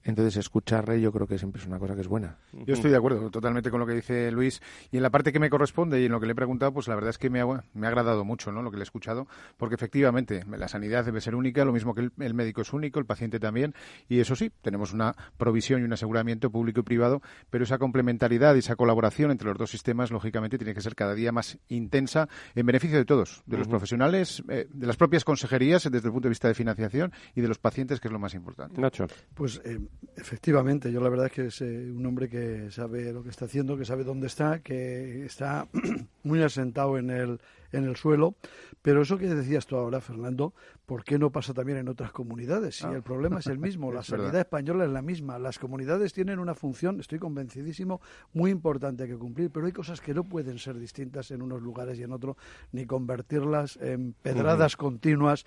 Entonces, 0.05 0.37
escucharle 0.37 1.01
yo 1.01 1.13
creo 1.13 1.27
que 1.27 1.39
siempre 1.39 1.61
es 1.61 1.67
una 1.67 1.79
cosa 1.79 1.95
que 1.95 2.01
es 2.01 2.09
buena. 2.09 2.39
Yo 2.53 2.75
estoy 2.75 2.91
de 2.91 2.97
acuerdo 2.97 3.31
totalmente 3.31 3.71
con 3.71 3.81
lo 3.81 3.87
que 3.87 3.95
dice 3.95 4.31
Luis. 4.31 4.61
Y 4.91 4.97
en 4.97 5.03
la 5.03 5.11
parte 5.11 5.33
que 5.33 5.39
me 5.39 5.51
corresponde 5.51 6.01
y 6.01 6.07
en 6.07 6.13
lo 6.13 6.21
que 6.21 6.27
le 6.27 6.33
he 6.33 6.37
preguntado, 6.37 6.73
pues 6.73 6.89
la 6.89 6.95
verdad 6.95 7.11
es 7.11 7.19
que 7.19 7.31
me 7.31 7.41
ha, 7.41 7.47
me 7.75 7.87
ha 7.87 7.89
agradado 7.89 8.25
mucho 8.25 8.53
¿no? 8.53 8.63
lo 8.63 8.71
que 8.71 8.77
le 8.77 8.83
he 8.83 8.85
escuchado, 8.85 9.27
porque 9.57 9.75
efectivamente 9.75 10.45
la 10.49 10.69
sanidad 10.69 11.05
debe 11.05 11.21
ser 11.21 11.35
única, 11.35 11.65
lo 11.65 11.73
mismo 11.73 11.95
que 11.95 12.03
el, 12.03 12.13
el, 12.19 12.35
médico 12.35 12.63
es 12.63 12.73
único, 12.73 12.99
el 12.99 13.07
paciente 13.07 13.41
también. 13.41 13.75
Y 14.09 14.21
eso 14.21 14.37
sí, 14.37 14.51
tenemos 14.63 14.93
una 14.93 15.15
provisión 15.37 15.81
y 15.83 15.85
un 15.85 15.93
aseguramiento 15.93 16.51
público 16.51 16.81
y 16.81 16.83
privado, 16.83 17.23
pero 17.51 17.65
esa 17.65 17.79
complementariedad 17.79 18.55
y 18.55 18.59
esa 18.59 18.77
colaboración 18.77 19.31
entre 19.31 19.49
los 19.49 19.59
dos 19.59 19.71
sistemas, 19.71 20.11
lógicamente, 20.11 20.59
tiene 20.59 20.75
que 20.75 20.81
ser 20.81 20.95
cada 20.95 21.15
día 21.15 21.33
más 21.33 21.59
intensa 21.69 22.29
en 22.55 22.67
beneficio 22.67 22.99
de 22.99 23.05
todos, 23.05 23.43
de 23.47 23.59
los 23.59 23.69
profesionales, 23.69 24.43
eh, 24.49 24.67
de 24.71 24.87
las 24.87 24.97
propias 24.97 25.25
consejerías 25.25 25.85
desde 25.85 26.09
el 26.09 26.13
punto 26.13 26.29
de 26.29 26.31
vista 26.31 26.49
de 26.49 26.55
financiación 26.55 27.13
y 27.35 27.41
de 27.41 27.49
los 27.49 27.59
pacientes, 27.59 28.01
que 28.01 28.09
es 28.09 28.13
lo 28.13 28.19
más 28.19 28.35
importante. 28.35 28.81
Nacho. 28.81 29.07
Pues 29.35 29.61
eh, 29.65 29.79
efectivamente, 30.17 30.91
yo 30.93 31.01
la 31.01 31.09
verdad 31.09 31.27
es 31.27 31.33
que 31.33 31.47
es 31.47 31.61
eh, 31.61 31.91
un 31.91 32.05
hombre 32.05 32.29
que 32.29 32.71
sabe 32.71 33.13
lo 33.13 33.23
que 33.23 33.31
está 33.31 33.45
haciendo, 33.45 33.77
que 33.77 33.85
sabe 33.85 34.05
dónde 34.05 34.27
está, 34.27 34.61
que 34.61 35.25
está 35.25 35.69
muy 36.23 36.43
asentado 36.43 36.99
en 36.99 37.11
el, 37.11 37.41
en 37.73 37.85
el 37.85 37.97
suelo. 37.97 38.35
Pero 38.83 39.03
eso 39.03 39.19
que 39.19 39.27
decías 39.27 39.67
tú 39.67 39.77
ahora, 39.77 40.01
Fernando, 40.01 40.55
¿por 40.87 41.05
qué 41.05 41.19
no 41.19 41.31
pasa 41.31 41.55
también 41.55 41.79
en 41.79 41.89
otras 41.89 42.13
comunidades? 42.13 42.77
Si 42.77 42.87
ah. 42.87 42.93
el 42.93 43.03
problema 43.03 43.41
es 43.41 43.47
el 43.47 43.59
mismo, 43.59 43.93
la 43.93 44.03
sanidad 44.03 44.37
española 44.37 44.85
es 44.85 44.91
la 44.91 45.03
misma, 45.03 45.39
las 45.39 45.59
comunidades 45.59 46.13
tienen 46.13 46.39
una 46.39 46.55
función, 46.55 47.01
estoy 47.01 47.19
convencidísimo, 47.19 48.01
muy 48.33 48.51
importante 48.51 49.07
que 49.07 49.17
cumplir, 49.17 49.51
pero 49.51 49.67
hay 49.67 49.73
cosas 49.73 50.01
que 50.01 50.15
no 50.15 50.25
pueden 50.25 50.59
ser 50.59 50.79
distintas 50.79 51.31
en 51.31 51.43
unos 51.43 51.63
lugares 51.63 51.99
y 51.99 52.03
en 52.03 52.13
otros, 52.13 52.37
ni 52.73 52.87
convertirlas 52.87 53.77
en 53.77 54.15
pedradas 54.15 54.77
continuas 54.77 55.45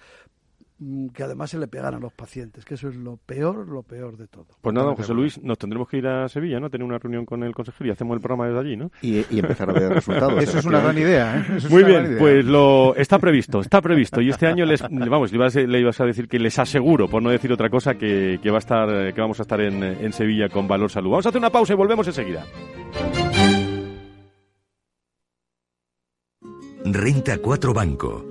que 1.13 1.23
además 1.23 1.51
se 1.51 1.59
le 1.59 1.67
pegan 1.67 1.93
a 1.93 1.99
los 1.99 2.11
pacientes, 2.13 2.65
que 2.65 2.73
eso 2.73 2.89
es 2.89 2.95
lo 2.95 3.17
peor, 3.17 3.67
lo 3.67 3.83
peor 3.83 4.17
de 4.17 4.27
todo. 4.27 4.47
Pues 4.61 4.73
nada, 4.73 4.95
José 4.95 5.13
Luis, 5.13 5.41
nos 5.41 5.57
tendremos 5.57 5.87
que 5.87 5.97
ir 5.97 6.07
a 6.07 6.27
Sevilla, 6.27 6.59
¿no? 6.59 6.69
Tener 6.69 6.85
una 6.85 6.97
reunión 6.97 7.25
con 7.25 7.43
el 7.43 7.53
consejero 7.53 7.89
y 7.89 7.91
hacemos 7.91 8.15
el 8.15 8.21
programa 8.21 8.47
desde 8.47 8.59
allí, 8.59 8.77
¿no? 8.77 8.91
Y, 9.01 9.23
empezar 9.37 9.69
a 9.69 9.73
ver 9.73 9.93
resultados. 9.93 10.43
eso 10.43 10.59
es 10.59 10.65
una 10.65 10.81
gran 10.81 10.97
idea, 10.97 11.37
¿eh? 11.37 11.59
Muy 11.69 11.83
bien, 11.83 12.15
pues 12.17 12.45
lo 12.45 12.95
está 12.95 13.19
previsto, 13.19 13.59
está 13.59 13.81
previsto. 13.81 14.21
Y 14.21 14.29
este 14.29 14.47
año 14.47 14.65
les, 14.65 14.81
vamos, 14.81 15.31
le 15.31 15.79
ibas, 15.79 15.99
a 16.01 16.05
decir 16.05 16.27
que 16.27 16.39
les 16.39 16.57
aseguro, 16.57 17.07
por 17.07 17.21
no 17.21 17.29
decir 17.29 17.51
otra 17.51 17.69
cosa, 17.69 17.95
que, 17.95 18.39
va 18.49 18.55
a 18.55 18.59
estar, 18.59 19.13
que 19.13 19.21
vamos 19.21 19.39
a 19.39 19.43
estar 19.43 19.61
en, 19.61 19.83
en 19.83 20.13
Sevilla 20.13 20.49
con 20.49 20.67
Valor 20.67 20.89
Salud. 20.89 21.11
Vamos 21.11 21.25
a 21.25 21.29
hacer 21.29 21.39
una 21.39 21.51
pausa 21.51 21.73
y 21.73 21.75
volvemos 21.75 22.07
enseguida. 22.07 22.45
Renta 26.83 27.37
4 27.37 27.73
Banco 27.73 28.30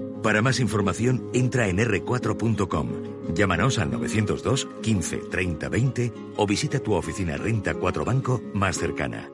Para 0.23 0.43
más 0.43 0.59
información, 0.59 1.29
entra 1.33 1.67
en 1.67 1.79
r4.com, 1.79 3.33
llámanos 3.33 3.79
al 3.79 3.91
902 3.91 4.67
15 4.83 5.17
30 5.17 5.69
20 5.69 6.13
o 6.37 6.45
visita 6.45 6.79
tu 6.79 6.93
oficina 6.93 7.37
Renta 7.37 7.73
4 7.73 8.05
Banco 8.05 8.41
más 8.53 8.77
cercana. 8.77 9.29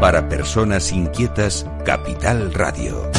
Para 0.00 0.28
personas 0.28 0.92
inquietas, 0.92 1.66
Capital 1.84 2.54
Radio. 2.54 3.10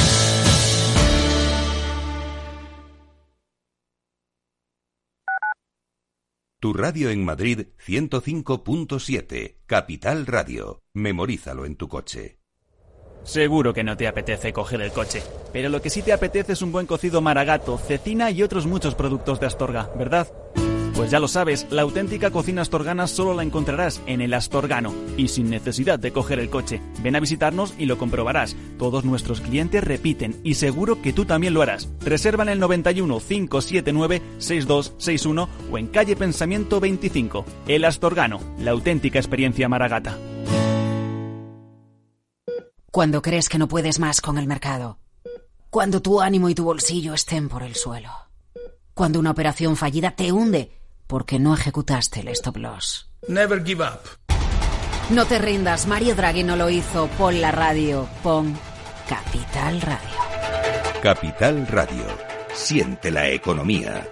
Tu 6.62 6.74
radio 6.74 7.10
en 7.10 7.24
Madrid 7.24 7.68
105.7, 7.86 9.60
Capital 9.66 10.26
Radio. 10.26 10.84
Memorízalo 10.94 11.66
en 11.66 11.78
tu 11.78 11.88
coche. 11.88 12.39
Seguro 13.30 13.76
que 13.76 13.84
no 13.84 13.96
te 13.96 14.08
apetece 14.08 14.52
coger 14.52 14.82
el 14.82 14.92
coche, 14.92 15.22
pero 15.54 15.70
lo 15.70 15.84
que 15.84 15.92
sí 15.92 16.02
te 16.02 16.14
apetece 16.14 16.54
es 16.54 16.64
un 16.64 16.72
buen 16.72 16.88
cocido 16.88 17.22
maragato, 17.22 17.78
cecina 17.78 18.32
y 18.32 18.42
otros 18.42 18.66
muchos 18.66 18.96
productos 18.96 19.40
de 19.40 19.46
Astorga, 19.46 19.88
¿verdad? 19.96 20.28
Pues 20.96 21.12
ya 21.12 21.20
lo 21.20 21.28
sabes, 21.28 21.68
la 21.70 21.84
auténtica 21.84 22.32
cocina 22.32 22.64
astorgana 22.64 23.06
solo 23.06 23.36
la 23.36 23.44
encontrarás 23.44 24.02
en 24.08 24.22
el 24.22 24.34
Astorgano 24.34 24.96
y 25.16 25.28
sin 25.28 25.52
necesidad 25.52 26.00
de 26.00 26.12
coger 26.12 26.40
el 26.40 26.50
coche. 26.50 26.82
Ven 27.04 27.16
a 27.16 27.20
visitarnos 27.20 27.76
y 27.78 27.86
lo 27.86 28.00
comprobarás. 28.00 28.56
Todos 28.80 29.06
nuestros 29.06 29.42
clientes 29.42 29.84
repiten 29.84 30.42
y 30.44 30.56
seguro 30.56 31.00
que 31.00 31.14
tú 31.14 31.26
también 31.26 31.54
lo 31.54 31.62
harás. 31.62 31.88
Reserva 32.02 32.42
en 32.42 32.50
el 32.50 32.60
91 32.60 33.20
579 33.20 34.24
6261 34.40 35.50
o 35.72 35.78
en 35.78 35.86
calle 35.86 36.16
Pensamiento 36.16 36.80
25. 36.80 37.46
El 37.68 37.86
Astorgano, 37.86 38.40
la 38.58 38.72
auténtica 38.72 39.20
experiencia 39.20 39.70
maragata. 39.70 40.18
Cuando 43.00 43.22
crees 43.22 43.48
que 43.48 43.58
no 43.58 43.70
puedes 43.70 43.98
más 43.98 44.20
con 44.20 44.38
el 44.38 44.46
mercado. 44.46 45.00
Cuando 45.70 46.02
tu 46.02 46.20
ánimo 46.20 46.50
y 46.50 46.54
tu 46.54 46.66
bolsillo 46.66 47.14
estén 47.14 47.48
por 47.48 47.64
el 47.64 47.76
suelo. 47.76 48.12
Cuando 48.94 49.20
una 49.20 49.32
operación 49.32 49.78
fallida 49.78 50.18
te 50.18 50.34
hunde 50.34 50.78
porque 51.08 51.40
no 51.40 51.54
ejecutaste 51.54 52.20
el 52.20 52.28
stop 52.28 52.58
loss. 52.58 53.10
Never 53.30 53.64
give 53.64 53.82
up. 53.82 54.02
No 55.12 55.24
te 55.24 55.40
rindas, 55.40 55.88
Mario 55.88 56.14
Draghi 56.14 56.44
no 56.44 56.58
lo 56.58 56.70
hizo. 56.70 57.08
Pon 57.18 57.40
la 57.40 57.52
radio, 57.52 58.06
pon 58.22 58.54
Capital 59.08 59.80
Radio. 59.80 61.02
Capital 61.02 61.68
Radio. 61.68 62.04
Siente 62.54 63.12
la 63.12 63.30
economía. 63.30 64.12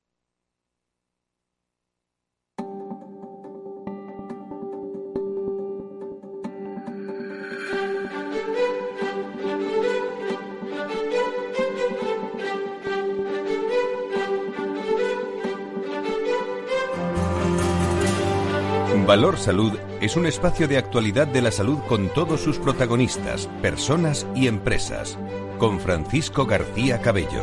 Valor 19.11 19.35
Salud 19.35 19.77
es 19.99 20.15
un 20.15 20.25
espacio 20.25 20.69
de 20.69 20.77
actualidad 20.77 21.27
de 21.27 21.41
la 21.41 21.51
salud 21.51 21.79
con 21.89 22.07
todos 22.13 22.39
sus 22.39 22.59
protagonistas, 22.59 23.47
personas 23.61 24.25
y 24.33 24.47
empresas. 24.47 25.19
Con 25.57 25.81
Francisco 25.81 26.45
García 26.45 27.01
Cabello. 27.01 27.41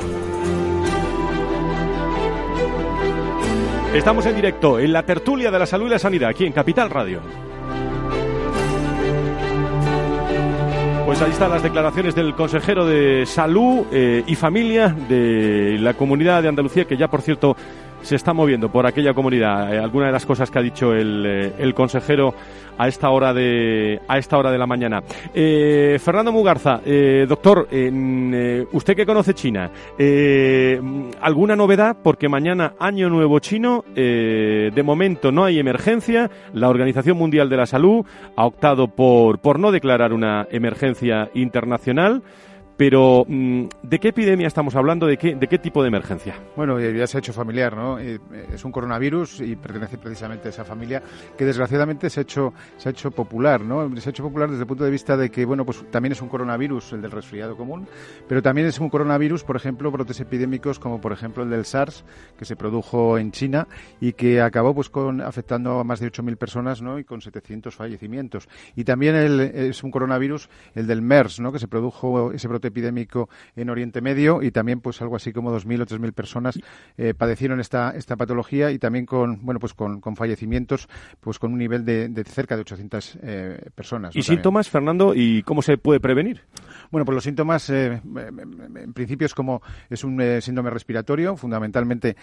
Estamos 3.93 4.25
en 4.25 4.37
directo 4.37 4.79
en 4.79 4.95
la 4.95 5.03
tertulia 5.03 5.51
de 5.51 5.59
la 5.59 5.67
salud 5.67 5.89
y 5.89 5.91
la 5.91 5.99
sanidad, 5.99 6.31
aquí 6.31 6.47
en 6.47 6.55
Capital 6.55 6.89
Radio. 6.89 7.21
Pues 11.05 11.21
ahí 11.21 11.31
están 11.33 11.51
las 11.51 11.63
declaraciones 11.63 12.15
del 12.15 12.35
consejero 12.35 12.87
de 12.87 13.27
Salud 13.27 13.85
eh, 13.93 14.25
y 14.27 14.37
Familia 14.37 14.89
de 14.89 15.77
la 15.79 15.93
Comunidad 15.93 16.41
de 16.41 16.49
Andalucía, 16.49 16.87
que 16.87 16.97
ya, 16.97 17.09
por 17.09 17.21
cierto, 17.21 17.57
se 18.03 18.17
está 18.17 18.33
moviendo 18.33 18.71
por 18.71 18.87
aquella 18.87 19.15
comunidad. 19.15 19.75
Eh, 19.75 19.79
alguna 19.79 20.07
de 20.07 20.13
las 20.13 20.27
cosas 20.27 20.51
que 20.51 20.59
ha 20.59 20.63
dicho 20.63 20.93
el, 20.93 21.25
eh, 21.27 21.53
el, 21.59 21.75
consejero 21.75 22.35
a 22.77 22.89
esta 22.89 23.11
hora 23.11 23.35
de 23.35 24.01
a 24.07 24.19
esta 24.19 24.39
hora 24.39 24.51
de 24.51 24.59
la 24.59 24.67
mañana. 24.67 25.03
Eh, 25.35 25.99
Fernando 26.01 26.33
Mugarza, 26.33 26.81
eh, 26.85 27.27
doctor, 27.29 27.69
usted 28.73 28.97
que 28.97 29.05
conoce 29.05 29.35
China, 29.35 29.71
¿alguna 31.21 31.57
novedad? 31.57 31.97
Porque 32.03 32.29
mañana 32.29 32.75
año 32.79 33.09
nuevo 33.09 33.41
chino, 33.41 33.85
de 33.95 34.83
momento 34.85 35.33
no 35.33 35.45
hay 35.45 35.59
emergencia. 35.59 36.31
La 36.53 36.69
Organización 36.69 37.19
Mundial 37.19 37.49
de 37.49 37.57
la 37.57 37.67
Salud 37.67 38.07
ha 38.37 38.47
optado 38.47 38.89
por 38.89 39.41
por 39.41 39.59
no 39.59 39.73
declarar 39.73 40.13
una 40.13 40.47
emergencia 40.51 41.31
internacional. 41.35 42.23
Pero, 42.79 43.27
mm, 43.27 43.65
¿de 43.83 43.99
qué 43.99 44.09
epidemia 44.11 44.47
estamos 44.47 44.77
hablando? 44.77 45.09
¿De 45.09 45.17
qué, 45.17 45.35
de 45.35 45.49
qué 45.49 45.59
tipo 45.59 45.83
de 45.83 45.89
emergencia? 45.89 46.37
Bueno, 46.55 46.79
ya 46.79 47.09
se 47.09 47.17
ha 47.17 47.19
hecho 47.19 47.33
familiar, 47.33 47.77
¿no? 47.77 47.99
Eh, 47.99 48.21
es 48.55 48.65
un 48.65 48.71
coronavirus 48.71 49.41
y 49.41 49.57
pertenece 49.57 49.99
precisamente 49.99 50.47
a 50.47 50.51
esa 50.51 50.65
familia 50.65 51.03
que 51.37 51.45
desgraciadamente 51.45 52.09
se 52.09 52.21
ha 52.21 52.23
hecho, 52.23 52.53
popular, 53.11 53.63
¿no? 53.63 53.91
Se 54.01 54.09
ha 54.09 54.13
hecho 54.13 54.23
popular 54.23 54.49
desde 54.49 54.63
el 54.63 54.69
punto 54.69 54.85
de 54.85 54.93
vista 54.93 55.17
de 55.17 55.29
que, 55.29 55.45
bueno, 55.45 55.65
pues 55.65 55.91
también 55.91 56.13
es 56.13 56.23
un 56.23 56.29
coronavirus, 56.29 56.93
el 56.93 57.03
del 57.03 57.11
resfriado 57.11 57.57
común, 57.57 57.89
pero 58.29 58.43
también 58.43 58.69
es 58.69 58.79
un 58.79 58.91
coronavirus, 58.91 59.43
por 59.43 59.57
ejemplo, 59.57 59.91
brotes 59.91 60.21
epidémicos 60.21 60.79
como, 60.79 61.01
por 61.01 61.11
ejemplo, 61.11 61.43
el 61.43 61.51
del 61.51 61.65
SARS, 61.65 62.05
que 62.39 62.45
se 62.45 62.55
produjo 62.55 63.19
en 63.19 63.33
China 63.33 63.67
y 64.01 64.13
que 64.13 64.41
acabó, 64.41 64.73
pues, 64.73 64.89
con, 64.89 65.21
afectando 65.21 65.81
a 65.81 65.85
más 65.85 65.99
de 65.99 66.13
8.000 66.13 66.37
personas, 66.37 66.81
¿no? 66.81 67.01
Y 67.01 67.03
con 67.03 67.23
700 67.23 67.75
fallecimientos. 67.75 68.49
Y 68.77 68.85
también 68.85 69.17
es 69.17 69.83
un 69.83 69.91
coronavirus, 69.91 70.49
el 70.77 70.87
del 70.87 71.03
MERS, 71.03 71.41
¿no? 71.41 71.51
Que 71.51 71.59
se 71.59 71.67
produjo 71.67 72.31
ese 72.31 72.47
brote 72.47 72.68
epidémico 72.69 73.29
en 73.57 73.71
Oriente 73.71 74.01
Medio 74.01 74.43
y 74.43 74.51
también 74.51 74.81
pues 74.81 75.01
algo 75.03 75.17
así 75.17 75.33
como 75.33 75.53
2.000 75.55 75.83
o 75.83 75.87
3.000 75.87 76.13
personas 76.13 76.59
eh, 76.97 77.15
padecieron 77.15 77.61
esta, 77.61 77.91
esta 77.97 78.17
patología 78.17 78.71
y 78.71 78.79
también 78.79 79.07
con 79.07 79.45
bueno 79.45 79.61
pues 79.61 79.75
con, 79.75 80.01
con 80.01 80.17
fallecimientos 80.17 80.89
pues 81.21 81.39
con 81.39 81.53
un 81.53 81.59
nivel 81.59 81.85
de, 81.85 82.09
de 82.09 82.25
cerca 82.25 82.55
de 82.55 82.63
800 82.63 83.19
eh, 83.23 83.61
personas. 83.75 84.15
¿Y 84.17 84.23
síntomas, 84.23 84.69
Fernando? 84.69 85.15
¿Y 85.15 85.43
cómo 85.43 85.63
se 85.63 85.79
puede 85.79 86.01
prevenir? 86.01 86.43
Bueno, 86.91 87.05
pues 87.05 87.15
los 87.15 87.25
síntomas, 87.25 87.69
eh, 87.71 88.01
en 88.05 88.93
principio 88.95 89.27
es 89.27 89.35
como 89.35 89.61
es 89.91 90.05
un 90.05 90.21
síndrome 90.41 90.71
respiratorio, 90.71 91.37
fundamentalmente, 91.37 92.17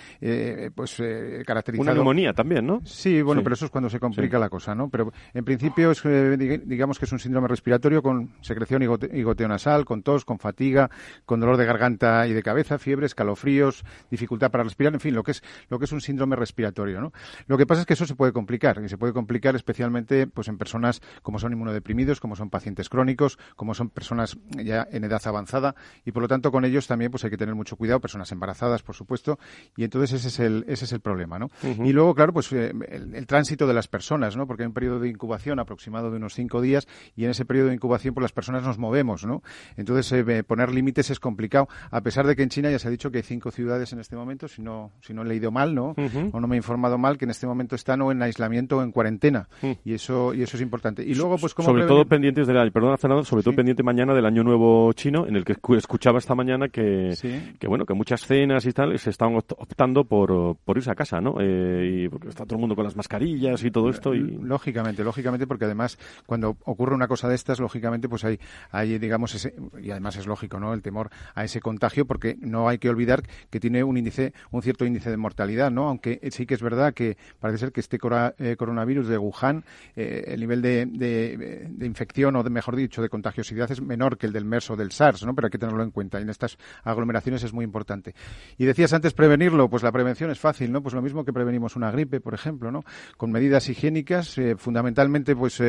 pues 0.74 1.00
eh, 1.00 1.44
caracterizado. 1.46 1.84
Una 1.84 1.94
neumonía 1.94 2.34
también, 2.34 2.66
¿no? 2.66 2.82
Sí, 2.86 3.22
bueno, 3.22 3.44
pero 3.44 3.54
eso 3.56 3.66
es 3.66 3.72
cuando 3.72 3.90
se 3.90 4.00
complica 4.00 4.38
Sí. 4.38 4.42
la 4.42 4.50
cosa, 4.50 4.74
¿no? 4.76 4.90
Pero 4.90 5.12
en 5.34 5.46
principio 5.46 5.92
es, 5.92 6.04
dig- 6.04 6.64
digamos 6.66 7.00
que 7.00 7.06
es 7.06 7.12
un 7.12 7.20
síndrome 7.20 7.48
respiratorio 7.48 8.02
con 8.02 8.32
secreción 8.42 8.82
y 8.84 8.88
gote- 8.88 9.10
y 9.14 9.24
goteo 9.24 9.48
nasal, 9.48 9.86
con 9.86 10.02
tos, 10.02 10.26
con 10.26 10.35
fatiga, 10.40 10.90
con 11.26 11.40
dolor 11.40 11.58
de 11.58 11.66
garganta 11.66 12.28
y 12.28 12.34
de 12.34 12.44
cabeza, 12.44 12.78
fiebre, 12.78 13.06
escalofríos, 13.06 13.84
dificultad 14.10 14.52
para 14.52 14.64
respirar, 14.64 14.94
en 14.94 15.00
fin, 15.00 15.16
lo 15.16 15.24
que 15.24 15.32
es 15.32 15.44
lo 15.70 15.80
que 15.80 15.86
es 15.86 15.92
un 15.92 16.02
síndrome 16.02 16.36
respiratorio, 16.36 17.02
¿no? 17.02 17.14
Lo 17.48 17.58
que 17.58 17.66
pasa 17.66 17.82
es 17.82 17.88
que 17.88 17.94
eso 17.94 18.06
se 18.06 18.16
puede 18.16 18.34
complicar 18.34 18.82
y 18.84 18.90
se 18.90 18.98
puede 18.98 19.14
complicar 19.14 19.56
especialmente 19.56 20.28
pues 20.28 20.48
en 20.48 20.58
personas 20.58 21.02
como 21.22 21.40
son 21.40 21.54
inmunodeprimidos, 21.54 22.20
como 22.20 22.36
son 22.36 22.50
pacientes 22.50 22.90
crónicos, 22.90 23.38
como 23.56 23.74
son 23.74 23.90
personas 23.90 24.38
ya 24.64 24.88
en 24.92 25.04
edad 25.04 25.22
avanzada 25.26 25.76
y 26.04 26.12
por 26.12 26.22
lo 26.22 26.28
tanto 26.28 26.52
con 26.52 26.66
ellos 26.66 26.88
también 26.88 27.12
pues 27.12 27.24
hay 27.24 27.30
que 27.30 27.38
tener 27.38 27.56
mucho 27.56 27.76
cuidado, 27.76 28.00
personas 28.00 28.32
embarazadas, 28.32 28.84
por 28.84 28.96
supuesto, 28.96 29.40
y 29.76 29.84
entonces 29.84 30.14
ese 30.14 30.28
es 30.28 30.40
el 30.40 30.66
ese 30.68 30.86
es 30.86 30.92
el 30.92 31.00
problema, 31.00 31.40
¿no? 31.40 31.50
Y 31.64 31.94
luego, 31.94 32.16
claro, 32.16 32.34
pues 32.34 32.52
eh, 32.52 32.74
el, 32.90 33.16
el 33.16 33.28
tránsito 33.28 33.68
de 33.68 33.74
las 33.74 33.88
personas, 33.88 34.36
¿no? 34.36 34.48
Porque 34.48 34.64
hay 34.64 34.68
un 34.68 34.74
periodo 34.74 35.00
de 35.00 35.10
incubación 35.10 35.60
aproximado 35.60 36.12
de 36.12 36.18
unos 36.18 36.34
cinco 36.34 36.62
días 36.62 36.88
y 37.16 37.26
en 37.26 37.32
ese 37.32 37.46
periodo 37.46 37.70
de 37.70 37.76
incubación 37.76 38.14
pues 38.14 38.24
las 38.24 38.32
personas 38.32 38.64
nos 38.64 38.78
movemos, 38.78 39.26
¿no? 39.26 39.44
Entonces 39.78 40.12
eh, 40.12 40.24
poner 40.44 40.74
límites 40.74 41.10
es 41.10 41.20
complicado, 41.20 41.68
a 41.92 42.02
pesar 42.02 42.26
de 42.28 42.36
que 42.36 42.44
en 42.44 42.50
China 42.50 42.70
ya 42.72 42.80
se 42.80 42.88
ha 42.88 42.92
dicho 42.92 43.12
que 43.12 43.18
hay 43.20 43.24
cinco 43.24 43.52
ciudades 43.52 43.94
en 43.94 44.00
este 44.00 44.16
momento, 44.16 44.48
si 44.48 44.62
no 44.62 44.92
si 45.02 45.14
no 45.14 45.22
he 45.22 45.26
leído 45.26 45.52
mal, 45.52 45.74
¿no? 45.76 45.96
O 46.34 46.40
no 46.40 46.48
me 46.48 46.56
he 46.56 46.58
informado 46.58 46.98
mal, 46.98 47.18
que 47.18 47.26
en 47.26 47.32
este 47.32 47.48
momento 47.48 47.76
están 47.76 48.02
o 48.02 48.12
en 48.12 48.22
aislamiento 48.22 48.78
o 48.78 48.84
en 48.84 48.92
cuarentena 48.92 49.48
y 49.84 49.94
eso 49.94 50.34
y 50.34 50.42
eso 50.44 50.58
es 50.58 50.62
importante. 50.62 51.04
Y 51.04 51.16
luego 51.16 51.38
pues 51.38 51.54
cómo 51.54 51.68
sobre 51.70 51.84
prevenir- 51.84 51.88
todo 51.88 52.06
pendientes 52.06 52.48
del 52.48 52.58
año, 52.58 52.72
perdona 52.72 52.98
Fernando, 52.98 53.24
sobre 53.24 53.44
todo 53.44 53.56
pendiente 53.56 53.84
mañana 53.84 54.14
del 54.14 54.26
año 54.26 54.44
nuevo 54.44 54.92
chino, 54.94 55.28
en 55.28 55.36
el 55.36 55.46
que 55.46 55.54
escu- 55.56 55.78
escuchaba 55.78 56.18
esta 56.20 56.36
mañana 56.36 56.68
que, 56.70 57.16
Sí. 57.16 57.54
que 57.60 57.68
bueno, 57.68 57.86
que 57.86 57.94
muchas 57.94 58.22
cenas 58.26 58.66
y 58.66 58.72
tal 58.72 58.98
se 59.00 59.10
están 59.10 59.34
opt- 59.36 59.56
optando 59.58 60.04
por, 60.06 60.56
por 60.58 60.78
irse 60.78 60.92
a 60.92 60.96
casa, 60.96 61.20
¿no? 61.22 61.36
Eh, 61.40 62.04
y 62.06 62.10
porque 62.10 62.30
está 62.30 62.46
todo 62.46 62.56
el 62.56 62.62
mundo 62.62 62.76
con 62.76 62.84
las 62.86 62.96
mascarillas 62.96 63.64
y 63.64 63.72
todo 63.72 63.90
esto 63.90 64.14
y 64.14 64.20
Lógicamente, 64.56 65.04
lógicamente, 65.04 65.48
porque 65.48 65.66
además 65.66 65.98
cuando 66.26 66.56
ocurre 66.66 66.96
una 66.96 67.08
cosa 67.08 67.28
de 67.28 67.36
estas, 67.36 67.60
lógicamente, 67.60 68.08
pues 68.10 68.24
hay, 68.26 68.40
hay 68.72 68.98
digamos, 69.00 69.34
ese, 69.36 69.54
y 69.82 69.92
es 70.18 70.28
lógico, 70.28 70.60
¿no? 70.60 70.74
El 70.74 70.82
temor 70.82 71.10
a 71.34 71.44
ese 71.44 71.60
contagio, 71.62 72.06
porque 72.06 72.38
no 72.40 72.68
hay 72.70 72.78
que 72.78 72.90
olvidar 72.90 73.24
que 73.50 73.60
tiene 73.60 73.84
un 73.84 73.98
índice, 73.98 74.34
un 74.52 74.62
cierto 74.62 74.86
índice 74.86 75.10
de 75.10 75.18
mortalidad, 75.18 75.72
¿no? 75.72 75.88
Aunque 75.88 76.20
sí 76.32 76.46
que 76.46 76.54
es 76.54 76.62
verdad 76.62 76.94
que 76.94 77.18
parece 77.40 77.60
ser 77.60 77.72
que 77.72 77.80
este 77.82 77.98
eh, 78.40 78.56
coronavirus 78.58 79.08
de 79.08 79.18
Wuhan, 79.18 79.64
eh, 79.96 80.26
el 80.28 80.40
nivel 80.40 80.62
de, 80.62 81.70
infección 81.82 82.36
o, 82.36 82.44
mejor 82.44 82.76
dicho, 82.76 83.02
de 83.02 83.10
contagiosidad 83.10 83.72
es 83.72 83.82
menor 83.82 84.18
que 84.18 84.26
el 84.28 84.34
del 84.34 84.46
MERS 84.46 84.72
o 84.72 84.76
del 84.76 84.92
SARS, 84.92 85.26
¿no? 85.26 85.34
Pero 85.36 85.48
hay 85.48 85.52
que 85.52 85.58
tenerlo 85.58 85.84
en 85.84 85.92
cuenta. 85.92 86.20
Y 86.20 86.24
en 86.24 86.30
estas 86.30 86.58
aglomeraciones 86.84 87.44
es 87.44 87.54
muy 87.54 87.66
importante. 87.66 88.14
Y 88.58 88.66
decías 88.66 88.94
antes 88.94 89.14
prevenirlo, 89.14 89.70
pues 89.70 89.84
la 89.84 89.92
prevención 89.92 90.30
es 90.32 90.40
fácil, 90.40 90.72
¿no? 90.72 90.82
Pues 90.82 90.94
lo 90.94 91.02
mismo 91.02 91.26
que 91.26 91.34
prevenimos 91.34 91.76
una 91.76 91.92
gripe, 91.92 92.22
por 92.22 92.34
ejemplo, 92.34 92.72
¿no? 92.72 92.84
Con 93.18 93.32
medidas 93.32 93.68
higiénicas, 93.70 94.38
eh, 94.38 94.56
fundamentalmente, 94.58 95.36
pues, 95.36 95.62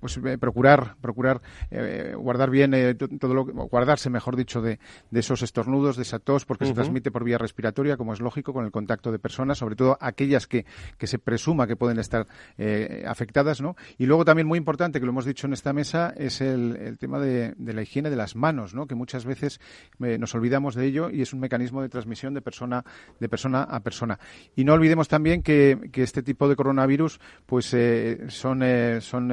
pues 0.00 0.20
procurar, 0.40 0.96
procurar 1.00 1.40
guardar 2.16 2.50
bien 2.50 2.72
to- 2.96 3.08
todo 3.08 3.34
lo 3.34 3.41
que, 3.46 3.52
guardarse, 3.52 4.10
mejor 4.10 4.36
dicho, 4.36 4.60
de, 4.60 4.78
de 5.10 5.20
esos 5.20 5.42
estornudos, 5.42 5.96
de 5.96 6.02
esa 6.02 6.18
tos, 6.18 6.44
porque 6.44 6.66
se 6.66 6.74
transmite 6.74 7.10
por 7.10 7.24
vía 7.24 7.38
respiratoria, 7.38 7.96
como 7.96 8.12
es 8.12 8.20
lógico, 8.20 8.52
con 8.52 8.64
el 8.64 8.70
contacto 8.70 9.12
de 9.12 9.18
personas, 9.18 9.58
sobre 9.58 9.76
todo 9.76 9.96
aquellas 10.00 10.46
que, 10.46 10.66
que 10.98 11.06
se 11.06 11.18
presuma 11.18 11.66
que 11.66 11.76
pueden 11.76 11.98
estar 11.98 12.26
eh, 12.58 13.04
afectadas, 13.06 13.60
¿no? 13.60 13.76
Y 13.98 14.06
luego 14.06 14.24
también 14.24 14.46
muy 14.46 14.58
importante, 14.58 15.00
que 15.00 15.06
lo 15.06 15.12
hemos 15.12 15.24
dicho 15.24 15.46
en 15.46 15.52
esta 15.52 15.72
mesa, 15.72 16.12
es 16.16 16.40
el, 16.40 16.76
el 16.76 16.98
tema 16.98 17.18
de, 17.18 17.54
de 17.56 17.72
la 17.72 17.82
higiene 17.82 18.10
de 18.10 18.16
las 18.16 18.36
manos, 18.36 18.74
¿no? 18.74 18.86
Que 18.86 18.94
muchas 18.94 19.24
veces 19.24 19.60
eh, 20.02 20.18
nos 20.18 20.34
olvidamos 20.34 20.74
de 20.74 20.86
ello 20.86 21.10
y 21.10 21.22
es 21.22 21.32
un 21.32 21.40
mecanismo 21.40 21.82
de 21.82 21.88
transmisión 21.88 22.34
de 22.34 22.42
persona, 22.42 22.84
de 23.18 23.28
persona 23.28 23.62
a 23.62 23.80
persona. 23.80 24.18
Y 24.56 24.64
no 24.64 24.74
olvidemos 24.74 25.08
también 25.08 25.42
que, 25.42 25.90
que 25.92 26.02
este 26.02 26.22
tipo 26.22 26.48
de 26.48 26.56
coronavirus, 26.56 27.20
pues 27.46 27.72
eh, 27.74 28.26
son, 28.28 28.62
son 29.00 29.32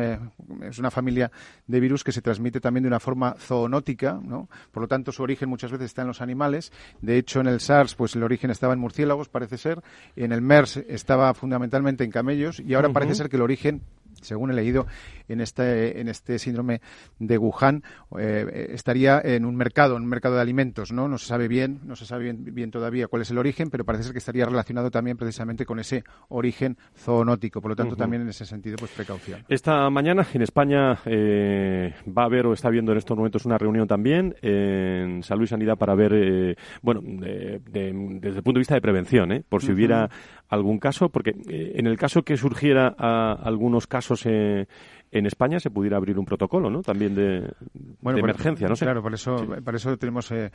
es 0.63 0.79
una 0.79 0.91
familia 0.91 1.31
de 1.67 1.79
virus 1.79 2.03
que 2.03 2.11
se 2.11 2.21
transmite 2.21 2.59
también 2.59 2.83
de 2.83 2.87
una 2.87 2.99
forma 2.99 3.35
zoonótica, 3.37 3.88
¿no? 3.97 4.49
Por 4.71 4.81
lo 4.81 4.87
tanto, 4.87 5.11
su 5.11 5.23
origen 5.23 5.49
muchas 5.49 5.71
veces 5.71 5.85
está 5.87 6.01
en 6.01 6.09
los 6.09 6.21
animales. 6.21 6.71
De 7.01 7.17
hecho, 7.17 7.39
en 7.39 7.47
el 7.47 7.59
SARS, 7.59 7.95
pues 7.95 8.15
el 8.15 8.23
origen 8.23 8.51
estaba 8.51 8.73
en 8.73 8.79
murciélagos, 8.79 9.29
parece 9.29 9.57
ser. 9.57 9.81
En 10.15 10.31
el 10.31 10.41
MERS 10.41 10.77
estaba 10.87 11.33
fundamentalmente 11.33 12.03
en 12.03 12.11
camellos 12.11 12.59
y 12.59 12.73
ahora 12.73 12.89
parece 12.89 13.15
ser 13.15 13.29
que 13.29 13.37
el 13.37 13.41
origen 13.41 13.81
según 14.21 14.51
he 14.51 14.53
leído, 14.53 14.87
en 15.29 15.41
este, 15.41 16.01
en 16.01 16.09
este 16.09 16.39
síndrome 16.39 16.81
de 17.19 17.37
Wuhan 17.37 17.83
eh, 18.19 18.69
estaría 18.71 19.21
en 19.23 19.45
un 19.45 19.55
mercado, 19.55 19.95
en 19.95 20.03
un 20.03 20.09
mercado 20.09 20.35
de 20.35 20.41
alimentos, 20.41 20.91
¿no? 20.91 21.07
No 21.07 21.17
se 21.17 21.27
sabe 21.27 21.47
bien, 21.47 21.79
no 21.85 21.95
se 21.95 22.05
sabe 22.05 22.25
bien, 22.25 22.43
bien 22.53 22.71
todavía 22.71 23.07
cuál 23.07 23.21
es 23.21 23.31
el 23.31 23.37
origen, 23.37 23.69
pero 23.69 23.85
parece 23.85 24.05
ser 24.05 24.13
que 24.13 24.19
estaría 24.19 24.45
relacionado 24.45 24.91
también 24.91 25.17
precisamente 25.17 25.65
con 25.65 25.79
ese 25.79 26.03
origen 26.29 26.77
zoonótico. 26.95 27.61
Por 27.61 27.71
lo 27.71 27.75
tanto, 27.75 27.95
también 27.95 28.23
en 28.23 28.29
ese 28.29 28.45
sentido, 28.45 28.77
pues 28.77 28.91
precaución. 28.91 29.43
Esta 29.47 29.89
mañana 29.89 30.25
en 30.33 30.41
España 30.41 30.99
eh, 31.05 31.93
va 32.05 32.23
a 32.23 32.25
haber 32.25 32.47
o 32.47 32.53
está 32.53 32.69
viendo 32.69 32.91
en 32.91 32.97
estos 32.97 33.15
momentos 33.15 33.45
una 33.45 33.57
reunión 33.57 33.87
también 33.87 34.35
en 34.41 35.23
Salud 35.23 35.43
y 35.43 35.47
Sanidad 35.47 35.77
para 35.77 35.95
ver, 35.95 36.13
eh, 36.13 36.55
bueno, 36.81 37.01
desde 37.03 37.89
el 37.89 38.43
punto 38.43 38.53
de 38.53 38.59
vista 38.59 38.75
de 38.75 38.81
prevención, 38.81 39.31
¿eh? 39.31 39.43
por 39.47 39.61
si 39.61 39.71
hubiera 39.71 40.09
algún 40.47 40.79
caso, 40.79 41.09
porque 41.09 41.35
en 41.47 41.85
el 41.85 41.97
caso 41.97 42.23
que 42.23 42.35
surgiera 42.37 42.87
algunos 42.87 43.85
casos 43.87 44.25
en 45.11 45.25
España 45.25 45.59
se 45.59 45.71
pudiera 45.71 45.97
abrir 45.97 46.19
un 46.19 46.25
protocolo, 46.25 46.69
¿no? 46.69 46.81
También 46.81 47.15
de, 47.15 47.51
emergencia, 48.03 48.67
no 48.67 48.75
sé. 48.75 48.85
Claro, 48.85 49.01
por 49.01 49.13
eso, 49.13 49.47
por 49.63 49.75
eso 49.75 49.97
tenemos 49.97 50.31
eh, 50.31 50.51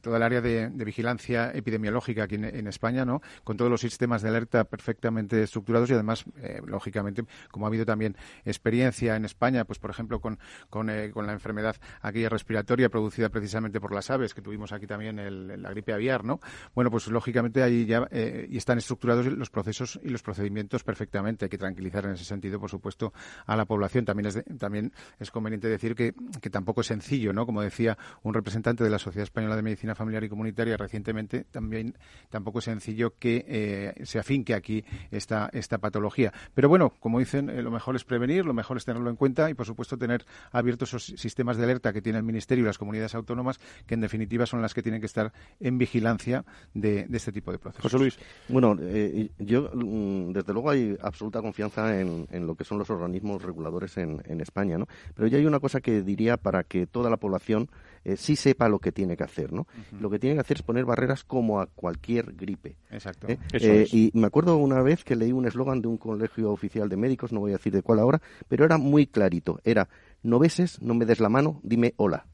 toda 0.00 0.18
el 0.18 0.22
área 0.22 0.40
de, 0.40 0.68
vigilancia 0.84 1.50
epidemiológica 1.52 2.24
aquí 2.24 2.36
en, 2.36 2.66
España, 2.68 3.04
¿no? 3.04 3.20
Con 3.42 3.56
todos 3.56 3.70
los 3.70 3.80
sistemas 3.80 4.22
de 4.22 4.28
alerta 4.28 4.64
perfectamente 4.64 5.42
estructurados 5.42 5.90
y 5.90 5.94
además, 5.94 6.24
eh, 6.42 6.60
lógicamente, 6.64 7.24
como 7.50 7.66
ha 7.66 7.68
habido 7.68 7.84
también 7.84 8.16
experiencia 8.44 9.16
en 9.16 9.24
España, 9.24 9.64
pues 9.64 9.78
por 9.78 9.90
ejemplo 9.90 10.20
con, 10.20 10.38
con, 10.70 10.88
eh, 10.90 11.12
la 11.14 11.32
enfermedad 11.32 11.76
aquella 12.02 12.28
respiratoria 12.28 12.88
producida 12.88 13.30
precisamente 13.30 13.80
por 13.80 13.92
las 13.92 14.10
aves, 14.10 14.32
que 14.32 14.42
tuvimos 14.42 14.72
aquí 14.72 14.86
también 14.86 15.18
el, 15.18 15.60
la 15.60 15.70
gripe 15.70 15.92
aviar, 15.92 16.24
¿no? 16.24 16.38
Bueno, 16.74 16.90
pues 16.90 17.08
lógicamente 17.08 17.62
ahí 17.62 17.84
ya 17.84 18.06
y 18.12 18.56
están 18.56 18.78
estructurados 18.78 19.26
los 19.26 19.50
procesos 19.50 19.98
y 20.02 20.10
los 20.10 20.22
procedimientos 20.22 20.84
perfectamente. 20.84 21.46
Hay 21.46 21.48
que 21.48 21.58
tranquilizar 21.58 22.04
en 22.04 22.12
ese 22.12 22.24
sentido, 22.24 22.60
por 22.60 22.70
supuesto, 22.70 23.12
a 23.46 23.55
la 23.56 23.64
población. 23.64 24.04
También 24.04 24.26
es, 24.26 24.42
también 24.58 24.92
es 25.18 25.30
conveniente 25.30 25.68
decir 25.68 25.94
que, 25.94 26.14
tampoco 26.50 26.80
es 26.80 26.86
sencillo, 26.86 27.32
¿no? 27.32 27.46
Como 27.46 27.62
decía 27.62 27.98
un 28.22 28.34
representante 28.34 28.84
de 28.84 28.90
la 28.90 28.98
Sociedad 28.98 29.24
Española 29.24 29.56
de 29.56 29.62
Medicina 29.62 29.94
Familiar 29.94 30.24
y 30.24 30.28
Comunitaria 30.28 30.76
recientemente, 30.76 31.44
también 31.50 31.96
tampoco 32.30 32.60
es 32.60 32.64
sencillo 32.64 33.14
que 33.18 33.44
eh, 33.48 34.04
se 34.04 34.18
afinque 34.18 34.54
aquí 34.54 34.84
esta, 35.10 35.50
esta 35.52 35.78
patología. 35.78 36.32
Pero 36.54 36.68
bueno, 36.68 36.92
como 37.00 37.18
dicen, 37.18 37.50
eh, 37.50 37.62
lo 37.62 37.70
mejor 37.70 37.96
es 37.96 38.04
prevenir, 38.04 38.44
lo 38.44 38.54
mejor 38.54 38.76
es 38.76 38.84
tenerlo 38.84 39.10
en 39.10 39.16
cuenta 39.16 39.50
y, 39.50 39.54
por 39.54 39.66
supuesto, 39.66 39.98
tener 39.98 40.24
abiertos 40.52 40.86
esos 40.86 41.04
sistemas 41.20 41.56
de 41.56 41.64
alerta 41.64 41.92
que 41.92 42.02
tiene 42.02 42.18
el 42.18 42.24
Ministerio 42.24 42.64
y 42.64 42.66
las 42.66 42.78
comunidades 42.78 43.14
autónomas, 43.14 43.58
que 43.86 43.94
en 43.94 44.00
definitiva 44.00 44.46
son 44.46 44.62
las 44.62 44.74
que 44.74 44.82
tienen 44.82 45.00
que 45.00 45.06
estar 45.06 45.32
en 45.60 45.78
vigilancia 45.78 46.44
de, 46.74 47.06
este 47.12 47.32
tipo 47.32 47.52
de 47.52 47.58
procesos. 47.58 47.82
José 47.82 47.98
Luis. 47.98 48.18
Bueno, 48.48 48.76
eh, 48.80 49.30
yo, 49.38 49.70
mm, 49.74 50.32
desde 50.32 50.52
luego, 50.52 50.70
hay 50.70 50.96
absoluta 51.00 51.40
confianza 51.40 51.98
en, 51.98 52.26
en 52.30 52.46
lo 52.46 52.54
que 52.54 52.64
son 52.64 52.78
los 52.78 52.90
organismos 52.90 53.42
reguladores 53.46 53.96
en, 53.96 54.22
en 54.26 54.40
España, 54.40 54.78
¿no? 54.78 54.86
Pero 55.14 55.28
ya 55.28 55.38
hay 55.38 55.46
una 55.46 55.60
cosa 55.60 55.80
que 55.80 56.02
diría 56.02 56.36
para 56.36 56.64
que 56.64 56.86
toda 56.86 57.10
la 57.10 57.16
población 57.16 57.68
eh, 58.06 58.16
sí 58.16 58.36
sepa 58.36 58.68
lo 58.68 58.78
que 58.78 58.92
tiene 58.92 59.16
que 59.16 59.24
hacer, 59.24 59.52
¿no? 59.52 59.66
Lo 59.98 60.08
que 60.08 60.20
tiene 60.20 60.36
que 60.36 60.40
hacer 60.40 60.58
es 60.58 60.62
poner 60.62 60.84
barreras 60.84 61.24
como 61.24 61.60
a 61.60 61.66
cualquier 61.66 62.34
gripe. 62.34 62.76
Exacto. 62.88 63.26
¿eh? 63.28 63.36
Eh, 63.52 63.88
y 63.90 64.12
me 64.14 64.28
acuerdo 64.28 64.58
una 64.58 64.80
vez 64.80 65.02
que 65.02 65.16
leí 65.16 65.32
un 65.32 65.44
eslogan 65.44 65.82
de 65.82 65.88
un 65.88 65.96
colegio 65.96 66.52
oficial 66.52 66.88
de 66.88 66.96
médicos, 66.96 67.32
no 67.32 67.40
voy 67.40 67.50
a 67.50 67.56
decir 67.56 67.72
de 67.72 67.82
cuál 67.82 67.98
ahora, 67.98 68.22
pero 68.46 68.64
era 68.64 68.78
muy 68.78 69.08
clarito. 69.08 69.58
Era, 69.64 69.88
no 70.22 70.38
beses, 70.38 70.80
no 70.80 70.94
me 70.94 71.04
des 71.04 71.18
la 71.18 71.28
mano, 71.28 71.60
dime 71.64 71.94
hola. 71.96 72.26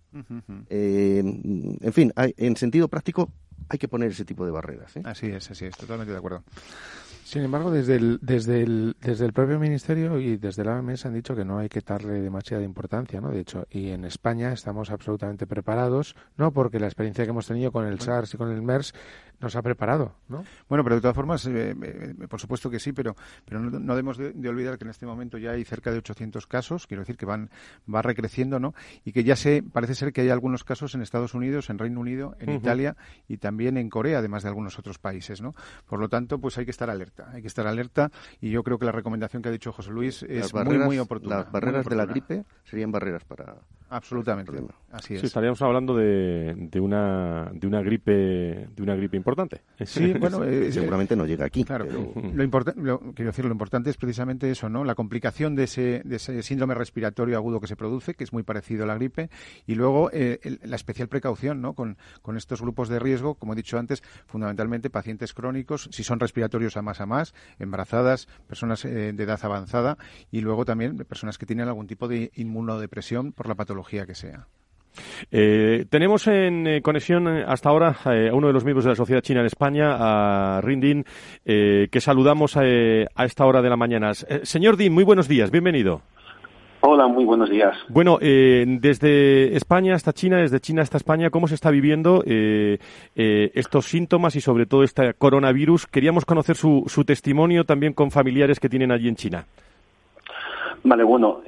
en 0.68 1.92
fin, 1.94 2.12
en 2.16 2.56
sentido 2.56 2.88
práctico 2.88 3.30
hay 3.70 3.78
que 3.78 3.88
poner 3.88 4.10
ese 4.10 4.26
tipo 4.26 4.44
de 4.44 4.50
barreras. 4.50 4.92
Así 5.04 5.28
es, 5.28 5.50
así 5.50 5.64
es, 5.64 5.74
totalmente 5.74 6.12
de 6.12 6.18
acuerdo. 6.18 6.44
Sin 7.32 7.44
embargo, 7.44 7.70
desde 7.70 7.96
el, 7.96 8.18
desde 8.20 8.60
el, 8.60 8.94
desde 9.00 9.24
el 9.24 9.32
propio 9.32 9.58
Ministerio 9.58 10.20
y 10.20 10.36
desde 10.36 10.64
la 10.64 10.78
OMS 10.78 11.06
han 11.06 11.14
dicho 11.14 11.34
que 11.34 11.46
no 11.46 11.56
hay 11.56 11.70
que 11.70 11.80
darle 11.80 12.20
demasiada 12.20 12.62
importancia, 12.62 13.22
¿no? 13.22 13.30
De 13.30 13.40
hecho, 13.40 13.66
y 13.70 13.88
en 13.88 14.04
España 14.04 14.52
estamos 14.52 14.90
absolutamente 14.90 15.46
preparados, 15.46 16.14
¿no? 16.36 16.52
Porque 16.52 16.78
la 16.78 16.88
experiencia 16.88 17.24
que 17.24 17.30
hemos 17.30 17.46
tenido 17.46 17.72
con 17.72 17.86
el 17.86 18.00
SARS 18.00 18.34
y 18.34 18.36
con 18.36 18.50
el 18.50 18.60
MERS 18.60 18.92
nos 19.42 19.56
ha 19.56 19.62
preparado, 19.62 20.14
¿no? 20.28 20.44
Bueno, 20.68 20.84
pero 20.84 20.96
de 20.96 21.00
todas 21.00 21.16
formas, 21.16 21.46
eh, 21.46 21.74
eh, 21.82 22.14
por 22.28 22.40
supuesto 22.40 22.70
que 22.70 22.78
sí, 22.78 22.92
pero, 22.92 23.16
pero 23.44 23.60
no, 23.60 23.94
debemos 23.94 24.16
de, 24.16 24.48
olvidar 24.48 24.78
que 24.78 24.84
en 24.84 24.90
este 24.90 25.06
momento 25.06 25.38
ya 25.38 25.52
hay 25.52 25.64
cerca 25.64 25.90
de 25.90 25.98
800 25.98 26.46
casos, 26.46 26.86
quiero 26.86 27.02
decir 27.02 27.16
que 27.16 27.26
van 27.26 27.50
va 27.92 28.02
recreciendo, 28.02 28.60
¿no? 28.60 28.74
Y 29.04 29.12
que 29.12 29.24
ya 29.24 29.36
se 29.36 29.62
parece 29.62 29.94
ser 29.94 30.12
que 30.12 30.20
hay 30.20 30.30
algunos 30.30 30.64
casos 30.64 30.94
en 30.94 31.02
Estados 31.02 31.34
Unidos, 31.34 31.70
en 31.70 31.78
Reino 31.78 32.00
Unido, 32.00 32.36
en 32.38 32.50
Italia 32.50 32.96
y 33.28 33.38
también 33.38 33.76
en 33.76 33.88
Corea, 33.88 34.18
además 34.18 34.42
de 34.42 34.48
algunos 34.48 34.78
otros 34.78 34.98
países, 34.98 35.40
¿no? 35.40 35.54
Por 35.86 36.00
lo 36.00 36.08
tanto, 36.08 36.38
pues 36.38 36.58
hay 36.58 36.64
que 36.64 36.70
estar 36.70 36.90
alerta, 36.90 37.30
hay 37.32 37.42
que 37.42 37.48
estar 37.48 37.66
alerta 37.66 38.10
y 38.40 38.50
yo 38.50 38.62
creo 38.62 38.78
que 38.78 38.86
la 38.86 38.92
recomendación 38.92 39.42
que 39.42 39.48
ha 39.48 39.52
dicho 39.52 39.72
José 39.72 39.90
Luis 39.90 40.22
es 40.22 40.52
muy 40.54 40.78
muy 40.78 40.98
oportuna. 40.98 41.38
Las 41.38 41.52
barreras 41.52 41.86
de 41.86 41.96
la 41.96 42.06
gripe 42.06 42.44
serían 42.64 42.92
barreras 42.92 43.24
para 43.24 43.56
absolutamente, 43.90 44.52
así 44.90 45.14
es. 45.14 45.20
Sí, 45.20 45.26
estaríamos 45.26 45.60
hablando 45.62 45.94
de, 45.94 46.54
de 46.56 46.80
una 46.80 47.50
de 47.52 47.66
una 47.66 47.82
gripe 47.82 48.12
de 48.74 48.82
una 48.82 48.94
gripe 48.94 49.16
importante 49.16 49.31
importante. 49.32 49.62
Sí, 49.84 50.12
bueno, 50.20 50.44
eh, 50.44 50.70
seguramente 50.72 51.16
no 51.16 51.26
llega 51.26 51.46
aquí. 51.46 51.64
Claro, 51.64 51.86
lo, 51.86 52.42
importante, 52.42 52.80
quiero 52.80 53.30
decir, 53.30 53.44
lo 53.44 53.52
importante 53.52 53.90
es 53.90 53.96
precisamente 53.96 54.50
eso, 54.50 54.68
¿no? 54.68 54.84
La 54.84 54.94
complicación 54.94 55.54
de 55.54 55.64
ese, 55.64 56.02
de 56.04 56.16
ese 56.16 56.42
síndrome 56.42 56.74
respiratorio 56.74 57.36
agudo 57.36 57.60
que 57.60 57.66
se 57.66 57.76
produce, 57.76 58.14
que 58.14 58.24
es 58.24 58.32
muy 58.32 58.42
parecido 58.42 58.84
a 58.84 58.86
la 58.86 58.94
gripe, 58.94 59.30
y 59.66 59.74
luego 59.74 60.10
eh, 60.12 60.58
la 60.62 60.76
especial 60.76 61.08
precaución, 61.08 61.60
¿no? 61.60 61.74
Con, 61.74 61.96
con 62.20 62.36
estos 62.36 62.60
grupos 62.60 62.88
de 62.88 62.98
riesgo, 62.98 63.34
como 63.34 63.54
he 63.54 63.56
dicho 63.56 63.78
antes, 63.78 64.02
fundamentalmente 64.26 64.90
pacientes 64.90 65.34
crónicos, 65.34 65.88
si 65.92 66.04
son 66.04 66.20
respiratorios 66.20 66.76
a 66.76 66.82
más 66.82 67.00
a 67.00 67.06
más, 67.06 67.34
embarazadas, 67.58 68.28
personas 68.46 68.84
eh, 68.84 69.12
de 69.12 69.22
edad 69.22 69.40
avanzada, 69.42 69.98
y 70.30 70.40
luego 70.40 70.64
también 70.64 70.96
personas 70.98 71.38
que 71.38 71.46
tienen 71.46 71.68
algún 71.68 71.86
tipo 71.86 72.08
de 72.08 72.30
inmunodepresión 72.34 73.32
por 73.32 73.48
la 73.48 73.54
patología 73.54 74.06
que 74.06 74.14
sea. 74.14 74.48
Eh, 75.30 75.84
tenemos 75.88 76.26
en 76.26 76.66
eh, 76.66 76.82
conexión 76.82 77.28
eh, 77.28 77.44
hasta 77.46 77.70
ahora 77.70 77.96
a 78.04 78.34
uno 78.34 78.48
de 78.48 78.52
los 78.52 78.64
miembros 78.64 78.84
de 78.84 78.90
la 78.90 78.96
Sociedad 78.96 79.22
China 79.22 79.40
en 79.40 79.46
España, 79.46 79.96
a 79.98 80.60
Rindin, 80.60 81.04
que 81.44 82.00
saludamos 82.00 82.56
a, 82.56 82.62
esta 82.64 83.46
hora 83.46 83.62
de 83.62 83.70
la 83.70 83.76
mañana. 83.76 84.12
señor 84.14 84.76
Din, 84.76 84.92
muy 84.92 85.04
buenos 85.04 85.28
días, 85.28 85.50
bienvenido. 85.50 86.02
Hola, 86.80 87.06
muy 87.06 87.24
buenos 87.24 87.48
días. 87.48 87.76
Bueno, 87.88 88.18
desde 88.20 89.56
España 89.56 89.94
hasta 89.94 90.12
China, 90.12 90.38
desde 90.38 90.58
China 90.60 90.82
hasta 90.82 90.96
España, 90.96 91.30
¿cómo 91.30 91.46
se 91.46 91.54
está 91.54 91.70
viviendo 91.70 92.24
estos 93.14 93.86
síntomas 93.86 94.34
y 94.36 94.40
sobre 94.40 94.66
todo 94.66 94.82
este 94.82 95.14
coronavirus? 95.14 95.86
Queríamos 95.86 96.24
conocer 96.24 96.56
su, 96.56 96.84
su 96.88 97.04
testimonio 97.04 97.64
también 97.64 97.92
con 97.92 98.10
familiares 98.10 98.58
que 98.58 98.68
tienen 98.68 98.90
allí 98.90 99.08
en 99.08 99.16
China. 99.16 99.46
Vale, 100.84 101.04
bueno, 101.04 101.42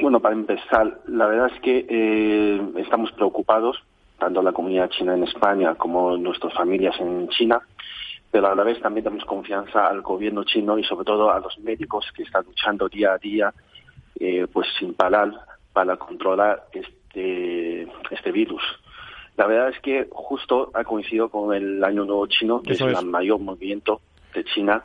bueno, 0.00 0.20
para 0.20 0.34
empezar, 0.34 1.00
la 1.06 1.26
verdad 1.26 1.50
es 1.54 1.60
que 1.60 1.86
eh, 1.88 2.60
estamos 2.76 3.12
preocupados, 3.12 3.82
tanto 4.18 4.42
la 4.42 4.52
comunidad 4.52 4.90
china 4.90 5.14
en 5.14 5.24
España 5.24 5.74
como 5.74 6.16
nuestras 6.16 6.54
familias 6.54 6.94
en 7.00 7.28
China, 7.28 7.60
pero 8.30 8.48
a 8.48 8.54
la 8.54 8.64
vez 8.64 8.80
también 8.80 9.04
damos 9.04 9.24
confianza 9.24 9.86
al 9.86 10.00
gobierno 10.00 10.44
chino 10.44 10.78
y 10.78 10.84
sobre 10.84 11.04
todo 11.04 11.30
a 11.30 11.40
los 11.40 11.58
médicos 11.58 12.10
que 12.16 12.22
están 12.22 12.44
luchando 12.46 12.88
día 12.88 13.12
a 13.12 13.18
día, 13.18 13.52
eh, 14.18 14.46
pues 14.50 14.68
sin 14.78 14.94
parar 14.94 15.32
para 15.72 15.96
controlar 15.96 16.64
este, 16.72 17.86
este 18.10 18.32
virus. 18.32 18.62
La 19.36 19.46
verdad 19.46 19.70
es 19.70 19.80
que 19.80 20.08
justo 20.10 20.70
ha 20.74 20.84
coincidido 20.84 21.28
con 21.28 21.54
el 21.54 21.82
Año 21.84 22.04
Nuevo 22.04 22.26
Chino, 22.26 22.62
que 22.62 22.72
es 22.72 22.80
el 22.80 23.06
mayor 23.06 23.40
movimiento 23.40 24.00
de 24.34 24.44
China 24.44 24.82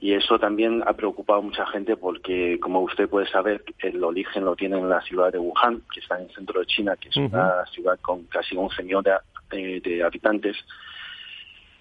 y 0.00 0.14
eso 0.14 0.38
también 0.38 0.82
ha 0.86 0.94
preocupado 0.94 1.40
a 1.40 1.42
mucha 1.42 1.66
gente 1.66 1.94
porque, 1.94 2.58
como 2.58 2.80
usted 2.80 3.06
puede 3.06 3.26
saber, 3.28 3.62
el 3.80 4.02
origen 4.02 4.46
lo 4.46 4.56
tiene 4.56 4.78
en 4.78 4.88
la 4.88 5.02
ciudad 5.02 5.30
de 5.30 5.38
Wuhan, 5.38 5.82
que 5.92 6.00
está 6.00 6.16
en 6.16 6.24
el 6.24 6.34
centro 6.34 6.60
de 6.60 6.66
China, 6.66 6.96
que 6.96 7.10
es 7.10 7.16
una 7.18 7.66
ciudad 7.66 7.98
con 8.00 8.24
casi 8.24 8.56
11 8.56 8.82
millones 8.82 9.12
de, 9.50 10.02
habitantes. 10.02 10.56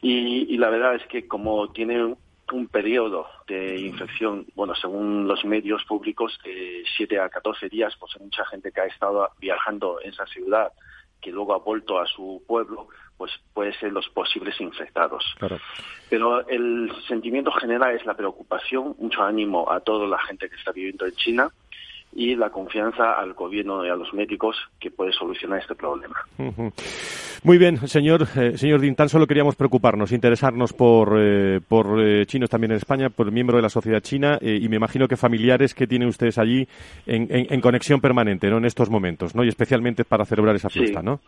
Y, 0.02 0.58
la 0.58 0.70
verdad 0.70 0.96
es 0.96 1.06
que 1.08 1.30
como 1.30 1.72
tiene 1.72 2.14
un 2.52 2.68
periodo 2.68 3.26
de 3.48 3.80
infección, 3.80 4.46
bueno, 4.54 4.76
según 4.76 5.26
los 5.26 5.46
medios 5.46 5.86
públicos, 5.86 6.38
de 6.44 6.84
7 6.98 7.20
a 7.22 7.30
14 7.30 7.70
días, 7.70 7.96
pues 7.98 8.12
hay 8.18 8.24
mucha 8.24 8.46
gente 8.48 8.74
que 8.74 8.82
ha 8.82 8.86
estado 8.86 9.30
viajando 9.40 10.02
en 10.02 10.10
esa 10.10 10.26
ciudad, 10.26 10.74
que 11.22 11.32
luego 11.32 11.54
ha 11.54 11.60
vuelto 11.60 12.00
a 12.00 12.06
su 12.06 12.44
pueblo, 12.48 12.88
pues 13.18 13.32
puede 13.54 13.74
ser 13.74 13.92
los 13.92 14.08
posibles 14.10 14.60
infectados. 14.62 15.26
Pero 16.10 16.48
el 16.48 16.92
sentimiento 17.08 17.52
general 17.52 17.96
es 17.96 18.06
la 18.06 18.16
preocupación, 18.16 18.96
mucho 18.98 19.22
ánimo 19.22 19.70
a 19.72 19.80
toda 19.82 20.08
la 20.08 20.20
gente 20.20 20.50
que 20.50 20.56
está 20.56 20.72
viviendo 20.72 21.06
en 21.06 21.16
China 21.16 21.52
y 22.14 22.36
la 22.36 22.50
confianza 22.50 23.14
al 23.14 23.34
gobierno 23.34 23.86
y 23.86 23.90
a 23.90 23.96
los 23.96 24.14
médicos 24.14 24.56
que 24.80 24.92
puede 24.92 25.12
solucionar 25.12 25.60
este 25.60 25.76
problema. 25.76 26.16
Muy 27.44 27.58
bien, 27.58 27.88
señor, 27.88 28.28
eh, 28.36 28.58
señor 28.58 28.82
Din, 28.82 28.96
tan 28.96 29.10
solo 29.10 29.28
queríamos 29.28 29.56
preocuparnos, 29.56 30.12
interesarnos 30.12 30.74
por, 30.74 31.16
eh, 31.18 31.62
por 31.66 32.00
eh, 32.00 32.26
chinos 32.26 32.50
también 32.50 32.72
en 32.72 32.78
España, 32.78 33.10
por 33.10 33.32
miembro 33.32 33.58
de 33.58 33.64
la 33.64 33.70
sociedad 33.70 34.02
china 34.02 34.38
y 34.42 34.68
me 34.70 34.76
imagino 34.76 35.08
que 35.08 35.16
familiares 35.16 35.74
que 35.74 35.88
tienen 35.88 36.08
ustedes 36.08 36.38
allí 36.38 36.68
en, 37.06 37.28
en, 37.30 37.62
conexión 37.62 38.02
permanente, 38.02 38.50
¿no? 38.50 38.58
En 38.58 38.66
estos 38.66 38.90
momentos, 38.90 39.36
¿no? 39.36 39.44
Y 39.44 39.48
especialmente 39.48 40.04
para 40.04 40.26
celebrar 40.26 40.56
esa 40.56 40.70
fiesta, 40.70 41.02
¿no? 41.02 41.20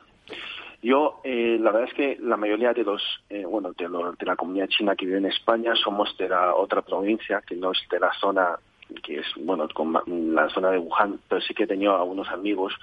Yo, 0.83 1.21
eh, 1.23 1.57
la 1.59 1.71
verdad 1.71 1.89
es 1.89 1.93
que 1.93 2.17
la 2.21 2.37
mayoría 2.37 2.73
de 2.73 2.83
los, 2.83 3.03
eh, 3.29 3.45
bueno, 3.45 3.71
de, 3.77 3.87
de, 3.87 4.25
la 4.25 4.35
comunidad 4.35 4.67
china 4.67 4.95
que 4.95 5.05
vive 5.05 5.19
en 5.19 5.27
España 5.27 5.75
somos 5.75 6.17
de 6.17 6.27
la 6.27 6.55
otra 6.55 6.81
provincia, 6.81 7.43
que 7.45 7.55
no 7.55 7.71
es 7.71 7.77
de 7.91 7.99
la 7.99 8.11
zona 8.19 8.57
que 9.03 9.19
es, 9.19 9.25
bueno, 9.37 9.67
con 9.73 9.93
la 10.35 10.49
zona 10.49 10.71
de 10.71 10.77
Wuhan, 10.77 11.19
pero 11.27 11.41
sí 11.41 11.53
que 11.53 11.63
he 11.63 11.67
tenido 11.67 11.95
algunos 11.95 12.27
amigos 12.29 12.73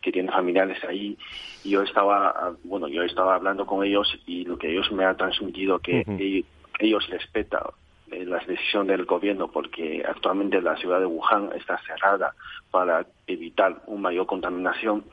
que 0.00 0.12
tienen 0.12 0.32
familiares 0.32 0.82
ahí 0.84 1.16
y 1.62 1.70
yo 1.70 1.82
estaba, 1.82 2.54
bueno, 2.64 2.88
yo 2.88 3.02
estaba 3.02 3.34
hablando 3.34 3.66
con 3.66 3.84
ellos 3.84 4.18
y 4.26 4.44
lo 4.44 4.58
que 4.58 4.70
ellos 4.70 4.90
me 4.92 5.04
han 5.04 5.16
transmitido 5.16 5.78
que 5.78 6.04
ellos 6.78 7.06
respetan 7.10 7.62
eh, 8.10 8.24
la 8.24 8.38
decisión 8.38 8.88
del 8.88 9.04
gobierno 9.04 9.48
porque 9.48 10.02
actualmente 10.06 10.60
la 10.60 10.76
ciudad 10.76 10.98
de 10.98 11.06
Wuhan 11.06 11.50
está 11.54 11.78
cerrada 11.86 12.34
para 12.70 13.06
evitar 13.26 13.82
una 13.86 14.02
mayor 14.02 14.26
contaminación. 14.26 15.04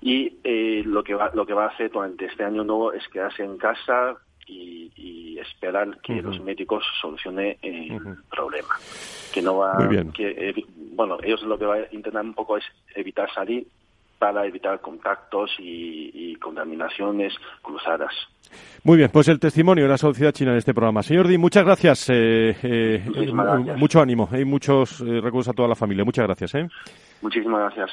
Y 0.00 0.38
eh, 0.42 0.82
lo 0.84 1.04
que 1.04 1.14
va 1.14 1.30
lo 1.34 1.44
que 1.44 1.52
va 1.52 1.64
a 1.64 1.68
hacer 1.68 1.90
durante 1.90 2.24
este 2.24 2.42
año 2.44 2.64
nuevo 2.64 2.92
es 2.92 3.06
quedarse 3.08 3.44
en 3.44 3.58
casa 3.58 4.16
y, 4.52 5.38
esperar 5.42 6.00
que 6.02 6.22
los 6.22 6.40
médicos 6.40 6.84
solucionen 7.00 7.56
el 7.62 7.98
problema 8.30 8.76
que 9.34 9.42
no 9.42 9.56
va 9.56 9.76
que 10.14 10.64
bueno 10.94 11.18
ellos 11.20 11.42
lo 11.42 11.58
que 11.58 11.64
van 11.64 11.80
a 11.82 11.86
intentar 11.90 12.24
un 12.24 12.32
poco 12.32 12.58
es 12.58 12.64
evitar 12.94 13.28
salir 13.34 13.66
para 14.22 14.46
evitar 14.46 14.80
contactos 14.80 15.50
y, 15.58 16.36
contaminaciones 16.36 17.34
cruzadas. 17.60 18.12
Muy 18.84 18.98
bien, 18.98 19.10
pues 19.12 19.26
el 19.26 19.40
testimonio 19.40 19.82
de 19.82 19.90
la 19.90 19.98
sociedad 19.98 20.30
china 20.30 20.52
en 20.52 20.58
este 20.58 20.72
programa. 20.72 21.02
Señor 21.02 21.26
Di, 21.26 21.38
muchas 21.38 21.64
gracias. 21.64 22.08
Eh, 22.08 22.56
eh, 22.62 23.02
mucho 23.76 24.00
ánimo 24.00 24.28
y 24.32 24.44
muchos 24.44 25.00
eh, 25.00 25.20
recursos 25.20 25.52
a 25.52 25.56
toda 25.56 25.68
la 25.68 25.74
familia. 25.74 26.04
Muchas 26.04 26.24
gracias. 26.24 26.52
Muchísimas 27.20 27.62
gracias. 27.62 27.90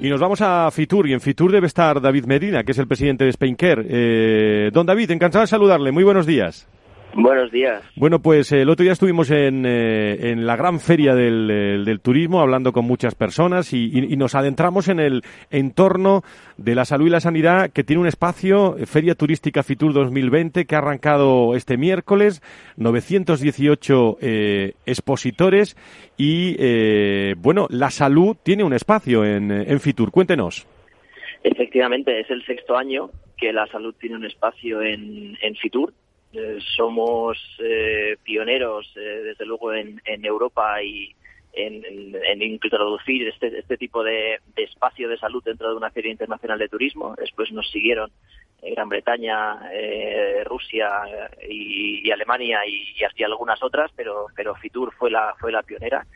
Y 0.00 0.10
nos 0.10 0.20
vamos 0.20 0.40
a 0.42 0.70
Fitur, 0.70 1.08
y 1.08 1.14
en 1.14 1.20
Fitur 1.20 1.50
debe 1.50 1.66
estar 1.66 2.00
David 2.00 2.26
Medina, 2.26 2.64
que 2.64 2.72
es 2.72 2.78
el 2.78 2.86
presidente 2.86 3.24
de 3.24 3.32
Spaincare. 3.32 4.70
don 4.70 4.86
David, 4.86 5.10
encantado 5.10 5.42
de 5.42 5.48
saludarle. 5.48 5.90
Muy 5.90 6.04
buenos 6.04 6.26
días. 6.26 6.68
Buenos 7.18 7.50
días. 7.50 7.82
Bueno, 7.96 8.20
pues 8.20 8.52
el 8.52 8.68
otro 8.68 8.82
día 8.82 8.92
estuvimos 8.92 9.30
en, 9.30 9.64
eh, 9.64 10.32
en 10.32 10.46
la 10.46 10.54
gran 10.54 10.80
feria 10.80 11.14
del, 11.14 11.82
del, 11.82 12.00
turismo 12.00 12.40
hablando 12.42 12.72
con 12.72 12.84
muchas 12.84 13.14
personas 13.14 13.72
y, 13.72 13.90
y, 13.90 14.16
nos 14.18 14.34
adentramos 14.34 14.88
en 14.88 15.00
el 15.00 15.22
entorno 15.50 16.22
de 16.58 16.74
la 16.74 16.84
salud 16.84 17.06
y 17.06 17.10
la 17.10 17.20
sanidad 17.20 17.70
que 17.70 17.84
tiene 17.84 18.02
un 18.02 18.06
espacio, 18.06 18.76
eh, 18.76 18.84
Feria 18.84 19.14
Turística 19.14 19.62
Fitur 19.62 19.94
2020, 19.94 20.66
que 20.66 20.74
ha 20.74 20.78
arrancado 20.78 21.54
este 21.54 21.78
miércoles, 21.78 22.42
918 22.76 24.18
eh, 24.20 24.72
expositores 24.84 25.74
y, 26.18 26.54
eh, 26.58 27.34
bueno, 27.38 27.66
la 27.70 27.88
salud 27.88 28.36
tiene 28.42 28.62
un 28.62 28.74
espacio 28.74 29.24
en, 29.24 29.50
en 29.50 29.80
Fitur. 29.80 30.10
Cuéntenos. 30.10 30.68
Efectivamente, 31.42 32.20
es 32.20 32.30
el 32.30 32.44
sexto 32.44 32.76
año 32.76 33.08
que 33.38 33.54
la 33.54 33.66
salud 33.68 33.94
tiene 33.98 34.16
un 34.16 34.26
espacio 34.26 34.82
en, 34.82 35.38
en 35.40 35.54
Fitur 35.56 35.94
eh, 35.94 36.05
somos 36.76 37.38
eh, 37.58 38.16
pioneros, 38.22 38.90
eh, 38.96 39.22
desde 39.24 39.46
luego, 39.46 39.72
en, 39.72 40.00
Europa 40.24 40.82
y 40.82 41.14
en, 41.52 42.42
introducir 42.42 43.28
este, 43.28 43.58
este 43.58 43.76
tipo 43.76 44.02
de, 44.02 44.40
espacio 44.56 45.08
de 45.08 45.18
salud 45.18 45.42
dentro 45.44 45.70
de 45.70 45.76
una 45.76 45.90
feria 45.90 46.12
internacional 46.12 46.58
de 46.58 46.68
turismo. 46.68 47.14
Después 47.16 47.50
nos 47.52 47.70
siguieron 47.70 48.10
Gran 48.62 48.88
Bretaña, 48.88 49.60
Rusia 50.44 50.88
y, 51.48 52.10
Alemania 52.10 52.60
y, 52.66 52.94
y, 53.16 53.22
algunas 53.22 53.62
otras, 53.62 53.90
pero, 53.94 54.26
pero 54.34 54.54
Fitur 54.56 54.92
fue 54.94 55.10
la, 55.10 55.34
fue 55.38 55.52
la 55.52 55.62
pionera 55.62 56.06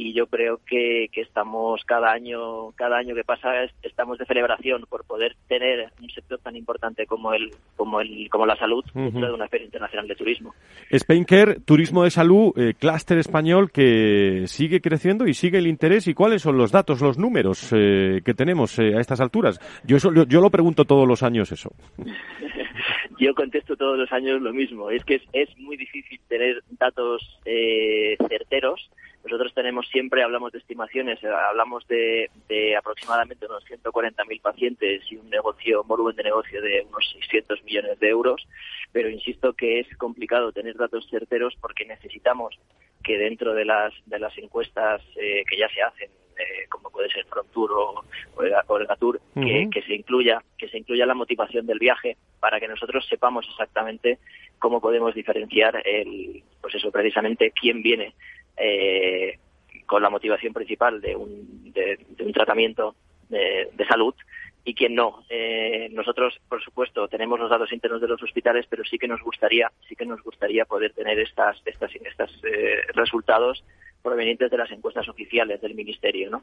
y 0.00 0.14
yo 0.14 0.26
creo 0.26 0.60
que, 0.66 1.08
que, 1.12 1.20
estamos 1.20 1.82
cada 1.84 2.10
año 2.10 2.70
cada 2.72 2.96
año 2.96 3.14
que 3.14 3.22
pasa 3.22 3.50
estamos 3.82 4.18
de 4.18 4.24
celebración 4.24 4.84
por 4.88 5.04
poder 5.04 5.36
tener 5.46 5.90
un 6.00 6.08
sector 6.08 6.38
tan 6.38 6.56
importante 6.56 7.06
como 7.06 7.34
el 7.34 7.50
como 7.76 8.00
el 8.00 8.28
como 8.30 8.46
la 8.46 8.56
salud 8.56 8.82
dentro 8.94 9.26
de 9.26 9.34
una 9.34 9.48
feria 9.48 9.66
internacional 9.66 10.08
de 10.08 10.16
turismo. 10.16 10.54
Spainker, 10.90 11.60
turismo 11.64 12.04
de 12.04 12.10
salud, 12.10 12.52
eh, 12.56 12.74
clúster 12.78 13.18
español 13.18 13.70
que 13.70 14.44
sigue 14.46 14.80
creciendo 14.80 15.26
y 15.26 15.34
sigue 15.34 15.58
el 15.58 15.66
interés 15.66 16.08
y 16.08 16.14
cuáles 16.14 16.42
son 16.42 16.56
los 16.56 16.72
datos, 16.72 17.02
los 17.02 17.18
números 17.18 17.70
eh, 17.72 18.22
que 18.24 18.34
tenemos 18.34 18.78
eh, 18.78 18.96
a 18.96 19.00
estas 19.00 19.20
alturas. 19.20 19.60
Yo 19.84 19.98
eso, 19.98 20.12
yo, 20.12 20.40
lo 20.40 20.50
pregunto 20.50 20.84
todos 20.86 21.06
los 21.06 21.22
años 21.22 21.52
eso. 21.52 21.70
yo 23.18 23.34
contesto 23.34 23.76
todos 23.76 23.98
los 23.98 24.10
años 24.12 24.40
lo 24.40 24.52
mismo. 24.52 24.90
Es 24.90 25.04
que 25.04 25.16
es, 25.16 25.22
es 25.32 25.58
muy 25.58 25.76
difícil 25.76 26.18
tener 26.28 26.62
datos 26.78 27.38
eh, 27.44 28.16
certeros 28.28 28.90
nosotros 29.24 29.52
tenemos 29.54 29.86
siempre, 29.88 30.22
hablamos 30.22 30.52
de 30.52 30.58
estimaciones, 30.58 31.22
eh, 31.22 31.28
hablamos 31.28 31.86
de, 31.88 32.30
de 32.48 32.76
aproximadamente 32.76 33.46
unos 33.46 33.64
140.000 33.66 34.40
pacientes 34.40 35.02
y 35.10 35.16
un 35.16 35.28
negocio, 35.28 35.82
un 35.82 35.88
volumen 35.88 36.16
de 36.16 36.24
negocio 36.24 36.62
de 36.62 36.86
unos 36.88 37.10
600 37.12 37.62
millones 37.64 37.98
de 38.00 38.08
euros, 38.08 38.46
pero 38.92 39.10
insisto 39.10 39.52
que 39.52 39.80
es 39.80 39.96
complicado 39.96 40.52
tener 40.52 40.76
datos 40.76 41.06
certeros 41.10 41.54
porque 41.60 41.84
necesitamos 41.84 42.58
que 43.02 43.18
dentro 43.18 43.54
de 43.54 43.64
las, 43.64 43.92
de 44.06 44.18
las 44.18 44.36
encuestas 44.38 45.02
eh, 45.16 45.44
que 45.48 45.58
ya 45.58 45.68
se 45.68 45.82
hacen, 45.82 46.10
eh, 46.38 46.66
como 46.68 46.90
puede 46.90 47.10
ser 47.10 47.26
Frontour 47.26 47.72
o, 47.72 48.04
o, 48.34 48.76
el, 48.78 48.86
Gatur, 48.86 49.20
que, 49.34 49.68
que, 49.70 49.82
se 49.82 49.94
incluya, 49.94 50.42
que 50.56 50.68
se 50.68 50.78
incluya 50.78 51.04
la 51.04 51.14
motivación 51.14 51.66
del 51.66 51.78
viaje 51.78 52.16
para 52.40 52.58
que 52.58 52.68
nosotros 52.68 53.06
sepamos 53.06 53.46
exactamente 53.50 54.18
cómo 54.58 54.80
podemos 54.80 55.14
diferenciar 55.14 55.82
el, 55.86 56.42
pues 56.60 56.74
eso, 56.74 56.90
precisamente 56.90 57.52
quién 57.52 57.82
viene 57.82 58.14
eh, 58.60 59.38
con 59.86 60.02
la 60.02 60.10
motivación 60.10 60.52
principal 60.52 61.00
de 61.00 61.16
un, 61.16 61.72
de, 61.72 61.98
un 62.20 62.32
tratamiento 62.32 62.94
de, 63.28 63.86
salud 63.88 64.14
y 64.64 64.74
quien 64.74 64.94
no. 64.94 65.24
Eh, 65.28 65.88
nosotros, 65.92 66.38
por 66.48 66.62
supuesto, 66.62 67.08
tenemos 67.08 67.40
los 67.40 67.50
datos 67.50 67.72
internos 67.72 68.00
de 68.00 68.08
los 68.08 68.22
hospitales, 68.22 68.66
pero 68.68 68.84
sí 68.84 68.98
que 68.98 69.08
nos 69.08 69.20
gustaría, 69.22 69.70
sí 69.88 69.96
que 69.96 70.06
nos 70.06 70.22
gustaría 70.22 70.64
poder 70.64 70.92
tener 70.92 71.18
estas, 71.18 71.60
estas, 71.64 71.90
estas 71.94 72.30
eh, 72.44 72.82
resultados 72.94 73.64
provenientes 74.02 74.50
de 74.50 74.56
las 74.56 74.70
encuestas 74.70 75.08
oficiales 75.08 75.60
del 75.60 75.74
Ministerio, 75.74 76.30
¿no? 76.30 76.42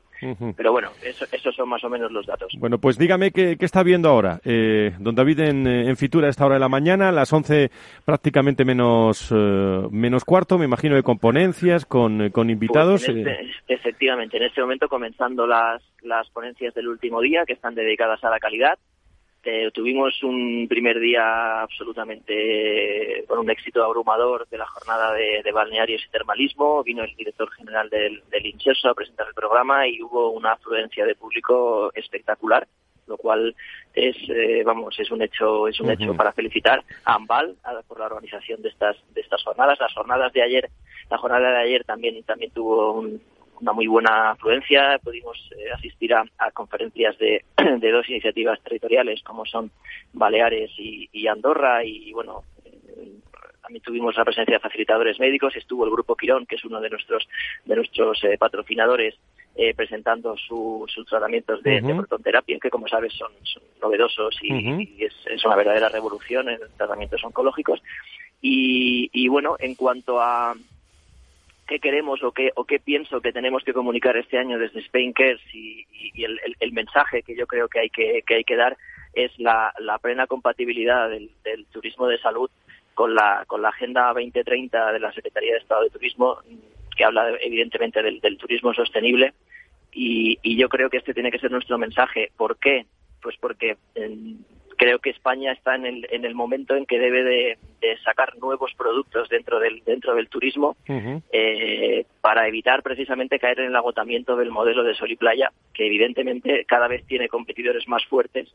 Pero 0.55 0.71
bueno, 0.71 0.89
eso, 1.03 1.25
esos 1.31 1.55
son 1.55 1.69
más 1.69 1.83
o 1.83 1.89
menos 1.89 2.11
los 2.11 2.25
datos. 2.25 2.53
Bueno, 2.57 2.77
pues 2.77 2.97
dígame 2.97 3.31
qué, 3.31 3.57
está 3.59 3.83
viendo 3.83 4.09
ahora. 4.09 4.39
Eh, 4.45 4.93
don 4.99 5.15
David 5.15 5.39
en, 5.39 5.67
en, 5.67 5.97
Fitura 5.97 6.27
a 6.27 6.29
esta 6.29 6.45
hora 6.45 6.55
de 6.55 6.59
la 6.59 6.69
mañana, 6.69 7.09
a 7.09 7.11
las 7.11 7.31
11 7.31 7.69
prácticamente 8.05 8.65
menos, 8.65 9.31
eh, 9.31 9.87
menos 9.91 10.23
cuarto, 10.25 10.57
me 10.57 10.65
imagino 10.65 10.95
de 10.95 11.03
componencias, 11.03 11.85
con, 11.85 12.21
eh, 12.21 12.31
con 12.31 12.49
invitados. 12.49 13.05
Pues 13.05 13.17
este, 13.17 13.49
efectivamente, 13.67 14.37
en 14.37 14.43
este 14.43 14.61
momento 14.61 14.87
comenzando 14.87 15.47
las, 15.47 15.81
las 16.03 16.29
ponencias 16.29 16.73
del 16.73 16.87
último 16.87 17.21
día, 17.21 17.43
que 17.45 17.53
están 17.53 17.75
dedicadas 17.75 18.23
a 18.23 18.29
la 18.29 18.39
calidad, 18.39 18.77
este, 19.47 19.71
tuvimos 19.71 20.21
un 20.23 20.67
primer 20.67 20.99
día 20.99 21.61
absolutamente 21.61 23.23
con 23.27 23.39
un 23.39 23.49
éxito 23.49 23.81
abrumador 23.81 24.45
de 24.49 24.57
la 24.57 24.67
jornada 24.67 25.13
de, 25.13 25.51
balnearios 25.53 26.03
y 26.05 26.11
termalismo. 26.11 26.83
Vino 26.83 27.03
el 27.03 27.15
director 27.15 27.49
general 27.51 27.89
del, 27.89 28.21
del 28.29 28.55
a 28.83 28.93
presentar 28.93 29.27
el 29.27 29.33
programa 29.33 29.87
y 29.87 30.01
hubo 30.01 30.31
una 30.31 30.53
afluencia 30.53 31.05
de 31.05 31.15
público 31.15 31.91
espectacular 31.93 32.67
lo 33.07 33.15
cual 33.15 33.55
es 33.93 34.17
eh, 34.27 34.63
vamos 34.65 34.99
es 34.99 35.09
un 35.11 35.21
hecho 35.21 35.69
es 35.69 35.79
un 35.79 35.89
hecho 35.89 36.13
para 36.13 36.33
felicitar 36.33 36.83
a 37.05 37.13
Ambal 37.13 37.55
por 37.87 37.99
la 37.99 38.07
organización 38.07 38.61
de 38.61 38.67
estas 38.67 38.97
de 39.13 39.21
estas 39.21 39.41
jornadas 39.43 39.79
las 39.79 39.93
jornadas 39.93 40.33
de 40.33 40.41
ayer 40.41 40.69
la 41.09 41.17
jornada 41.17 41.51
de 41.51 41.57
ayer 41.57 41.85
también 41.85 42.21
también 42.23 42.51
tuvo 42.51 42.91
un, 42.91 43.21
una 43.61 43.73
muy 43.73 43.87
buena 43.87 44.31
afluencia. 44.31 44.99
Pudimos 45.03 45.37
eh, 45.57 45.71
asistir 45.73 46.13
a, 46.13 46.25
conferencias 46.53 47.17
de, 47.17 47.43
de, 47.79 47.91
dos 47.91 48.07
iniciativas 48.09 48.61
territoriales 48.61 49.21
como 49.23 49.45
son 49.45 49.71
Baleares 50.13 50.71
y, 50.77 51.27
Andorra 51.27 51.83
y, 51.83 52.11
bueno, 52.13 52.43
eh, 52.65 53.11
también 53.61 53.83
tuvimos 53.83 54.15
la 54.15 54.23
presencia 54.23 54.55
de 54.55 54.59
facilitadores 54.59 55.19
médicos, 55.19 55.55
estuvo 55.55 55.85
el 55.85 55.91
Grupo 55.91 56.15
Quirón, 56.15 56.45
que 56.45 56.55
es 56.55 56.63
uno 56.63 56.79
de 56.79 56.89
nuestros, 56.89 57.27
de 57.65 57.75
nuestros 57.75 58.23
eh, 58.23 58.37
patrocinadores, 58.37 59.15
presentando 59.75 60.37
sus 60.37 60.93
tratamientos 61.09 61.63
de, 61.63 61.81
protonterapia, 61.81 62.59
que 62.61 62.69
como 62.69 62.87
sabes 62.87 63.11
son, 63.13 63.31
novedosos 63.81 64.37
y, 64.43 65.03
es, 65.03 65.13
es, 65.25 65.43
una 65.45 65.55
verdadera 65.55 65.89
revolución 65.89 66.47
en 66.49 66.59
tratamientos 66.77 67.23
oncológicos. 67.23 67.81
Y, 68.39 69.09
y 69.11 69.27
bueno, 69.29 69.55
en 69.57 69.73
cuanto 69.73 70.21
a, 70.21 70.53
qué 71.67 71.79
queremos 71.79 72.23
o 72.23 72.31
qué, 72.31 72.51
o 72.55 72.63
qué 72.63 72.79
pienso 72.79 73.21
que 73.21 73.33
tenemos 73.33 73.63
que 73.63 73.73
comunicar 73.73 74.15
este 74.17 74.37
año 74.37 74.57
desde 74.57 74.79
Spain 74.79 75.13
Cares 75.13 75.41
y, 75.53 75.85
el, 76.23 76.71
mensaje 76.71 77.21
que 77.23 77.35
yo 77.35 77.45
creo 77.47 77.67
que 77.67 77.79
hay 77.79 77.89
que, 77.89 78.23
que 78.25 78.35
hay 78.35 78.43
que 78.43 78.55
dar 78.55 78.77
es 79.13 79.31
la, 79.37 79.73
plena 80.01 80.27
compatibilidad 80.27 81.09
del, 81.09 81.29
turismo 81.71 82.07
de 82.07 82.19
salud 82.19 82.49
con 82.93 83.13
la, 83.13 83.43
con 83.47 83.61
la 83.61 83.69
Agenda 83.69 84.07
2030 84.13 84.93
de 84.93 84.99
la 84.99 85.11
Secretaría 85.11 85.53
de 85.53 85.59
Estado 85.59 85.83
de 85.83 85.89
Turismo, 85.89 86.39
que 86.95 87.03
habla 87.03 87.29
evidentemente 87.41 88.01
del, 88.01 88.37
turismo 88.37 88.73
sostenible. 88.73 89.33
Y, 89.91 90.37
y, 90.43 90.57
yo 90.57 90.69
creo 90.69 90.89
que 90.89 90.97
este 90.97 91.13
tiene 91.13 91.31
que 91.31 91.39
ser 91.39 91.51
nuestro 91.51 91.77
mensaje. 91.77 92.31
¿Por 92.37 92.57
qué? 92.57 92.85
Pues 93.21 93.35
porque 93.39 93.77
creo 94.77 94.99
que 94.99 95.09
España 95.09 95.51
está 95.51 95.75
en 95.75 95.85
el, 95.85 96.07
en 96.11 96.23
el 96.23 96.35
momento 96.35 96.75
en 96.75 96.85
que 96.85 96.99
debe 96.99 97.23
de, 97.23 97.57
sacar 98.03 98.37
nuevos 98.37 98.73
productos 98.75 99.27
dentro 99.29 99.59
del, 99.59 99.83
dentro 99.83 100.15
del 100.15 100.29
turismo 100.29 100.75
eh, 100.87 102.05
para 102.21 102.47
evitar 102.47 102.83
precisamente 102.83 103.39
caer 103.39 103.59
en 103.59 103.67
el 103.67 103.75
agotamiento 103.75 104.35
del 104.35 104.51
modelo 104.51 104.83
de 104.83 104.93
sol 104.93 105.11
y 105.11 105.15
playa, 105.15 105.51
que 105.73 105.85
evidentemente 105.85 106.65
cada 106.65 106.87
vez 106.87 107.05
tiene 107.05 107.27
competidores 107.27 107.87
más 107.87 108.05
fuertes 108.05 108.53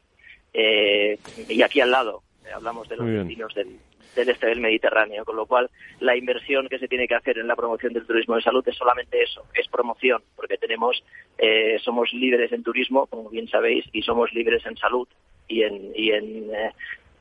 eh, 0.54 1.18
y 1.48 1.62
aquí 1.62 1.80
al 1.80 1.90
lado 1.90 2.22
hablamos 2.54 2.88
de 2.88 2.96
los 2.96 3.06
destinos 3.06 3.54
del, 3.54 3.78
del 4.14 4.28
este 4.28 4.46
del 4.46 4.60
Mediterráneo, 4.60 5.24
con 5.24 5.36
lo 5.36 5.46
cual 5.46 5.70
la 6.00 6.16
inversión 6.16 6.68
que 6.68 6.78
se 6.78 6.88
tiene 6.88 7.08
que 7.08 7.14
hacer 7.14 7.38
en 7.38 7.46
la 7.46 7.56
promoción 7.56 7.92
del 7.92 8.06
turismo 8.06 8.36
de 8.36 8.42
salud 8.42 8.66
es 8.66 8.76
solamente 8.76 9.22
eso, 9.22 9.44
es 9.54 9.68
promoción, 9.68 10.22
porque 10.36 10.58
tenemos, 10.58 11.02
eh, 11.38 11.78
somos 11.82 12.12
líderes 12.12 12.52
en 12.52 12.62
turismo, 12.62 13.06
como 13.06 13.30
bien 13.30 13.48
sabéis, 13.48 13.84
y 13.92 14.02
somos 14.02 14.32
líderes 14.32 14.64
en 14.66 14.76
salud 14.76 15.08
y 15.48 15.62
en, 15.62 15.92
y 15.94 16.10
en 16.12 16.54
eh, 16.54 16.72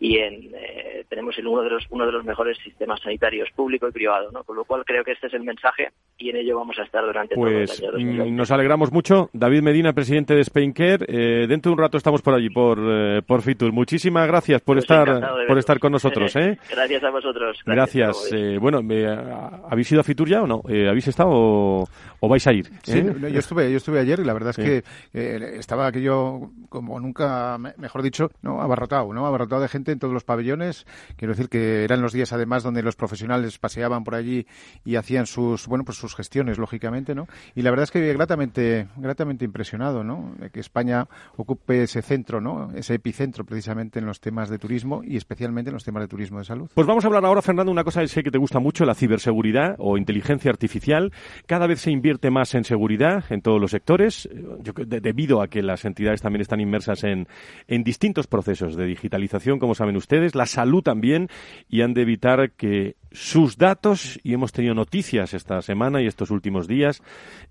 y 0.03 0.17
en, 0.17 0.49
eh, 0.55 1.05
tenemos 1.09 1.37
uno 1.37 1.61
de 1.61 1.69
los 1.69 1.85
uno 1.91 2.07
de 2.07 2.11
los 2.11 2.25
mejores 2.25 2.57
sistemas 2.57 2.99
sanitarios 3.01 3.49
público 3.55 3.87
y 3.87 3.91
privado, 3.91 4.31
¿no? 4.31 4.43
Con 4.43 4.55
lo 4.55 4.65
cual 4.65 4.83
creo 4.83 5.03
que 5.03 5.11
este 5.11 5.27
es 5.27 5.33
el 5.35 5.43
mensaje 5.43 5.89
y 6.17 6.31
en 6.31 6.37
ello 6.37 6.57
vamos 6.57 6.77
a 6.79 6.83
estar 6.83 7.05
durante 7.05 7.35
todo 7.35 7.45
el 7.47 7.53
Pues 7.67 7.79
año 7.79 7.89
mm, 7.89 7.91
2020. 7.93 8.31
nos 8.31 8.49
alegramos 8.51 8.91
mucho. 8.91 9.29
David 9.31 9.61
Medina, 9.61 9.93
presidente 9.93 10.33
de 10.33 10.41
Spain 10.41 10.73
Care. 10.73 11.05
Eh, 11.07 11.45
dentro 11.47 11.69
de 11.69 11.73
un 11.73 11.79
rato 11.79 11.97
estamos 11.97 12.23
por 12.23 12.33
allí, 12.33 12.49
por, 12.49 12.79
eh, 12.81 13.21
por 13.21 13.43
Fitur. 13.43 13.71
Muchísimas 13.71 14.27
gracias 14.27 14.61
por 14.61 14.75
Pues 14.77 14.85
estar 14.85 15.45
por 15.47 15.57
estar 15.59 15.77
con 15.79 15.91
nosotros. 15.91 16.35
¿eh? 16.35 16.57
Gracias 16.71 17.03
a 17.03 17.09
vosotros. 17.11 17.59
Gracias. 17.63 18.31
Eh, 18.33 18.57
bueno, 18.59 18.81
me- 18.81 19.05
¿habéis 19.05 19.91
ido 19.91 20.01
a 20.01 20.03
Fitur 20.03 20.27
ya 20.27 20.41
o 20.41 20.47
no? 20.47 20.63
Eh, 20.67 20.89
¿Habéis 20.89 21.07
estado 21.09 21.29
o, 21.31 21.87
o 22.21 22.27
vais 22.27 22.47
a 22.47 22.53
ir? 22.53 22.65
Sí, 22.81 22.97
¿Eh? 22.99 23.13
yo 23.31 23.37
estuve, 23.39 23.69
yo 23.69 23.77
estuve 23.77 23.99
ayer 23.99 24.19
y 24.19 24.23
la 24.25 24.33
verdad 24.33 24.49
es 24.49 24.55
Sí. 24.55 24.63
que 24.63 24.83
eh, 25.13 25.55
estaba 25.59 25.85
aquello, 25.85 26.49
como 26.69 26.99
nunca, 26.99 27.57
me- 27.59 27.73
mejor 27.77 28.01
dicho, 28.01 28.31
no 28.41 28.61
abarrotado, 28.61 29.13
¿no? 29.13 29.27
Abarrotado 29.27 29.61
de 29.61 29.67
gente 29.67 29.90
en 29.91 29.99
todos 29.99 30.13
los 30.13 30.23
pabellones. 30.23 30.85
Quiero 31.15 31.33
decir 31.33 31.49
que 31.49 31.83
eran 31.83 32.01
los 32.01 32.13
días 32.13 32.33
además 32.33 32.63
donde 32.63 32.83
los 32.83 32.95
profesionales 32.95 33.57
paseaban 33.57 34.03
por 34.03 34.15
allí 34.15 34.47
y 34.85 34.95
hacían 34.95 35.25
sus, 35.25 35.67
bueno, 35.67 35.83
pues 35.85 35.97
sus 35.97 36.15
gestiones, 36.15 36.57
lógicamente, 36.57 37.15
¿no? 37.15 37.27
Y 37.55 37.61
la 37.61 37.69
verdad 37.69 37.83
es 37.83 37.91
que 37.91 38.13
gratamente, 38.13 38.87
gratamente 38.97 39.45
impresionado, 39.45 40.03
¿no? 40.03 40.35
Que 40.51 40.59
España 40.59 41.07
ocupe 41.37 41.83
ese 41.83 42.01
centro, 42.01 42.41
¿no? 42.41 42.71
Ese 42.73 42.95
epicentro 42.95 43.45
precisamente 43.45 43.99
en 43.99 44.05
los 44.05 44.19
temas 44.19 44.49
de 44.49 44.57
turismo 44.57 45.01
y 45.03 45.17
especialmente 45.17 45.69
en 45.69 45.73
los 45.73 45.83
temas 45.83 46.03
de 46.03 46.07
turismo 46.07 46.39
de 46.39 46.45
salud. 46.45 46.69
Pues 46.73 46.87
vamos 46.87 47.03
a 47.03 47.07
hablar 47.07 47.25
ahora, 47.25 47.41
Fernando, 47.41 47.71
una 47.71 47.83
cosa 47.83 48.01
que 48.01 48.07
sé 48.07 48.23
que 48.23 48.31
te 48.31 48.37
gusta 48.37 48.59
mucho, 48.59 48.85
la 48.85 48.95
ciberseguridad 48.95 49.75
o 49.77 49.97
inteligencia 49.97 50.51
artificial. 50.51 51.11
Cada 51.45 51.67
vez 51.67 51.81
se 51.81 51.91
invierte 51.91 52.29
más 52.29 52.55
en 52.55 52.63
seguridad 52.63 53.23
en 53.29 53.41
todos 53.41 53.59
los 53.59 53.71
sectores, 53.71 54.29
debido 54.63 55.41
a 55.41 55.47
que 55.47 55.61
las 55.61 55.85
entidades 55.85 56.21
también 56.21 56.41
están 56.41 56.59
inmersas 56.59 57.03
en, 57.03 57.27
en 57.67 57.83
distintos 57.83 58.27
procesos 58.27 58.75
de 58.75 58.85
digitalización, 58.85 59.59
como 59.59 59.75
saben 59.81 59.97
ustedes, 59.97 60.35
la 60.35 60.45
salud 60.45 60.83
también, 60.83 61.27
y 61.67 61.81
han 61.81 61.95
de 61.95 62.03
evitar 62.03 62.51
que 62.51 62.95
sus 63.11 63.57
datos, 63.57 64.19
y 64.23 64.33
hemos 64.33 64.51
tenido 64.51 64.73
noticias 64.73 65.33
esta 65.33 65.61
semana 65.61 66.01
y 66.01 66.07
estos 66.07 66.31
últimos 66.31 66.67
días, 66.67 67.01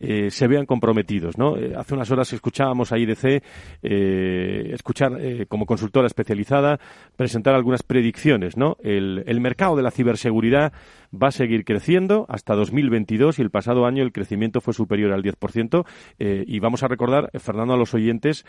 eh, 0.01 0.31
se 0.31 0.47
vean 0.47 0.67
comprometidos. 0.67 1.37
¿no? 1.37 1.57
Eh, 1.57 1.75
hace 1.77 1.95
unas 1.95 2.11
horas 2.11 2.33
escuchábamos 2.33 2.93
a 2.93 2.99
IDC 2.99 3.43
eh, 3.83 4.71
escuchar 4.73 5.19
eh, 5.21 5.47
como 5.47 5.67
consultora 5.67 6.07
especializada 6.07 6.81
presentar 7.17 7.55
algunas 7.55 7.83
predicciones. 7.83 8.57
¿no? 8.57 8.77
El, 8.83 9.23
el 9.27 9.41
mercado 9.41 9.77
de 9.77 9.83
la 9.83 9.91
ciberseguridad 9.91 10.73
va 11.13 11.29
a 11.29 11.33
seguir 11.33 11.65
creciendo 11.65 12.25
hasta 12.29 12.55
2022 12.55 13.39
y 13.39 13.43
el 13.43 13.51
pasado 13.51 13.85
año 13.85 14.03
el 14.03 14.13
crecimiento 14.13 14.61
fue 14.61 14.73
superior 14.75 15.13
al 15.13 15.23
10%. 15.23 15.85
eh, 16.19 16.45
y 16.47 16.61
vamos 16.61 16.83
a 16.83 16.89
recordar, 16.89 17.31
Fernando, 17.39 17.75
a 17.75 17.77
los 17.77 17.95
oyentes, 17.95 18.45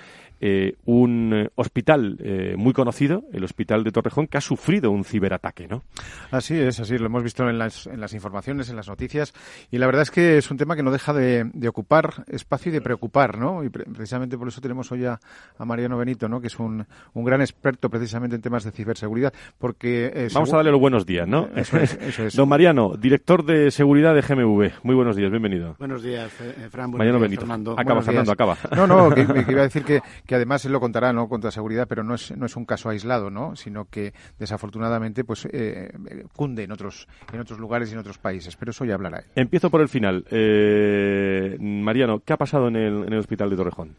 un 0.86 1.50
hospital 1.56 2.18
muy 2.58 2.74
conocido, 2.74 3.24
el 3.34 3.44
Hospital 3.44 3.84
de 3.84 3.92
Torrejón, 3.92 4.28
que 4.28 4.38
ha 4.38 4.42
sufrido 4.42 4.92
un 4.92 5.04
ciberataque. 5.04 5.68
¿no? 5.68 5.84
Así 6.32 6.58
es, 6.58 6.80
así 6.80 6.98
lo 7.02 7.08
hemos 7.08 7.24
visto 7.24 7.48
en 7.50 7.58
las, 7.58 7.88
en 7.88 8.00
las 8.00 8.14
informaciones, 8.14 8.70
en 8.70 8.76
las 8.78 8.88
noticias, 8.88 9.34
y 9.70 9.78
la 9.78 9.86
verdad 9.88 10.04
es 10.04 10.12
que 10.12 10.38
es 10.38 10.50
un 10.52 10.58
tema 10.58 10.76
que 10.76 10.84
no 10.84 10.92
deja 10.92 11.14
de, 11.14 11.50
de 11.54 11.68
ocupar 11.68 12.24
espacio 12.28 12.70
y 12.70 12.74
de 12.74 12.82
preocupar, 12.82 13.38
¿no? 13.38 13.64
Y 13.64 13.70
pre- 13.70 13.86
precisamente 13.86 14.38
por 14.38 14.48
eso 14.48 14.62
tenemos 14.62 14.92
hoy 14.92 15.06
a, 15.06 15.20
a 15.58 15.66
Mariano 15.66 15.98
Benito, 15.98 16.30
¿no? 16.30 16.40
Que 16.40 16.48
es 16.48 16.60
un, 16.60 16.86
un 17.14 17.24
gran 17.26 17.42
experto 17.42 17.90
precisamente 17.90 18.36
en 18.36 18.42
temas 18.42 18.64
de 18.64 18.72
ciberseguridad, 18.72 19.34
porque... 19.58 20.12
eh, 20.14 20.28
Vamos 20.34 20.54
a 20.54 20.58
darle 20.58 20.72
los 20.72 20.80
buenos 20.80 21.06
días, 21.06 21.28
¿no? 21.28 21.50
Eso 21.56 21.78
es, 21.78 21.94
eso 22.02 22.24
es. 22.24 22.36
Don 22.36 22.48
Mariano, 22.48 22.96
director 22.98 23.44
de 23.46 23.72
seguridad 23.72 24.14
de 24.16 24.22
GMV. 24.22 24.72
Muy 24.84 24.96
buenos 24.96 25.16
días, 25.16 25.32
bienvenido. 25.32 25.76
Buenos 25.80 26.04
días, 26.04 26.32
eh, 26.42 26.68
Fran. 26.70 26.92
Buenos 26.92 26.98
Mariano 27.00 27.18
días, 27.20 27.22
Benito. 27.30 27.42
Fernando. 27.42 27.72
Acaba, 27.74 27.84
Buenos 28.02 28.06
Fernando, 28.06 28.32
días. 28.36 28.58
acaba. 28.70 28.76
No, 28.76 28.88
no, 29.10 29.10
que, 29.16 29.26
que 29.46 29.52
iba 29.52 29.62
a 29.62 29.66
decir 29.66 29.84
que, 29.84 30.02
que 30.26 30.36
además 30.36 30.64
él 30.66 30.72
lo 30.72 30.80
contará, 30.80 31.12
¿no? 31.14 31.28
Contra 31.28 31.52
seguridad, 31.52 31.88
pero 31.88 32.04
no 32.04 32.16
es, 32.16 32.36
no 32.38 32.46
es 32.46 32.56
un 32.56 32.66
caso 32.66 32.90
aislado, 32.90 33.30
¿no? 33.30 33.56
Sino 33.56 33.86
que 33.86 34.14
desafortunadamente, 34.40 35.24
pues, 35.24 35.48
eh, 35.52 35.92
cunde 36.36 36.64
en 36.64 36.72
otros, 36.72 36.91
en 37.34 37.40
otros 37.40 37.60
lugares 37.60 37.90
y 37.90 37.94
en 37.94 38.00
otros 38.00 38.18
países. 38.18 38.56
Pero 38.56 38.72
eso 38.72 38.86
ya 38.86 38.94
hablará 38.96 39.20
él. 39.20 39.26
Empiezo 39.36 39.70
por 39.70 39.82
el 39.82 39.90
final. 39.90 40.26
Eh, 40.32 41.58
Mariano, 41.60 42.20
¿qué 42.26 42.34
ha 42.34 42.38
pasado 42.38 42.68
en 42.68 42.76
el, 42.76 43.04
en 43.06 43.14
el 43.14 43.20
hospital 43.20 43.50
de 43.50 43.56
Torrejón? 43.56 43.96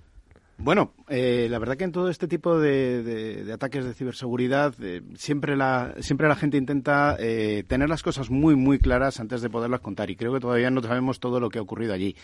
Bueno, 0.58 0.92
eh, 1.08 1.48
la 1.50 1.58
verdad 1.58 1.76
que 1.76 1.84
en 1.84 1.92
todo 1.92 2.08
este 2.08 2.28
tipo 2.28 2.60
de, 2.60 3.02
de- 3.02 3.44
de 3.44 3.52
ataques 3.52 3.84
de 3.84 3.94
ciberseguridad 3.94 4.74
eh, 4.80 5.02
siempre, 5.16 5.56
la, 5.56 5.94
siempre 6.00 6.28
la 6.28 6.36
gente 6.36 6.56
intenta 6.56 7.16
eh, 7.18 7.64
tener 7.66 7.88
las 7.88 8.02
cosas 8.04 8.30
muy, 8.30 8.54
muy 8.54 8.78
claras 8.78 9.18
antes 9.18 9.42
de 9.42 9.50
poderlas 9.50 9.80
contar 9.80 10.10
y 10.10 10.16
creo 10.16 10.32
que 10.32 10.38
todavía 10.40 10.70
no 10.70 10.80
sabemos 10.82 11.18
todo 11.18 11.40
lo 11.40 11.48
que 11.48 11.58
ha 11.58 11.62
ocurrido 11.62 11.94
allí. 11.94 12.14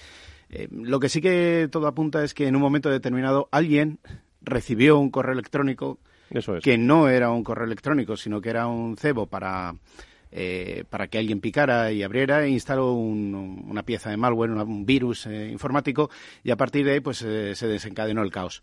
Eh, 0.50 0.68
lo 0.70 1.00
que 1.00 1.08
sí 1.08 1.20
que 1.20 1.68
todo 1.72 1.88
apunta 1.88 2.22
es 2.22 2.32
que 2.32 2.46
en 2.46 2.54
un 2.54 2.62
momento 2.62 2.90
determinado 2.90 3.48
alguien 3.50 3.98
recibió 4.40 4.98
un 4.98 5.10
correo 5.10 5.32
electrónico 5.32 5.98
Eso 6.30 6.56
es. 6.56 6.62
que 6.62 6.78
no 6.78 7.08
era 7.08 7.30
un 7.30 7.42
correo 7.42 7.66
electrónico, 7.66 8.16
sino 8.16 8.40
que 8.40 8.50
era 8.50 8.68
un 8.68 8.96
cebo 8.96 9.26
para, 9.26 9.74
eh, 10.32 10.84
para 10.90 11.08
que 11.08 11.18
alguien 11.18 11.40
picara 11.40 11.90
y 11.92 12.02
abriera 12.02 12.44
e 12.44 12.48
instaló 12.50 12.92
un- 12.92 13.64
una 13.68 13.82
pieza 13.82 14.10
de 14.10 14.16
malware, 14.16 14.50
un 14.52 14.84
virus 14.86 15.26
eh, 15.26 15.48
informático, 15.50 16.10
y 16.44 16.50
a 16.50 16.56
partir 16.56 16.84
de 16.84 16.92
ahí 16.92 17.00
pues 17.00 17.22
eh, 17.22 17.54
se 17.54 17.66
desencadenó 17.66 18.22
el 18.22 18.30
caos. 18.30 18.62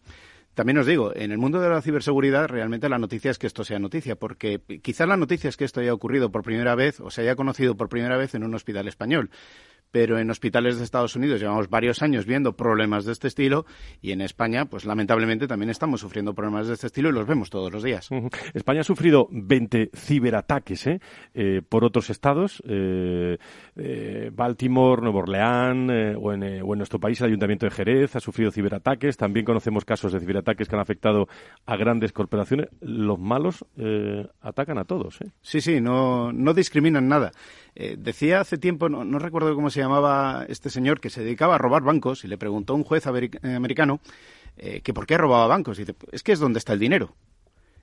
También 0.53 0.77
os 0.77 0.85
digo, 0.85 1.11
en 1.13 1.33
el 1.33 1.37
mundo 1.37 1.59
de 1.59 1.67
la 1.67 1.81
ciberseguridad 1.81 2.47
realmente 2.47 2.87
la 2.87 2.97
noticia 2.97 3.29
es 3.29 3.37
que 3.37 3.45
esto 3.47 3.65
sea 3.65 3.77
noticia, 3.77 4.15
porque 4.15 4.61
quizás 4.81 5.05
la 5.05 5.17
noticia 5.17 5.49
es 5.49 5.57
que 5.57 5.65
esto 5.65 5.81
haya 5.81 5.93
ocurrido 5.93 6.31
por 6.31 6.43
primera 6.43 6.75
vez 6.75 7.01
o 7.01 7.09
se 7.11 7.21
haya 7.23 7.35
conocido 7.35 7.75
por 7.75 7.89
primera 7.89 8.15
vez 8.15 8.35
en 8.35 8.43
un 8.45 8.55
hospital 8.55 8.87
español. 8.87 9.29
Pero 9.95 10.19
en 10.19 10.29
hospitales 10.29 10.77
de 10.77 10.83
Estados 10.83 11.15
Unidos 11.15 11.39
llevamos 11.39 11.69
varios 11.69 12.01
años 12.01 12.25
viendo 12.25 12.57
problemas 12.57 13.05
de 13.05 13.13
este 13.13 13.29
estilo 13.29 13.65
y 14.01 14.11
en 14.11 14.19
España, 14.19 14.65
pues 14.65 14.83
lamentablemente 14.83 15.47
también 15.47 15.69
estamos 15.69 16.01
sufriendo 16.01 16.33
problemas 16.33 16.67
de 16.67 16.73
este 16.73 16.87
estilo 16.87 17.07
y 17.07 17.13
los 17.13 17.25
vemos 17.25 17.49
todos 17.49 17.71
los 17.71 17.81
días. 17.81 18.11
Ujú. 18.11 18.27
España 18.53 18.81
ha 18.81 18.83
sufrido 18.83 19.29
20 19.31 19.91
ciberataques 19.95 20.87
¿eh? 20.87 20.99
Eh, 21.33 21.61
por 21.61 21.85
otros 21.85 22.09
estados, 22.09 22.61
eh, 22.67 23.37
Baltimore, 24.33 25.01
Nueva 25.01 25.19
Orleans, 25.19 26.17
o, 26.19 26.33
en, 26.33 26.43
o 26.43 26.73
en 26.73 26.77
nuestro 26.77 26.99
país 26.99 27.21
el 27.21 27.27
Ayuntamiento 27.27 27.65
de 27.65 27.71
Jerez 27.71 28.17
ha 28.17 28.19
sufrido 28.19 28.51
ciberataques. 28.51 29.15
También 29.15 29.45
conocemos 29.45 29.85
casos 29.85 30.11
de 30.11 30.19
ciberataques 30.19 30.67
que 30.67 30.75
han 30.75 30.81
afectado 30.81 31.29
a 31.65 31.77
grandes 31.77 32.11
corporaciones. 32.11 32.67
Los 32.81 33.17
malos 33.17 33.63
eh, 33.77 34.27
atacan 34.41 34.77
a 34.77 34.83
todos. 34.83 35.21
¿eh? 35.21 35.31
Sí, 35.41 35.61
sí, 35.61 35.79
no, 35.79 36.33
no 36.33 36.53
discriminan 36.53 37.07
nada. 37.07 37.31
Eh, 37.75 37.97
decía 37.99 38.39
hace 38.39 38.57
tiempo, 38.57 38.87
no, 38.87 39.03
no 39.03 39.19
recuerdo 39.19 39.53
cómo 39.53 39.69
se 39.69 39.81
llamaba 39.81 40.45
este 40.47 40.69
señor, 40.69 41.01
que 41.01 41.09
se 41.09 41.23
dedicaba 41.23 41.55
a 41.55 41.57
robar 41.57 41.83
bancos 41.83 42.23
y 42.23 42.27
le 42.29 42.37
preguntó 42.37 42.73
a 42.73 42.75
un 42.77 42.83
juez 42.85 43.05
eh, 43.05 43.53
americano 43.53 43.99
eh, 44.57 44.79
que 44.81 44.93
por 44.93 45.05
qué 45.05 45.17
robaba 45.17 45.47
bancos. 45.47 45.77
Y 45.77 45.81
dice, 45.83 45.95
es 46.11 46.23
que 46.23 46.31
es 46.31 46.39
donde 46.39 46.59
está 46.59 46.73
el 46.73 46.79
dinero. 46.79 47.13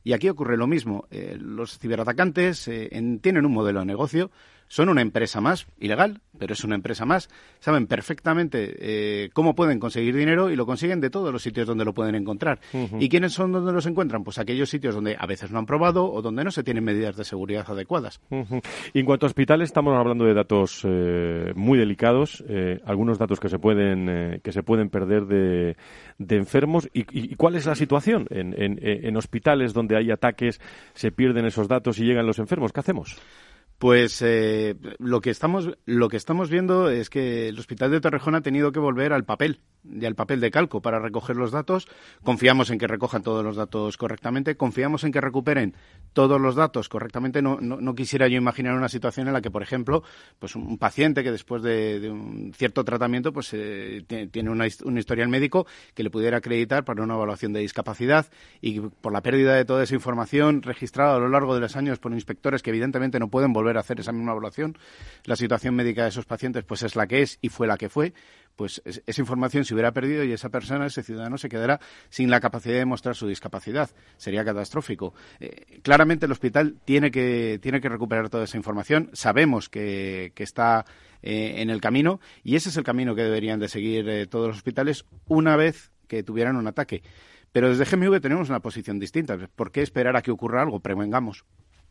Y 0.04 0.14
aquí 0.14 0.28
ocurre 0.28 0.56
lo 0.56 0.66
mismo. 0.66 1.06
Eh, 1.10 1.36
los 1.38 1.78
ciberatacantes 1.78 2.66
en- 2.68 3.20
tienen 3.20 3.44
un 3.46 3.52
modelo 3.52 3.80
de 3.80 3.86
negocio, 3.86 4.30
son 4.68 4.88
una 4.88 5.02
empresa 5.02 5.40
más, 5.40 5.66
ilegal, 5.78 6.20
pero 6.38 6.54
es 6.54 6.64
una 6.64 6.74
empresa 6.74 7.04
más. 7.04 7.28
Saben 7.60 7.86
perfectamente 7.86 8.74
eh, 8.78 9.30
cómo 9.32 9.54
pueden 9.54 9.78
conseguir 9.78 10.16
dinero 10.16 10.50
y 10.50 10.56
lo 10.56 10.64
consiguen 10.66 11.00
de 11.00 11.10
todos 11.10 11.32
los 11.32 11.42
sitios 11.42 11.66
donde 11.66 11.84
lo 11.84 11.92
pueden 11.92 12.14
encontrar. 12.14 12.60
¿Y 12.98 13.08
quiénes 13.08 13.32
son 13.32 13.52
donde 13.52 13.72
los 13.72 13.86
encuentran? 13.86 14.24
Pues 14.24 14.38
aquellos 14.38 14.70
sitios 14.70 14.94
donde 14.94 15.16
a 15.18 15.26
veces 15.26 15.50
no 15.50 15.58
han 15.58 15.66
probado 15.66 16.10
o 16.10 16.22
donde 16.22 16.42
no 16.44 16.50
se 16.50 16.62
tienen 16.62 16.84
medidas 16.84 17.16
de 17.16 17.24
seguridad 17.24 17.64
adecuadas. 17.68 18.20
Y 18.92 18.98
en 19.00 19.06
cuanto 19.06 19.26
a 19.26 19.28
hospitales, 19.28 19.66
estamos 19.68 19.94
hablando 19.96 20.24
de 20.24 20.34
datos 20.34 20.82
eh, 20.84 21.52
muy 21.54 21.78
delicados, 21.78 22.42
eh, 22.48 22.80
algunos 22.86 23.18
datos 23.18 23.40
que 23.40 23.48
se 23.48 23.58
pueden 23.58 24.08
eh, 24.08 24.40
que 24.42 24.52
se 24.52 24.62
pueden 24.62 24.88
perder 24.90 25.26
de, 25.26 25.76
de 26.18 26.36
enfermos. 26.36 26.88
¿Y, 26.92 27.00
y- 27.00 27.32
y 27.32 27.34
cuál 27.36 27.56
es 27.56 27.66
la 27.66 27.74
situación 27.74 28.26
en, 28.30 28.54
en- 28.60 28.78
en 28.82 29.16
hospitales 29.16 29.72
donde 29.74 29.96
hay 29.96 30.10
ataques, 30.10 30.60
se 30.94 31.12
pierden 31.12 31.44
esos 31.44 31.68
datos 31.68 31.98
y 31.98 32.04
llegan 32.04 32.26
los 32.26 32.38
enfermos? 32.38 32.72
¿Qué 32.72 32.80
hacemos? 32.80 33.16
Pues 33.82 34.22
eh, 34.22 34.76
lo 35.00 35.20
que 35.20 35.30
estamos 35.30 35.76
lo 35.86 36.08
que 36.08 36.16
estamos 36.16 36.50
viendo 36.50 36.88
es 36.88 37.10
que 37.10 37.48
el 37.48 37.58
Hospital 37.58 37.90
de 37.90 38.00
Torrejón 38.00 38.36
ha 38.36 38.40
tenido 38.40 38.70
que 38.70 38.78
volver 38.78 39.12
al 39.12 39.24
papel 39.24 39.58
y 39.84 40.04
al 40.04 40.14
papel 40.14 40.40
de 40.40 40.50
calco 40.50 40.80
para 40.80 40.98
recoger 40.98 41.36
los 41.36 41.50
datos. 41.50 41.88
Confiamos 42.22 42.70
en 42.70 42.78
que 42.78 42.86
recojan 42.86 43.22
todos 43.22 43.44
los 43.44 43.56
datos 43.56 43.96
correctamente, 43.96 44.56
confiamos 44.56 45.04
en 45.04 45.12
que 45.12 45.20
recuperen 45.20 45.74
todos 46.12 46.40
los 46.40 46.54
datos 46.54 46.88
correctamente. 46.88 47.42
No, 47.42 47.58
no, 47.60 47.94
quisiera 47.94 48.28
yo 48.28 48.36
imaginar 48.36 48.74
una 48.76 48.88
situación 48.88 49.26
en 49.26 49.32
la 49.32 49.40
que, 49.40 49.50
por 49.50 49.62
ejemplo, 49.62 50.02
pues 50.38 50.54
un 50.56 50.78
paciente 50.78 51.22
que 51.22 51.32
después 51.32 51.62
de, 51.62 52.08
un 52.10 52.52
cierto 52.54 52.84
tratamiento 52.84 53.32
pues 53.32 53.50
eh, 53.52 54.04
tiene- 54.30 54.50
una 54.50 54.66
un 54.84 54.98
historial 54.98 55.28
médico 55.28 55.66
que 55.94 56.02
le 56.02 56.10
pudiera 56.10 56.38
acreditar 56.38 56.84
para 56.84 57.02
una 57.02 57.14
evaluación 57.14 57.52
de 57.52 57.60
discapacidad 57.60 58.26
y 58.60 58.80
por 58.80 59.12
la 59.12 59.22
pérdida 59.22 59.54
de 59.54 59.64
toda 59.64 59.82
esa 59.82 59.94
información 59.94 60.62
registrada 60.62 61.16
a 61.16 61.18
lo 61.18 61.28
largo 61.28 61.54
de 61.54 61.60
los 61.60 61.76
años 61.76 61.98
por 61.98 62.12
inspectores 62.12 62.62
que 62.62 62.70
evidentemente 62.70 63.18
no 63.18 63.28
pueden 63.28 63.52
volver 63.52 63.76
a 63.76 63.80
hacer 63.80 64.00
esa 64.00 64.12
misma 64.12 64.32
evaluación, 64.32 64.76
la 65.24 65.36
situación 65.36 65.74
médica 65.74 66.02
de 66.04 66.10
esos 66.10 66.26
pacientes 66.26 66.64
pues 66.64 66.82
es 66.82 66.96
la 66.96 67.06
que 67.06 67.22
es 67.22 67.38
y 67.42 67.48
fue 67.48 67.66
la 67.66 67.76
que 67.76 67.88
fue, 67.88 68.12
pues 68.56 68.82
esa 68.84 69.20
información 69.20 69.64
se 69.64 69.74
hubiera 69.74 69.92
perdido 69.92 70.24
y 70.24 70.32
esa 70.32 70.48
persona, 70.48 70.86
ese 70.86 71.02
ciudadano, 71.02 71.38
se 71.38 71.48
quedará 71.48 71.80
sin 72.10 72.30
la 72.30 72.40
capacidad 72.40 72.76
de 72.76 72.84
mostrar 72.84 73.14
su 73.14 73.26
discapacidad. 73.26 73.90
Sería 74.16 74.44
catastrófico. 74.44 75.14
Eh, 75.40 75.80
claramente 75.82 76.26
el 76.26 76.32
hospital 76.32 76.76
tiene 76.84 77.10
que, 77.10 77.58
tiene 77.62 77.80
que 77.80 77.88
recuperar 77.88 78.28
toda 78.28 78.44
esa 78.44 78.56
información. 78.56 79.10
Sabemos 79.12 79.68
que, 79.68 80.32
está 80.36 80.84
eh, 81.22 81.54
en 81.58 81.70
el 81.70 81.80
camino 81.80 82.20
y 82.42 82.56
ese 82.56 82.68
es 82.68 82.76
el 82.76 82.82
camino 82.82 83.14
que 83.14 83.22
deberían 83.22 83.60
de 83.60 83.68
seguir 83.68 84.08
eh, 84.08 84.26
todos 84.26 84.48
los 84.48 84.56
hospitales 84.56 85.04
una 85.28 85.56
vez 85.56 85.92
que 86.08 86.22
tuvieran 86.22 86.56
un 86.56 86.66
ataque. 86.66 87.02
Pero 87.52 87.68
desde 87.68 87.84
GMV 87.84 88.20
tenemos 88.20 88.48
una 88.48 88.60
posición 88.60 88.98
distinta. 88.98 89.36
¿Por 89.54 89.70
qué 89.70 89.82
esperar 89.82 90.16
a 90.16 90.22
que 90.22 90.30
ocurra 90.30 90.62
algo? 90.62 90.80
Prevengamos. 90.80 91.44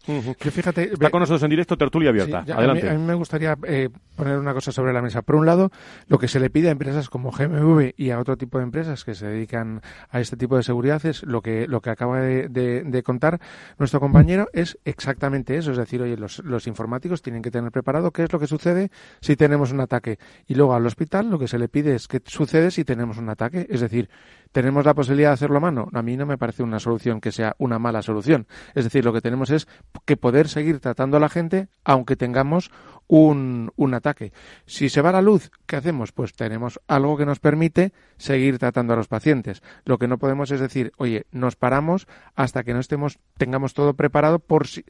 Yo 0.07 0.51
fíjate, 0.51 0.93
está 0.93 1.09
con 1.11 1.19
nosotros 1.19 1.43
en 1.43 1.49
directo, 1.49 1.77
tertulia 1.77 2.09
abierta. 2.09 2.39
Adelante. 2.39 2.89
A 2.89 2.93
mí, 2.93 3.03
me 3.03 3.13
gustaría 3.13 3.55
eh, 3.67 3.89
poner 4.15 4.37
una 4.37 4.53
cosa 4.53 4.71
sobre 4.71 4.93
la 4.93 5.01
mesa. 5.01 5.21
Por 5.21 5.35
un 5.35 5.45
lado, 5.45 5.71
lo 6.07 6.17
que 6.17 6.27
se 6.27 6.39
le 6.39 6.49
pide 6.49 6.69
a 6.69 6.71
empresas 6.71 7.09
como 7.09 7.31
GMV 7.31 7.93
y 7.97 8.09
a 8.09 8.19
otro 8.19 8.35
tipo 8.35 8.57
de 8.57 8.63
empresas 8.63 9.03
que 9.03 9.13
se 9.13 9.27
dedican 9.27 9.81
a 10.09 10.19
este 10.19 10.37
tipo 10.37 10.57
de 10.57 10.63
seguridad 10.63 11.05
es 11.05 11.23
lo 11.23 11.41
que, 11.41 11.67
lo 11.67 11.81
que 11.81 11.91
acaba 11.91 12.19
de, 12.19 13.03
contar 13.05 13.39
nuestro 13.77 13.99
compañero 13.99 14.47
es 14.53 14.79
exactamente 14.85 15.57
eso. 15.57 15.71
Es 15.71 15.77
decir, 15.77 16.01
oye, 16.01 16.17
los, 16.17 16.39
los 16.39 16.65
informáticos 16.67 17.21
tienen 17.21 17.41
que 17.41 17.51
tener 17.51 17.71
preparado 17.71 18.11
qué 18.11 18.23
es 18.23 18.33
lo 18.33 18.39
que 18.39 18.47
sucede 18.47 18.91
si 19.19 19.35
tenemos 19.35 19.71
un 19.71 19.81
ataque. 19.81 20.17
Y 20.47 20.55
luego 20.55 20.73
al 20.73 20.85
hospital 20.85 21.29
lo 21.29 21.37
que 21.37 21.47
se 21.47 21.59
le 21.59 21.67
pide 21.67 21.95
es 21.95 22.07
qué 22.07 22.21
sucede 22.25 22.71
si 22.71 22.83
tenemos 22.83 23.17
un 23.17 23.29
ataque. 23.29 23.67
Es 23.69 23.81
decir, 23.81 24.09
¿tenemos 24.51 24.85
la 24.85 24.93
posibilidad 24.93 25.29
de 25.29 25.33
hacerlo 25.33 25.57
a 25.57 25.61
mano? 25.61 25.89
A 25.93 26.01
mí 26.01 26.17
no 26.17 26.25
me 26.25 26.37
parece 26.37 26.63
una 26.63 26.79
solución 26.79 27.21
que 27.21 27.31
sea 27.31 27.55
una 27.59 27.79
mala 27.79 28.01
solución. 28.01 28.47
Es 28.73 28.83
decir, 28.83 29.05
lo 29.05 29.13
que 29.13 29.21
tenemos 29.21 29.49
es 29.51 29.67
que 30.05 30.17
poder 30.17 30.47
seguir 30.47 30.79
tratando 30.79 31.17
a 31.17 31.19
la 31.19 31.29
gente 31.29 31.67
aunque 31.83 32.15
tengamos 32.15 32.71
un, 33.07 33.71
un, 33.75 33.93
ataque. 33.93 34.31
Si 34.65 34.87
se 34.87 35.01
va 35.01 35.11
la 35.11 35.21
luz, 35.21 35.51
¿qué 35.65 35.75
hacemos? 35.75 36.11
Pues 36.13 36.33
tenemos 36.33 36.79
algo 36.87 37.17
que 37.17 37.25
nos 37.25 37.39
permite 37.39 37.91
seguir 38.17 38.57
tratando 38.57 38.93
a 38.93 38.95
los 38.95 39.09
pacientes. 39.09 39.61
Lo 39.83 39.97
que 39.97 40.07
no 40.07 40.17
podemos 40.17 40.49
es 40.51 40.61
decir, 40.61 40.93
oye, 40.97 41.25
nos 41.31 41.57
paramos 41.57 42.07
hasta 42.35 42.63
que 42.63 42.73
no 42.73 42.79
estemos, 42.79 43.19
tengamos 43.37 43.73
todo 43.73 43.95
preparado 43.95 44.39
por 44.39 44.67
si, 44.67 44.85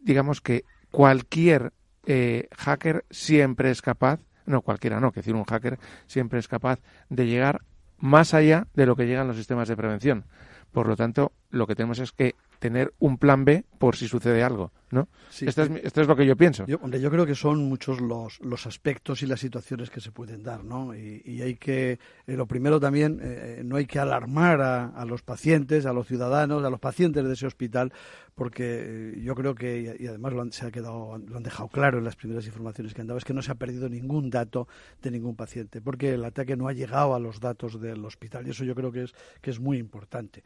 digamos 0.00 0.40
que 0.40 0.64
cualquier 0.90 1.72
eh, 2.06 2.48
hacker 2.56 3.04
siempre 3.10 3.70
es 3.70 3.82
capaz, 3.82 4.20
no 4.46 4.62
cualquiera 4.62 5.00
no, 5.00 5.12
que 5.12 5.20
decir 5.20 5.34
un 5.34 5.44
hacker 5.44 5.78
siempre 6.06 6.38
es 6.38 6.48
capaz 6.48 6.80
de 7.08 7.26
llegar 7.26 7.62
más 7.98 8.34
allá 8.34 8.66
de 8.74 8.86
lo 8.86 8.96
que 8.96 9.06
llegan 9.06 9.28
los 9.28 9.36
sistemas 9.36 9.68
de 9.68 9.76
prevención. 9.76 10.26
Por 10.72 10.88
lo 10.88 10.96
tanto, 10.96 11.32
lo 11.50 11.66
que 11.66 11.74
tenemos 11.76 12.00
es 12.00 12.12
que 12.12 12.34
tener 12.64 12.94
un 12.98 13.18
plan 13.18 13.44
B 13.44 13.66
por 13.76 13.94
si 13.94 14.08
sucede 14.08 14.42
algo, 14.42 14.72
¿no? 14.90 15.06
esto, 15.38 15.64
es, 15.64 16.08
lo 16.08 16.16
que 16.16 16.24
yo 16.24 16.34
pienso. 16.34 16.64
Yo, 16.64 16.78
yo 16.88 17.10
creo 17.10 17.26
que 17.26 17.34
son 17.34 17.68
muchos 17.68 18.00
los, 18.00 18.40
los 18.40 18.66
aspectos 18.66 19.22
y 19.22 19.26
las 19.26 19.40
situaciones 19.40 19.90
que 19.90 20.00
se 20.00 20.10
pueden 20.12 20.42
dar, 20.42 20.64
¿no? 20.64 20.94
Y, 20.94 21.42
hay 21.42 21.56
que, 21.56 21.98
eh, 22.26 22.36
lo 22.36 22.46
primero 22.46 22.80
también, 22.80 23.20
eh, 23.22 23.60
no 23.62 23.76
hay 23.76 23.84
que 23.84 23.98
alarmar 23.98 24.62
a, 24.62 25.04
los 25.04 25.20
pacientes, 25.20 25.84
a 25.84 25.92
los 25.92 26.06
ciudadanos, 26.06 26.64
a 26.64 26.70
los 26.70 26.80
pacientes 26.80 27.22
de 27.22 27.34
ese 27.34 27.46
hospital, 27.46 27.92
porque 28.34 28.64
eh, 28.64 29.20
yo 29.20 29.34
creo 29.34 29.54
que, 29.54 29.98
y 30.00 30.06
además 30.06 30.32
lo 30.32 30.40
han, 30.40 30.50
se 30.50 30.64
ha 30.64 30.70
quedado, 30.70 31.18
lo 31.18 31.36
han 31.36 31.42
dejado 31.42 31.68
claro 31.68 31.98
en 31.98 32.04
las 32.04 32.16
primeras 32.16 32.46
informaciones 32.46 32.94
que 32.94 33.02
han 33.02 33.08
dado, 33.08 33.18
es 33.18 33.26
que 33.26 33.34
no 33.34 33.42
se 33.42 33.52
ha 33.52 33.56
perdido 33.56 33.90
ningún 33.90 34.30
dato 34.30 34.68
de 35.02 35.10
ningún 35.10 35.36
paciente, 35.36 35.82
porque 35.82 36.14
el 36.14 36.24
ataque 36.24 36.56
no 36.56 36.66
ha 36.66 36.72
llegado 36.72 37.14
a 37.14 37.20
los 37.20 37.40
datos 37.40 37.78
del 37.78 38.02
hospital, 38.06 38.46
y 38.46 38.52
eso 38.52 38.64
yo 38.64 38.74
creo 38.74 38.90
que 38.90 39.02
es, 39.02 39.12
que 39.42 39.50
es 39.50 39.60
muy 39.60 39.76
importante 39.76 40.42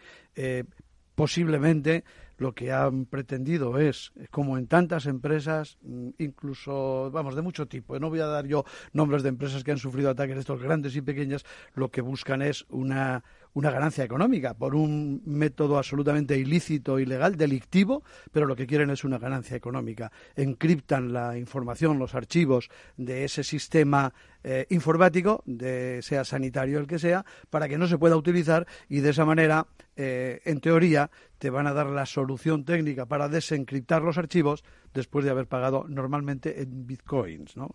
posiblemente 1.18 2.04
lo 2.36 2.54
que 2.54 2.70
han 2.70 3.04
pretendido 3.04 3.80
es, 3.80 4.12
como 4.30 4.56
en 4.56 4.68
tantas 4.68 5.06
empresas, 5.06 5.76
mm, 5.82 6.10
incluso, 6.18 7.10
vamos, 7.10 7.34
de 7.34 7.42
mucho 7.42 7.66
tipo, 7.66 7.98
no 7.98 8.08
voy 8.08 8.20
a 8.20 8.26
dar 8.26 8.46
yo 8.46 8.64
nombres 8.92 9.24
de 9.24 9.30
empresas 9.30 9.64
que 9.64 9.72
han 9.72 9.78
sufrido 9.78 10.10
ataques 10.10 10.36
de 10.36 10.40
estos 10.42 10.62
grandes 10.62 10.94
y 10.94 11.02
pequeñas, 11.02 11.44
lo 11.74 11.90
que 11.90 12.02
buscan 12.02 12.40
es 12.40 12.66
una, 12.68 13.24
una 13.58 13.72
ganancia 13.72 14.04
económica 14.04 14.54
por 14.54 14.76
un 14.76 15.20
método 15.24 15.78
absolutamente 15.78 16.38
ilícito, 16.38 17.00
ilegal, 17.00 17.36
delictivo, 17.36 18.04
pero 18.30 18.46
lo 18.46 18.54
que 18.54 18.68
quieren 18.68 18.90
es 18.90 19.02
una 19.02 19.18
ganancia 19.18 19.56
económica. 19.56 20.12
Encriptan 20.36 21.12
la 21.12 21.36
información, 21.36 21.98
los 21.98 22.14
archivos 22.14 22.70
de 22.96 23.24
ese 23.24 23.42
sistema 23.42 24.14
eh, 24.44 24.66
informático, 24.70 25.42
de, 25.44 25.98
sea 26.02 26.24
sanitario 26.24 26.78
el 26.78 26.86
que 26.86 27.00
sea, 27.00 27.24
para 27.50 27.68
que 27.68 27.78
no 27.78 27.88
se 27.88 27.98
pueda 27.98 28.16
utilizar 28.16 28.64
y 28.88 29.00
de 29.00 29.10
esa 29.10 29.24
manera, 29.24 29.66
eh, 29.96 30.40
en 30.44 30.60
teoría, 30.60 31.10
te 31.38 31.50
van 31.50 31.66
a 31.66 31.72
dar 31.72 31.86
la 31.86 32.06
solución 32.06 32.64
técnica 32.64 33.06
para 33.06 33.28
desencriptar 33.28 34.02
los 34.02 34.18
archivos 34.18 34.64
después 34.92 35.24
de 35.24 35.30
haber 35.30 35.46
pagado 35.46 35.86
normalmente 35.88 36.62
en 36.62 36.86
bitcoins, 36.86 37.56
¿no? 37.56 37.70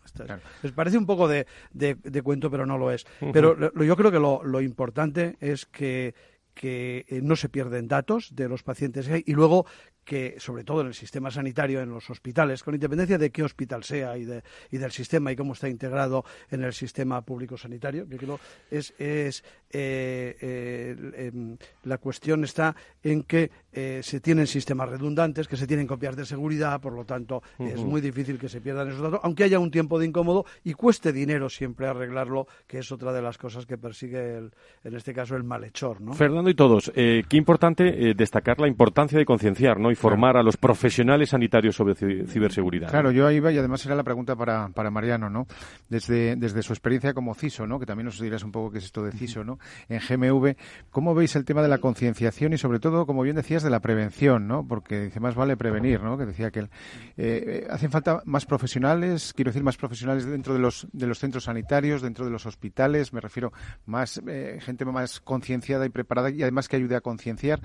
Les 0.62 0.72
parece 0.72 0.98
un 0.98 1.06
poco 1.06 1.28
de, 1.28 1.48
de, 1.72 2.22
cuento, 2.22 2.52
pero 2.52 2.66
no 2.66 2.78
lo 2.78 2.92
es. 2.92 3.06
Pero 3.32 3.74
yo 3.84 3.96
creo 3.96 4.12
que 4.12 4.20
lo, 4.20 4.44
lo 4.44 4.62
importante 4.62 5.38
es 5.40 5.66
que 5.66 6.14
que 6.54 7.06
eh, 7.08 7.22
no 7.22 7.36
se 7.36 7.50
pierden 7.50 7.88
datos 7.88 8.36
de 8.36 8.48
los 8.48 8.64
pacientes 8.64 9.10
y 9.26 9.34
luego 9.34 9.66
que, 10.04 10.36
sobre 10.40 10.64
todo 10.64 10.82
en 10.82 10.88
el 10.88 10.94
sistema 10.94 11.32
sanitario, 11.32 11.82
en 11.82 11.90
los 11.90 12.10
hospitales, 12.10 12.64
con 12.64 12.74
independencia 12.74 13.18
de 13.18 13.32
qué 13.32 13.44
hospital 13.44 13.84
sea 13.84 14.18
y, 14.18 14.26
de, 14.26 14.44
y 14.72 14.78
del 14.78 14.92
sistema 14.92 15.32
y 15.32 15.36
cómo 15.36 15.54
está 15.54 15.70
integrado 15.70 16.26
en 16.52 16.64
el 16.64 16.74
sistema 16.74 17.22
público 17.22 17.58
sanitario, 17.58 18.08
que 18.08 18.18
creo 18.18 18.40
es, 18.70 18.94
es 18.98 19.44
eh, 19.76 20.36
eh, 20.40 21.30
em, 21.34 21.58
la 21.86 21.98
cuestión 21.98 22.44
está 22.44 22.76
en 23.02 23.24
que 23.24 23.50
eh, 23.72 24.02
se 24.04 24.20
tienen 24.20 24.46
sistemas 24.46 24.88
redundantes, 24.88 25.48
que 25.48 25.58
se 25.58 25.66
tienen 25.66 25.88
copias 25.88 26.16
de 26.16 26.26
seguridad, 26.26 26.80
por 26.80 26.94
lo 26.94 27.06
tanto 27.06 27.42
es 27.58 27.80
muy 27.80 28.00
difícil 28.00 28.38
que 28.38 28.50
se 28.50 28.62
pierdan 28.62 28.90
esos 28.90 29.02
datos, 29.02 29.20
aunque 29.24 29.44
haya 29.44 29.58
un 29.58 29.72
tiempo 29.72 29.98
de 29.98 30.06
incómodo 30.06 30.46
y 30.64 30.74
cueste 30.74 31.12
dinero 31.12 31.50
siempre 31.50 31.88
arreglarlo, 31.88 32.48
que 32.68 32.80
es 32.80 32.92
otra 32.92 33.12
de 33.14 33.22
las 33.22 33.38
cosas 33.38 33.66
que 33.66 33.78
persigue, 33.78 34.38
el, 34.38 34.52
en 34.84 34.96
este 34.96 35.14
caso, 35.14 35.36
el 35.36 35.44
malhechor. 35.44 36.02
¿no? 36.02 36.14
Fernando 36.14 36.50
y 36.50 36.56
todos, 36.56 36.92
qué 36.94 37.26
importante 37.32 38.14
destacar 38.14 38.60
la 38.60 38.68
importancia 38.68 39.18
de 39.18 39.26
concienciar, 39.26 39.80
¿no? 39.80 39.90
Formar 39.96 40.38
a 40.38 40.44
los 40.44 40.58
profesionales 40.58 41.30
sanitarios 41.30 41.76
sobre 41.76 41.96
ciberseguridad. 41.96 42.90
Claro, 42.90 43.12
yo 43.12 43.28
ahí 43.28 43.38
iba 43.38 43.52
y 43.52 43.58
además 43.58 43.86
era 43.86 43.96
la 43.96 44.04
pregunta 44.04 44.36
para, 44.36 44.70
para 44.70 44.92
Mariano, 44.92 45.30
¿no? 45.30 45.48
Desde, 45.90 46.36
desde 46.36 46.62
su 46.62 46.74
experiencia 46.74 47.14
como 47.14 47.34
CISO, 47.36 47.68
¿no? 47.68 47.80
Que 47.80 47.86
también 47.86 48.06
nos 48.06 48.20
dirás 48.20 48.44
un 48.44 48.52
poco 48.52 48.72
qué 48.72 48.78
es 48.80 48.86
esto 48.86 49.04
de 49.04 49.12
CISO, 49.12 49.44
¿no? 49.44 49.60
En 49.90 50.00
GMV, 50.00 50.56
¿cómo 50.92 51.14
veis 51.14 51.36
el 51.36 51.46
tema 51.46 51.62
de 51.62 51.68
la 51.68 51.80
concienciación 51.80 52.54
y 52.54 52.58
sobre 52.58 52.80
todo, 52.80 53.06
como 53.06 53.24
bien 53.24 53.36
decías, 53.36 53.64
de 53.64 53.70
la 53.70 53.80
prevención, 53.80 54.48
¿no? 54.48 54.66
Porque 54.68 55.02
dice, 55.02 55.20
más 55.20 55.36
vale 55.36 55.58
prevenir, 55.58 56.02
¿no? 56.02 56.18
Que 56.18 56.26
decía 56.26 56.52
que 56.52 56.62
eh, 56.62 56.70
eh, 57.18 57.68
hacen 57.70 57.92
falta 57.92 58.22
más 58.26 58.46
profesionales, 58.46 59.34
quiero 59.34 59.50
decir, 59.50 59.64
más 59.64 59.78
profesionales 59.78 60.26
dentro 60.26 60.54
de 60.54 60.60
los, 60.60 60.88
de 60.92 61.08
los 61.08 61.20
centros 61.20 61.46
sanitarios, 61.46 62.02
dentro 62.02 62.26
de 62.26 62.32
los 62.32 62.46
hospitales, 62.46 63.14
me 63.14 63.22
refiero 63.22 63.54
más 63.86 64.22
eh, 64.28 64.60
gente 64.62 64.86
más 64.86 65.20
concienciada 65.20 65.86
y 65.86 65.90
preparada 65.90 66.30
y 66.30 66.42
además 66.42 66.68
que 66.68 66.76
ayude 66.76 66.96
a 66.96 67.02
concienciar. 67.02 67.62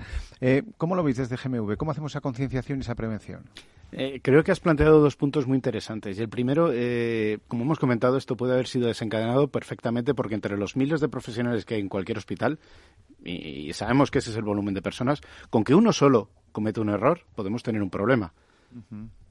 ¿Cómo 0.77 0.95
lo 0.95 1.03
veis 1.03 1.17
desde 1.17 1.35
GMV? 1.35 1.77
¿Cómo 1.77 1.91
hacemos 1.91 2.15
esa 2.19 2.21
concienciación 2.21 2.79
y 2.79 2.81
esa 2.81 2.95
prevención? 2.95 3.43
Eh, 3.91 4.19
creo 4.21 4.43
que 4.43 4.51
has 4.51 4.59
planteado 4.59 4.99
dos 4.99 5.15
puntos 5.15 5.47
muy 5.47 5.55
interesantes. 5.55 6.19
Y 6.19 6.21
el 6.21 6.29
primero, 6.29 6.69
eh, 6.71 7.39
como 7.47 7.63
hemos 7.63 7.79
comentado, 7.79 8.17
esto 8.17 8.37
puede 8.37 8.53
haber 8.53 8.67
sido 8.67 8.87
desencadenado 8.87 9.47
perfectamente 9.47 10.13
porque 10.13 10.35
entre 10.35 10.57
los 10.57 10.75
miles 10.75 11.01
de 11.01 11.09
profesionales 11.09 11.65
que 11.65 11.75
hay 11.75 11.81
en 11.81 11.89
cualquier 11.89 12.17
hospital, 12.17 12.59
y, 13.23 13.73
sabemos 13.73 14.11
que 14.11 14.19
ese 14.19 14.29
es 14.29 14.37
el 14.37 14.43
volumen 14.43 14.73
de 14.73 14.81
personas, 14.81 15.21
con 15.49 15.63
que 15.63 15.73
uno 15.73 15.91
solo 15.91 16.29
cometa 16.51 16.81
un 16.81 16.89
error, 16.89 17.21
podemos 17.35 17.63
tener 17.63 17.81
un 17.81 17.89
problema. 17.89 18.33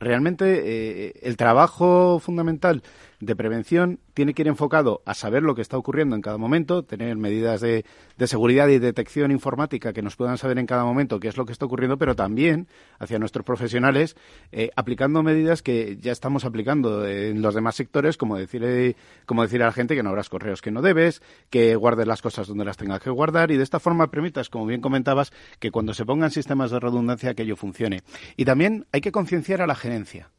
Realmente 0.01 0.63
eh, 0.65 1.21
el 1.23 1.37
trabajo 1.37 2.19
fundamental 2.19 2.83
de 3.21 3.37
prevención 3.37 4.01
tiene 4.15 4.35
que 4.35 4.43
ir 4.43 4.49
enfocado 4.49 5.03
a 5.05 5.15
saber 5.15 5.43
lo 5.43 5.55
que 5.55 5.63
está 5.63 5.77
ocurriendo 5.77 6.15
en 6.15 6.23
cada 6.23 6.39
momento, 6.39 6.85
tener 6.85 7.17
medidas 7.17 7.61
de, 7.61 7.85
seguridad 8.27 8.69
y 8.69 8.79
detección 8.79 9.31
informática 9.31 9.93
que 9.93 10.03
nos 10.03 10.17
puedan 10.17 10.39
saber 10.39 10.59
en 10.59 10.67
cada 10.67 10.85
momento 10.85 11.19
qué 11.19 11.29
es 11.29 11.37
lo 11.37 11.45
que 11.45 11.53
está 11.53 11.67
ocurriendo, 11.67 11.99
pero 11.99 12.15
también 12.15 12.69
hacia 12.99 13.19
nuestros 13.19 13.45
profesionales 13.45 14.17
eh, 14.53 14.71
aplicando 14.77 15.23
medidas 15.23 15.63
que 15.63 15.97
ya 16.01 16.13
estamos 16.13 16.45
aplicando 16.45 17.07
en 17.07 17.43
los 17.43 17.55
demás 17.55 17.75
sectores, 17.75 18.17
como 18.17 18.37
decir, 18.37 18.97
como 19.27 19.43
decir 19.43 19.63
a 19.63 19.67
la 19.67 19.73
gente 19.73 19.95
que 19.95 20.03
no 20.03 20.11
abras 20.11 20.29
correos 20.29 20.63
que 20.63 20.71
no 20.71 20.83
debes, 20.83 21.23
que 21.51 21.77
guardes 21.77 22.07
las 22.07 22.23
cosas 22.23 22.47
donde 22.47 22.65
las 22.65 22.77
tengas 22.77 23.01
que 23.01 23.11
guardar 23.11 23.51
y 23.51 23.57
de 23.57 23.63
esta 23.63 23.81
forma 23.81 24.11
permitas, 24.11 24.49
como 24.49 24.67
bien 24.67 24.81
comentabas, 24.81 25.33
que 25.59 25.71
cuando 25.71 25.95
se 25.95 26.05
pongan 26.05 26.31
sistemas 26.31 26.71
de 26.71 26.81
redundancia 26.81 27.31
aquello 27.31 27.57
funcione. 27.57 28.03
Y 28.37 28.45
también 28.45 28.87
hay 28.93 29.01
que 29.01 29.13
concienciar 29.13 29.63
a 29.63 29.67
la 29.67 29.75
gerencia. 29.75 30.31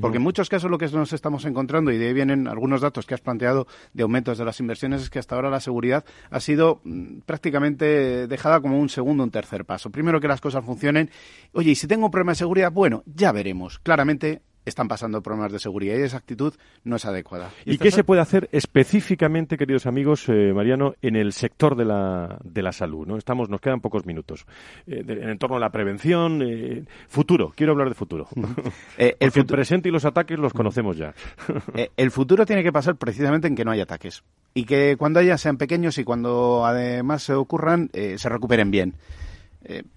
Porque 0.00 0.18
en 0.18 0.22
muchos 0.22 0.48
casos 0.48 0.70
lo 0.70 0.78
que 0.78 0.88
nos 0.88 1.12
estamos 1.12 1.44
encontrando, 1.44 1.90
y 1.90 1.98
de 1.98 2.08
ahí 2.08 2.12
vienen 2.12 2.46
algunos 2.46 2.80
datos 2.80 3.06
que 3.06 3.14
has 3.14 3.20
planteado 3.20 3.66
de 3.92 4.02
aumentos 4.02 4.38
de 4.38 4.44
las 4.44 4.60
inversiones, 4.60 5.02
es 5.02 5.10
que 5.10 5.18
hasta 5.18 5.34
ahora 5.34 5.50
la 5.50 5.60
seguridad 5.60 6.04
ha 6.30 6.40
sido 6.40 6.80
mm, 6.84 7.20
prácticamente 7.26 8.26
dejada 8.26 8.60
como 8.60 8.78
un 8.78 8.88
segundo, 8.88 9.24
un 9.24 9.30
tercer 9.30 9.64
paso. 9.64 9.90
Primero 9.90 10.20
que 10.20 10.28
las 10.28 10.40
cosas 10.40 10.64
funcionen. 10.64 11.10
Oye, 11.52 11.72
y 11.72 11.74
si 11.74 11.86
tengo 11.86 12.06
un 12.06 12.10
problema 12.10 12.32
de 12.32 12.36
seguridad, 12.36 12.72
bueno, 12.72 13.02
ya 13.06 13.32
veremos. 13.32 13.78
Claramente 13.78 14.42
están 14.64 14.88
pasando 14.88 15.22
problemas 15.22 15.52
de 15.52 15.58
seguridad 15.58 15.96
y 15.96 16.02
esa 16.02 16.18
actitud 16.18 16.54
no 16.84 16.96
es 16.96 17.04
adecuada. 17.04 17.50
¿Y, 17.64 17.78
qué 17.78 17.90
se 17.90 18.04
puede 18.04 18.20
hacer 18.20 18.48
específicamente, 18.52 19.56
queridos 19.56 19.86
amigos, 19.86 20.28
eh, 20.28 20.52
Mariano, 20.54 20.94
en 21.02 21.16
el 21.16 21.32
sector 21.32 21.76
de 21.76 21.84
la, 21.84 22.38
de 22.44 22.62
la 22.62 22.72
salud? 22.72 23.06
¿no? 23.06 23.16
Estamos, 23.16 23.48
nos 23.48 23.60
quedan 23.60 23.80
pocos 23.80 24.06
minutos. 24.06 24.46
Eh, 24.86 25.04
en 25.06 25.38
torno 25.38 25.56
a 25.56 25.60
la 25.60 25.70
prevención, 25.70 26.42
eh, 26.42 26.84
futuro, 27.08 27.52
quiero 27.56 27.72
hablar 27.72 27.88
de 27.88 27.94
futuro. 27.94 28.28
el, 28.96 29.16
el 29.18 29.46
presente 29.46 29.88
y 29.88 29.92
los 29.92 30.04
ataques 30.04 30.38
los 30.38 30.52
conocemos 30.52 30.96
ya. 30.96 31.14
el 31.96 32.10
futuro 32.10 32.46
tiene 32.46 32.62
que 32.62 32.72
pasar 32.72 32.96
precisamente 32.96 33.48
en 33.48 33.56
que 33.56 33.64
no 33.64 33.72
haya 33.72 33.82
ataques 33.82 34.22
y 34.54 34.64
que 34.64 34.96
cuando 34.96 35.18
haya 35.18 35.38
sean 35.38 35.56
pequeños 35.56 35.98
y 35.98 36.04
cuando 36.04 36.64
además 36.66 37.22
se 37.22 37.34
ocurran 37.34 37.90
se 37.92 38.28
recuperen 38.28 38.70
bien. 38.70 38.94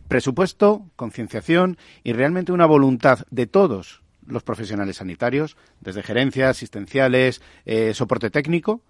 presupuesto, 0.08 0.86
concienciación 0.96 1.78
y 2.04 2.14
realmente 2.14 2.54
una 2.54 2.66
voluntad 2.66 3.26
de 3.32 3.48
todos 3.48 4.05
los 4.28 4.44
profesionales 4.44 4.98
sanitarios, 4.98 5.58
desde 5.82 6.04
gerencias, 6.04 6.58
asistenciales, 6.58 7.42
eh, 7.66 7.94
soporte 7.94 8.30
técnico, 8.30 8.82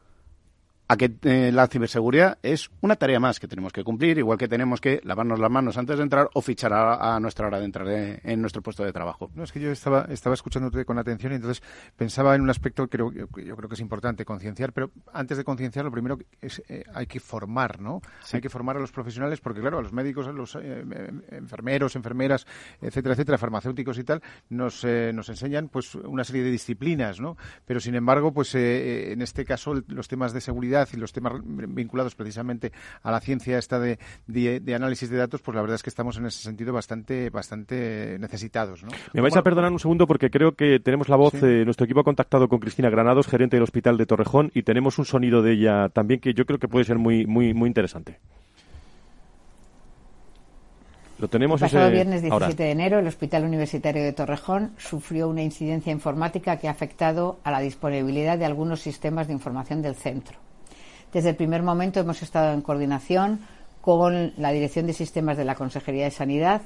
a 0.87 0.97
que 0.97 1.15
eh, 1.23 1.51
la 1.51 1.67
ciberseguridad 1.67 2.37
es 2.43 2.69
una 2.81 2.95
tarea 2.95 3.19
más 3.19 3.39
que 3.39 3.47
tenemos 3.47 3.73
que 3.73 3.83
cumplir, 3.83 4.17
igual 4.19 4.37
que 4.37 4.47
tenemos 4.47 4.79
que 4.79 5.01
lavarnos 5.03 5.39
las 5.39 5.49
manos 5.49 5.77
antes 5.77 5.97
de 5.97 6.03
entrar 6.03 6.29
o 6.33 6.41
fichar 6.41 6.73
a, 6.73 7.19
nuestra 7.19 7.47
hora 7.47 7.59
de 7.59 7.65
entrar 7.65 7.87
en 7.87 8.41
nuestro 8.41 8.61
puesto 8.61 8.83
de 8.83 8.91
trabajo. 8.91 9.31
No, 9.33 9.43
es 9.43 9.51
que 9.51 9.59
yo 9.59 9.71
estaba, 9.71 10.05
estaba 10.09 10.35
escuchándote 10.35 10.85
con 10.85 10.99
atención 10.99 11.31
y 11.31 11.35
entonces 11.35 11.63
pensaba 11.95 12.35
en 12.35 12.41
un 12.41 12.49
aspecto 12.49 12.87
que 12.87 12.97
yo, 12.97 13.27
creo 13.27 13.69
que 13.69 13.73
es 13.73 13.79
importante 13.79 14.25
concienciar, 14.25 14.73
pero 14.73 14.91
antes 15.11 15.37
de 15.37 15.43
concienciar, 15.43 15.85
lo 15.85 15.91
primero 15.91 16.19
es 16.39 16.61
eh, 16.67 16.83
hay 16.93 17.07
que 17.07 17.19
formar, 17.19 17.81
¿no? 17.81 18.01
Hay 18.31 18.41
que 18.41 18.49
formar 18.49 18.77
a 18.77 18.79
los 18.79 18.91
profesionales 18.91 19.41
porque, 19.41 19.61
claro, 19.61 19.79
a 19.79 19.81
los 19.81 19.93
médicos, 19.93 20.27
a 20.27 20.31
los 20.31 20.55
eh, 20.55 20.83
enfermeros, 21.31 21.95
enfermeras, 21.95 22.45
etcétera, 22.81 23.13
etcétera, 23.13 23.37
farmacéuticos 23.37 23.97
y 23.97 24.03
tal, 24.03 24.21
nos, 24.49 24.83
nos 24.85 25.29
enseñan 25.29 25.69
pues 25.69 25.95
una 25.95 26.23
serie 26.23 26.43
de 26.43 26.51
disciplinas, 26.51 27.19
¿no? 27.19 27.37
Pero, 27.65 27.79
sin 27.79 27.95
embargo, 27.95 28.33
pues 28.33 28.53
en 28.55 29.21
este 29.21 29.45
caso 29.45 29.73
los 29.87 30.07
temas 30.07 30.33
de 30.33 30.41
seguridad 30.41 30.74
y 30.93 30.97
los 30.97 31.13
temas 31.13 31.33
vinculados 31.43 32.15
precisamente 32.15 32.71
a 33.01 33.11
la 33.11 33.19
ciencia 33.19 33.57
esta 33.57 33.79
de, 33.79 33.97
de, 34.27 34.75
análisis 34.75 35.09
de 35.09 35.17
datos, 35.17 35.41
pues 35.41 35.55
la 35.55 35.61
verdad 35.61 35.75
es 35.75 35.83
que 35.83 35.89
estamos 35.89 36.17
en 36.17 36.25
ese 36.25 36.41
sentido 36.41 36.73
bastante, 36.73 37.29
bastante 37.29 38.17
necesitados. 38.19 38.83
¿no? 38.83 38.89
Me 39.13 39.21
vais 39.21 39.35
a 39.35 39.43
perdonar 39.43 39.71
un 39.71 39.79
segundo 39.79 40.07
porque 40.07 40.29
creo 40.29 40.53
que 40.53 40.79
tenemos 40.79 41.09
la 41.09 41.15
voz, 41.15 41.33
eh, 41.41 41.63
nuestro 41.65 41.85
equipo 41.85 42.01
ha 42.01 42.03
contactado 42.03 42.47
con 42.47 42.59
Cristina 42.59 42.89
Granados, 42.89 43.27
gerente 43.27 43.55
del 43.55 43.63
Hospital 43.63 43.97
de 43.97 44.05
Torrejón, 44.05 44.51
y 44.53 44.63
tenemos 44.63 44.99
un 44.99 45.05
sonido 45.05 45.41
de 45.41 45.53
ella 45.53 45.89
también 45.89 46.19
que 46.19 46.33
yo 46.33 46.45
creo 46.45 46.59
que 46.59 46.67
puede 46.67 46.85
ser 46.85 46.97
muy, 46.97 47.25
muy, 47.25 47.53
muy 47.53 47.67
interesante. 47.67 48.19
Lo 51.17 51.29
tenemos 51.29 51.61
el 51.61 51.67
pasado 51.67 51.91
viernes 51.91 52.21
17 52.21 52.61
de 52.61 52.71
enero, 52.71 52.99
el 52.99 53.07
Hospital 53.07 53.45
Universitario 53.45 54.03
de 54.03 54.11
Torrejón 54.11 54.71
sufrió 54.77 55.29
una 55.29 55.43
incidencia 55.43 55.91
informática 55.91 56.57
que 56.57 56.67
ha 56.67 56.71
afectado 56.71 57.39
a 57.43 57.51
la 57.51 57.61
disponibilidad 57.61 58.37
de 58.37 58.45
algunos 58.45 58.81
sistemas 58.81 59.27
de 59.27 59.33
información 59.33 59.81
del 59.81 59.95
centro. 59.95 60.37
Desde 61.15 61.29
el 61.29 61.37
primer 61.37 61.63
momento 61.63 62.01
hemos 62.01 62.21
estado 62.21 62.51
en 62.51 62.59
coordinación 62.59 63.39
con 63.79 64.33
la 64.35 64.51
Dirección 64.51 64.85
de 64.85 64.91
Sistemas 64.91 65.37
de 65.37 65.45
la 65.45 65.55
Consejería 65.55 66.03
de 66.03 66.11
Sanidad, 66.11 66.63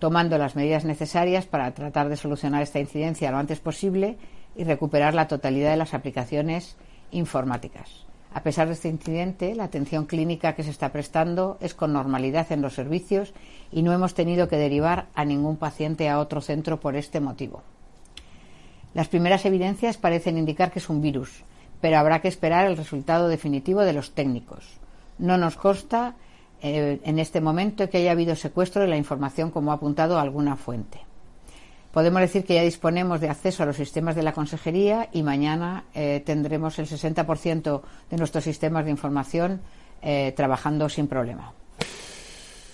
tomando 0.00 0.38
las 0.38 0.56
medidas 0.56 0.84
necesarias 0.84 1.46
para 1.46 1.70
tratar 1.72 2.08
de 2.08 2.16
solucionar 2.16 2.64
esta 2.64 2.80
incidencia 2.80 3.30
lo 3.30 3.36
antes 3.36 3.60
posible 3.60 4.18
y 4.56 4.64
recuperar 4.64 5.14
la 5.14 5.28
totalidad 5.28 5.70
de 5.70 5.76
las 5.76 5.94
aplicaciones 5.94 6.76
informáticas. 7.12 8.04
A 8.34 8.42
pesar 8.42 8.66
de 8.66 8.72
este 8.72 8.88
incidente, 8.88 9.54
la 9.54 9.62
atención 9.62 10.06
clínica 10.06 10.56
que 10.56 10.64
se 10.64 10.70
está 10.70 10.88
prestando 10.88 11.56
es 11.60 11.72
con 11.72 11.92
normalidad 11.92 12.50
en 12.50 12.60
los 12.60 12.74
servicios 12.74 13.32
y 13.70 13.82
no 13.82 13.92
hemos 13.92 14.14
tenido 14.14 14.48
que 14.48 14.56
derivar 14.56 15.06
a 15.14 15.24
ningún 15.24 15.58
paciente 15.58 16.08
a 16.08 16.18
otro 16.18 16.40
centro 16.40 16.80
por 16.80 16.96
este 16.96 17.20
motivo. 17.20 17.62
Las 18.94 19.06
primeras 19.06 19.46
evidencias 19.46 19.96
parecen 19.96 20.38
indicar 20.38 20.72
que 20.72 20.80
es 20.80 20.90
un 20.90 21.00
virus, 21.00 21.44
pero 21.82 21.98
habrá 21.98 22.20
que 22.20 22.28
esperar 22.28 22.66
el 22.66 22.76
resultado 22.76 23.28
definitivo 23.28 23.82
de 23.82 23.92
los 23.92 24.12
técnicos. 24.12 24.64
No 25.18 25.36
nos 25.36 25.56
consta 25.56 26.14
eh, 26.62 27.00
en 27.04 27.18
este 27.18 27.40
momento 27.40 27.90
que 27.90 27.98
haya 27.98 28.12
habido 28.12 28.36
secuestro 28.36 28.82
de 28.82 28.88
la 28.88 28.96
información 28.96 29.50
como 29.50 29.72
ha 29.72 29.74
apuntado 29.74 30.18
alguna 30.18 30.56
fuente. 30.56 31.00
Podemos 31.90 32.22
decir 32.22 32.44
que 32.44 32.54
ya 32.54 32.62
disponemos 32.62 33.20
de 33.20 33.28
acceso 33.28 33.64
a 33.64 33.66
los 33.66 33.76
sistemas 33.76 34.14
de 34.14 34.22
la 34.22 34.32
Consejería 34.32 35.08
y 35.12 35.24
mañana 35.24 35.84
eh, 35.92 36.22
tendremos 36.24 36.78
el 36.78 36.86
60% 36.86 37.82
de 38.10 38.16
nuestros 38.16 38.44
sistemas 38.44 38.84
de 38.84 38.92
información 38.92 39.60
eh, 40.02 40.32
trabajando 40.36 40.88
sin 40.88 41.08
problema. 41.08 41.52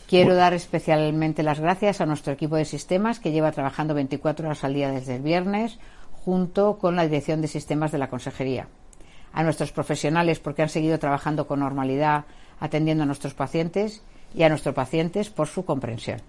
Quiero 0.07 0.35
dar 0.35 0.53
especialmente 0.53 1.43
las 1.43 1.61
gracias 1.61 2.03
a 2.03 2.07
nuestro 2.07 2.35
equipo 2.35 2.57
de 2.57 2.67
sistemas 2.67 3.21
que 3.21 3.33
lleva 3.33 3.53
trabajando 3.53 3.95
24 3.95 4.47
horas 4.47 4.65
al 4.65 4.75
día 4.75 4.91
desde 4.91 5.17
el 5.17 5.23
viernes 5.23 5.79
junto 6.13 6.77
con 6.77 6.95
la 6.95 7.05
Dirección 7.05 7.41
de 7.41 7.49
Sistemas 7.49 7.91
de 7.91 7.99
la 7.99 8.11
Consejería 8.11 8.69
a 9.33 9.43
nuestros 9.43 9.73
profesionales 9.73 10.41
porque 10.41 10.63
han 10.63 10.69
seguido 10.69 10.99
trabajando 10.99 11.47
con 11.47 11.61
normalidad 11.61 12.25
atendiendo 12.61 13.05
a 13.05 13.07
nuestros 13.07 13.35
pacientes 13.35 14.03
y 14.35 14.43
a 14.43 14.49
nuestros 14.49 14.75
pacientes 14.75 15.31
por 15.31 15.49
su 15.49 15.65
comprensión. 15.65 16.21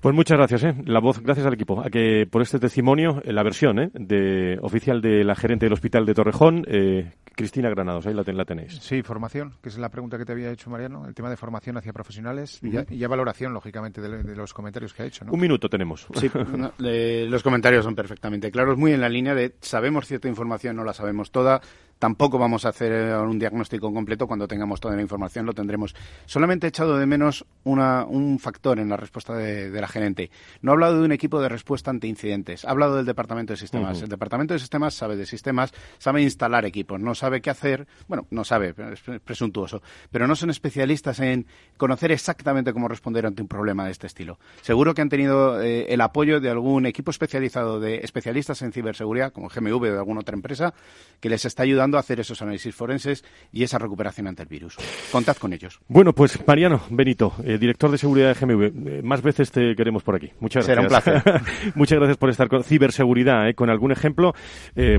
Pues 0.00 0.14
muchas 0.14 0.38
gracias, 0.38 0.64
¿eh? 0.64 0.74
La 0.86 0.98
voz, 0.98 1.20
gracias 1.20 1.46
al 1.46 1.52
equipo, 1.52 1.78
a 1.80 1.90
que 1.90 2.26
por 2.30 2.40
este 2.40 2.58
testimonio, 2.58 3.20
la 3.22 3.42
versión 3.42 3.78
¿eh? 3.78 3.90
de 3.92 4.58
oficial 4.62 5.02
de 5.02 5.24
la 5.24 5.34
gerente 5.34 5.66
del 5.66 5.74
Hospital 5.74 6.06
de 6.06 6.14
Torrejón, 6.14 6.64
eh, 6.68 7.12
Cristina 7.36 7.68
Granados, 7.68 8.06
ahí 8.06 8.14
la, 8.14 8.44
tenéis. 8.46 8.78
Sí, 8.80 9.02
formación, 9.02 9.52
que 9.62 9.68
es 9.68 9.76
la 9.76 9.90
pregunta 9.90 10.16
que 10.16 10.24
te 10.24 10.32
había 10.32 10.50
hecho 10.50 10.70
Mariano, 10.70 11.06
el 11.06 11.14
tema 11.14 11.28
de 11.28 11.36
formación 11.36 11.76
hacia 11.76 11.92
profesionales 11.92 12.60
y, 12.62 12.70
ya, 12.70 13.08
valoración, 13.08 13.52
lógicamente, 13.52 14.00
de, 14.00 14.34
los 14.34 14.54
comentarios 14.54 14.94
que 14.94 15.02
ha 15.02 15.06
hecho. 15.06 15.26
Un 15.30 15.38
minuto 15.38 15.68
tenemos. 15.68 16.06
Sí, 16.14 16.30
los 16.78 17.42
comentarios 17.42 17.84
son 17.84 17.94
perfectamente 17.94 18.50
claros, 18.50 18.78
muy 18.78 18.92
en 18.92 19.02
la 19.02 19.08
línea 19.10 19.34
de 19.34 19.54
sabemos 19.60 20.06
cierta 20.06 20.28
información, 20.28 20.76
no 20.76 20.84
la 20.84 20.94
sabemos 20.94 21.30
toda, 21.30 21.60
Tampoco 22.00 22.38
vamos 22.38 22.64
a 22.64 22.70
hacer 22.70 22.92
eh, 22.92 23.16
un 23.16 23.38
diagnóstico 23.38 23.92
completo. 23.92 24.26
Cuando 24.26 24.48
tengamos 24.48 24.80
toda 24.80 24.96
la 24.96 25.02
información 25.02 25.44
lo 25.44 25.52
tendremos. 25.52 25.94
Solamente 26.24 26.66
he 26.66 26.70
echado 26.70 26.96
de 26.96 27.04
menos 27.04 27.44
un 27.62 28.38
factor 28.40 28.78
en 28.78 28.88
la 28.88 28.96
respuesta 28.96 29.34
de, 29.34 29.70
la 29.70 29.86
gerente. 29.86 30.30
No 30.62 30.72
ha 30.72 30.74
hablado 30.74 30.98
de 30.98 31.04
un 31.04 31.12
equipo 31.12 31.42
de 31.42 31.50
respuesta 31.50 31.90
ante 31.90 32.06
incidentes. 32.06 32.64
Ha 32.64 32.70
hablado 32.70 32.96
del 32.96 33.04
departamento 33.04 33.52
de 33.52 33.58
sistemas. 33.58 34.00
El 34.00 34.08
departamento 34.08 34.54
de 34.54 34.60
sistemas 34.60 34.94
sabe 34.94 35.14
de 35.14 35.26
sistemas, 35.26 35.74
sabe 35.98 36.22
instalar 36.22 36.64
equipos, 36.64 36.98
no 36.98 37.14
sabe 37.14 37.42
qué 37.42 37.50
hacer. 37.50 37.86
Bueno, 38.08 38.26
no 38.30 38.44
sabe, 38.44 38.74
es 38.92 39.20
presuntuoso. 39.20 39.82
Pero 40.10 40.26
no 40.26 40.34
son 40.36 40.48
especialistas 40.48 41.20
en 41.20 41.46
conocer 41.76 42.12
exactamente 42.12 42.72
cómo 42.72 42.88
responder 42.88 43.26
ante 43.26 43.42
un 43.42 43.48
problema 43.48 43.84
de 43.84 43.90
este 43.90 44.06
estilo. 44.06 44.38
Seguro 44.62 44.94
que 44.94 45.02
han 45.02 45.10
tenido 45.10 45.60
eh, 45.60 45.92
el 45.92 46.00
apoyo 46.00 46.40
de 46.40 46.48
algún 46.48 46.86
equipo 46.86 47.10
especializado 47.10 47.78
de 47.78 47.96
especialistas 47.98 48.62
en 48.62 48.72
ciberseguridad, 48.72 49.32
como 49.32 49.50
GMV 49.50 49.82
o 49.82 49.92
de 49.92 49.98
alguna 49.98 50.20
otra 50.20 50.34
empresa, 50.34 50.72
que 51.20 51.28
les 51.28 51.44
está 51.44 51.64
ayudando 51.64 51.89
hacer 51.98 52.20
esos 52.20 52.40
análisis 52.42 52.74
forenses 52.74 53.24
y 53.52 53.62
esa 53.62 53.78
recuperación 53.78 54.26
ante 54.26 54.42
el 54.42 54.48
virus. 54.48 54.76
Contad 55.10 55.36
con 55.36 55.52
ellos. 55.52 55.80
Bueno, 55.88 56.12
pues 56.12 56.38
Mariano 56.46 56.80
Benito, 56.90 57.34
eh, 57.44 57.58
director 57.58 57.90
de 57.90 57.98
seguridad 57.98 58.34
de 58.34 58.34
GMV, 58.34 58.62
eh, 58.64 59.02
más 59.02 59.22
veces 59.22 59.50
te 59.50 59.74
queremos 59.74 60.02
por 60.02 60.14
aquí. 60.14 60.30
Muchas 60.40 60.66
gracias. 60.66 61.02
Será 61.02 61.12
un 61.12 61.22
placer. 61.22 61.72
Muchas 61.74 61.98
gracias 61.98 62.16
por 62.16 62.30
estar 62.30 62.48
con 62.48 62.64
ciberseguridad, 62.64 63.48
eh, 63.48 63.54
con 63.54 63.70
algún 63.70 63.92
ejemplo. 63.92 64.34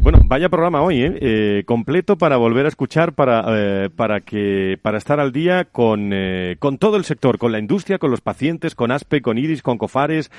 bueno, 0.02 0.20
vaya 0.26 0.50
programa 0.50 0.82
hoy, 0.82 1.64
completo 1.66 2.18
para 2.18 2.38
volver 2.38 2.66
a 2.66 2.70
escuchar, 2.70 3.14
para, 3.14 3.89
para, 3.96 4.22
que, 4.22 4.78
para 4.82 4.98
estar 4.98 5.20
al 5.20 5.32
día 5.32 5.66
con, 5.66 6.14
con 6.60 6.78
todo 6.78 6.98
el 6.98 7.06
sector, 7.06 7.38
con 7.38 7.52
la 7.52 7.60
industria, 7.60 7.98
con 7.98 8.12
los 8.12 8.22
pacientes, 8.22 8.76
con 8.76 8.92
ASPE, 8.92 9.22
con 9.22 9.38
IRIS, 9.38 9.62
con 9.62 9.78
COFARES, 9.78 10.32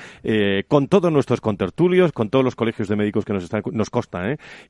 con 0.67 0.87
todos 0.87 1.11
nuestros 1.11 1.41
contertulios, 1.41 2.11
con 2.11 2.29
todos 2.29 2.45
los 2.45 2.55
colegios 2.55 2.87
de 2.87 2.95
médicos 2.95 3.25
que 3.25 3.33
nos, 3.33 3.43
están, 3.43 3.63
nos 3.71 3.89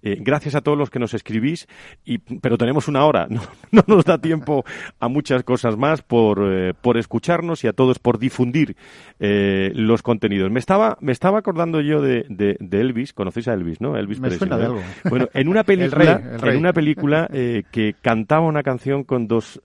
gracias 0.01 0.55
a 0.55 0.61
todos 0.61 0.77
los 0.77 0.89
que 0.89 0.99
nos 0.99 1.13
escribís 1.13 1.67
y, 2.05 2.17
pero 2.17 2.57
tenemos 2.57 2.87
una 2.87 3.05
hora, 3.05 3.27
no, 3.29 3.41
no 3.71 3.83
nos 3.87 4.05
da 4.05 4.17
tiempo 4.17 4.63
a 4.99 5.07
muchas 5.07 5.43
cosas 5.43 5.77
más 5.77 6.01
por, 6.01 6.39
eh, 6.43 6.73
por 6.79 6.97
escucharnos 6.97 7.63
y 7.63 7.67
a 7.67 7.73
todos 7.73 7.99
por 7.99 8.19
difundir 8.19 8.75
eh, 9.19 9.71
los 9.75 10.01
contenidos. 10.01 10.51
Me 10.51 10.59
estaba, 10.59 10.97
me 11.01 11.11
estaba 11.11 11.39
acordando 11.39 11.81
yo 11.81 12.01
de, 12.01 12.25
de, 12.29 12.81
Elvis, 12.81 13.13
conocéis 13.13 13.47
a 13.47 13.53
Elvis, 13.53 13.81
¿no? 13.81 13.97
Elvis 13.97 14.19
me 14.19 14.31
suena 14.31 14.57
de 14.57 14.65
algo. 14.65 14.81
Bueno, 15.09 15.29
en 15.33 15.47
una 15.53 15.63
película, 15.63 16.21
en 16.43 16.57
una 16.57 16.73
película 16.73 17.29
eh, 17.31 17.63
que 17.71 17.95
cantaba 18.01 18.45
una 18.45 18.63
canción 18.63 19.03
con 19.03 19.27
dos, 19.27 19.61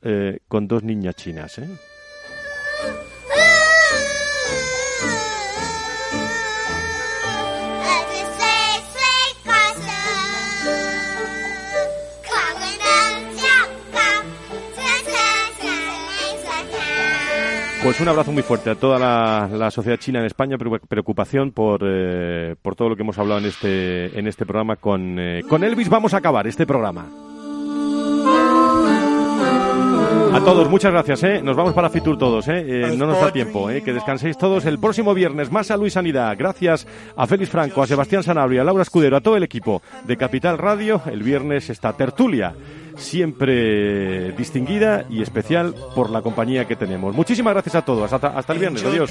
con 0.49 0.69
dos 0.69 0.83
niñas 0.83 1.17
chinas, 1.17 1.59
¿eh? 1.59 1.69
Pues 17.89 18.03
un 18.03 18.09
abrazo 18.09 18.32
muy 18.32 18.43
fuerte 18.43 18.68
a 18.68 18.74
toda 18.74 18.99
la, 18.99 19.70
sociedad 19.70 19.97
china 19.97 20.18
en 20.18 20.26
España, 20.26 20.59
preocupación 20.59 21.53
por, 21.53 21.80
eh, 21.86 22.55
por 22.61 22.76
todo 22.76 22.91
lo 22.91 22.97
que 22.97 23.01
hemos 23.01 23.16
hablado 23.16 23.41
en 23.41 23.47
este, 23.47 24.18
en 24.18 24.26
este 24.26 24.45
programa 24.45 24.76
con, 24.76 25.18
eh, 25.18 25.43
con 25.49 25.64
Elvis. 25.64 25.89
Vamos 25.89 26.12
a 26.12 26.18
acabar 26.18 26.47
este 26.47 26.66
programa. 26.66 27.09
A 30.34 30.41
todos, 30.45 30.68
muchas 30.68 30.93
gracias. 30.93 31.22
¿eh? 31.22 31.41
Nos 31.43 31.57
vamos 31.57 31.72
para 31.72 31.89
Fitur 31.89 32.18
todos. 32.18 32.47
¿eh? 32.49 32.64
Eh, 32.66 32.95
no 32.97 33.07
nos 33.07 33.20
da 33.20 33.32
tiempo. 33.32 33.70
¿eh? 33.70 33.82
Que 33.82 33.95
descanséis 33.95 34.36
todos 34.36 34.66
el 34.66 34.78
próximo 34.78 35.14
viernes. 35.14 35.51
Más 35.51 35.68
salud 35.68 35.86
y 35.86 35.91
sanidad. 35.91 36.36
Gracias 36.39 36.86
a 37.16 37.26
Félix 37.26 37.51
Franco, 37.51 37.82
a 37.82 37.86
Sebastián 37.86 38.22
Sanabria, 38.22 38.61
a 38.61 38.64
Laura 38.64 38.82
Escudero, 38.82 39.16
a 39.16 39.22
todo 39.22 39.36
el 39.36 39.43
equipo 39.43 39.82
de 40.05 40.16
Capital 40.18 40.59
Radio. 40.59 41.01
El 41.11 41.22
viernes 41.22 41.70
está 41.70 41.95
tertulia 41.95 42.55
siempre 42.99 44.33
distinguida 44.33 45.07
y 45.09 45.23
especial 45.23 45.75
por 45.95 46.11
la 46.11 46.23
compañía 46.23 46.67
que 46.67 46.77
tenemos. 46.77 47.15
Muchísimas 47.15 47.55
gracias 47.55 47.77
a 47.77 47.83
todos. 47.83 48.13
Hasta, 48.13 48.29
hasta 48.29 48.53
el 48.53 48.59
viernes. 48.59 48.85
Adiós. 48.85 49.11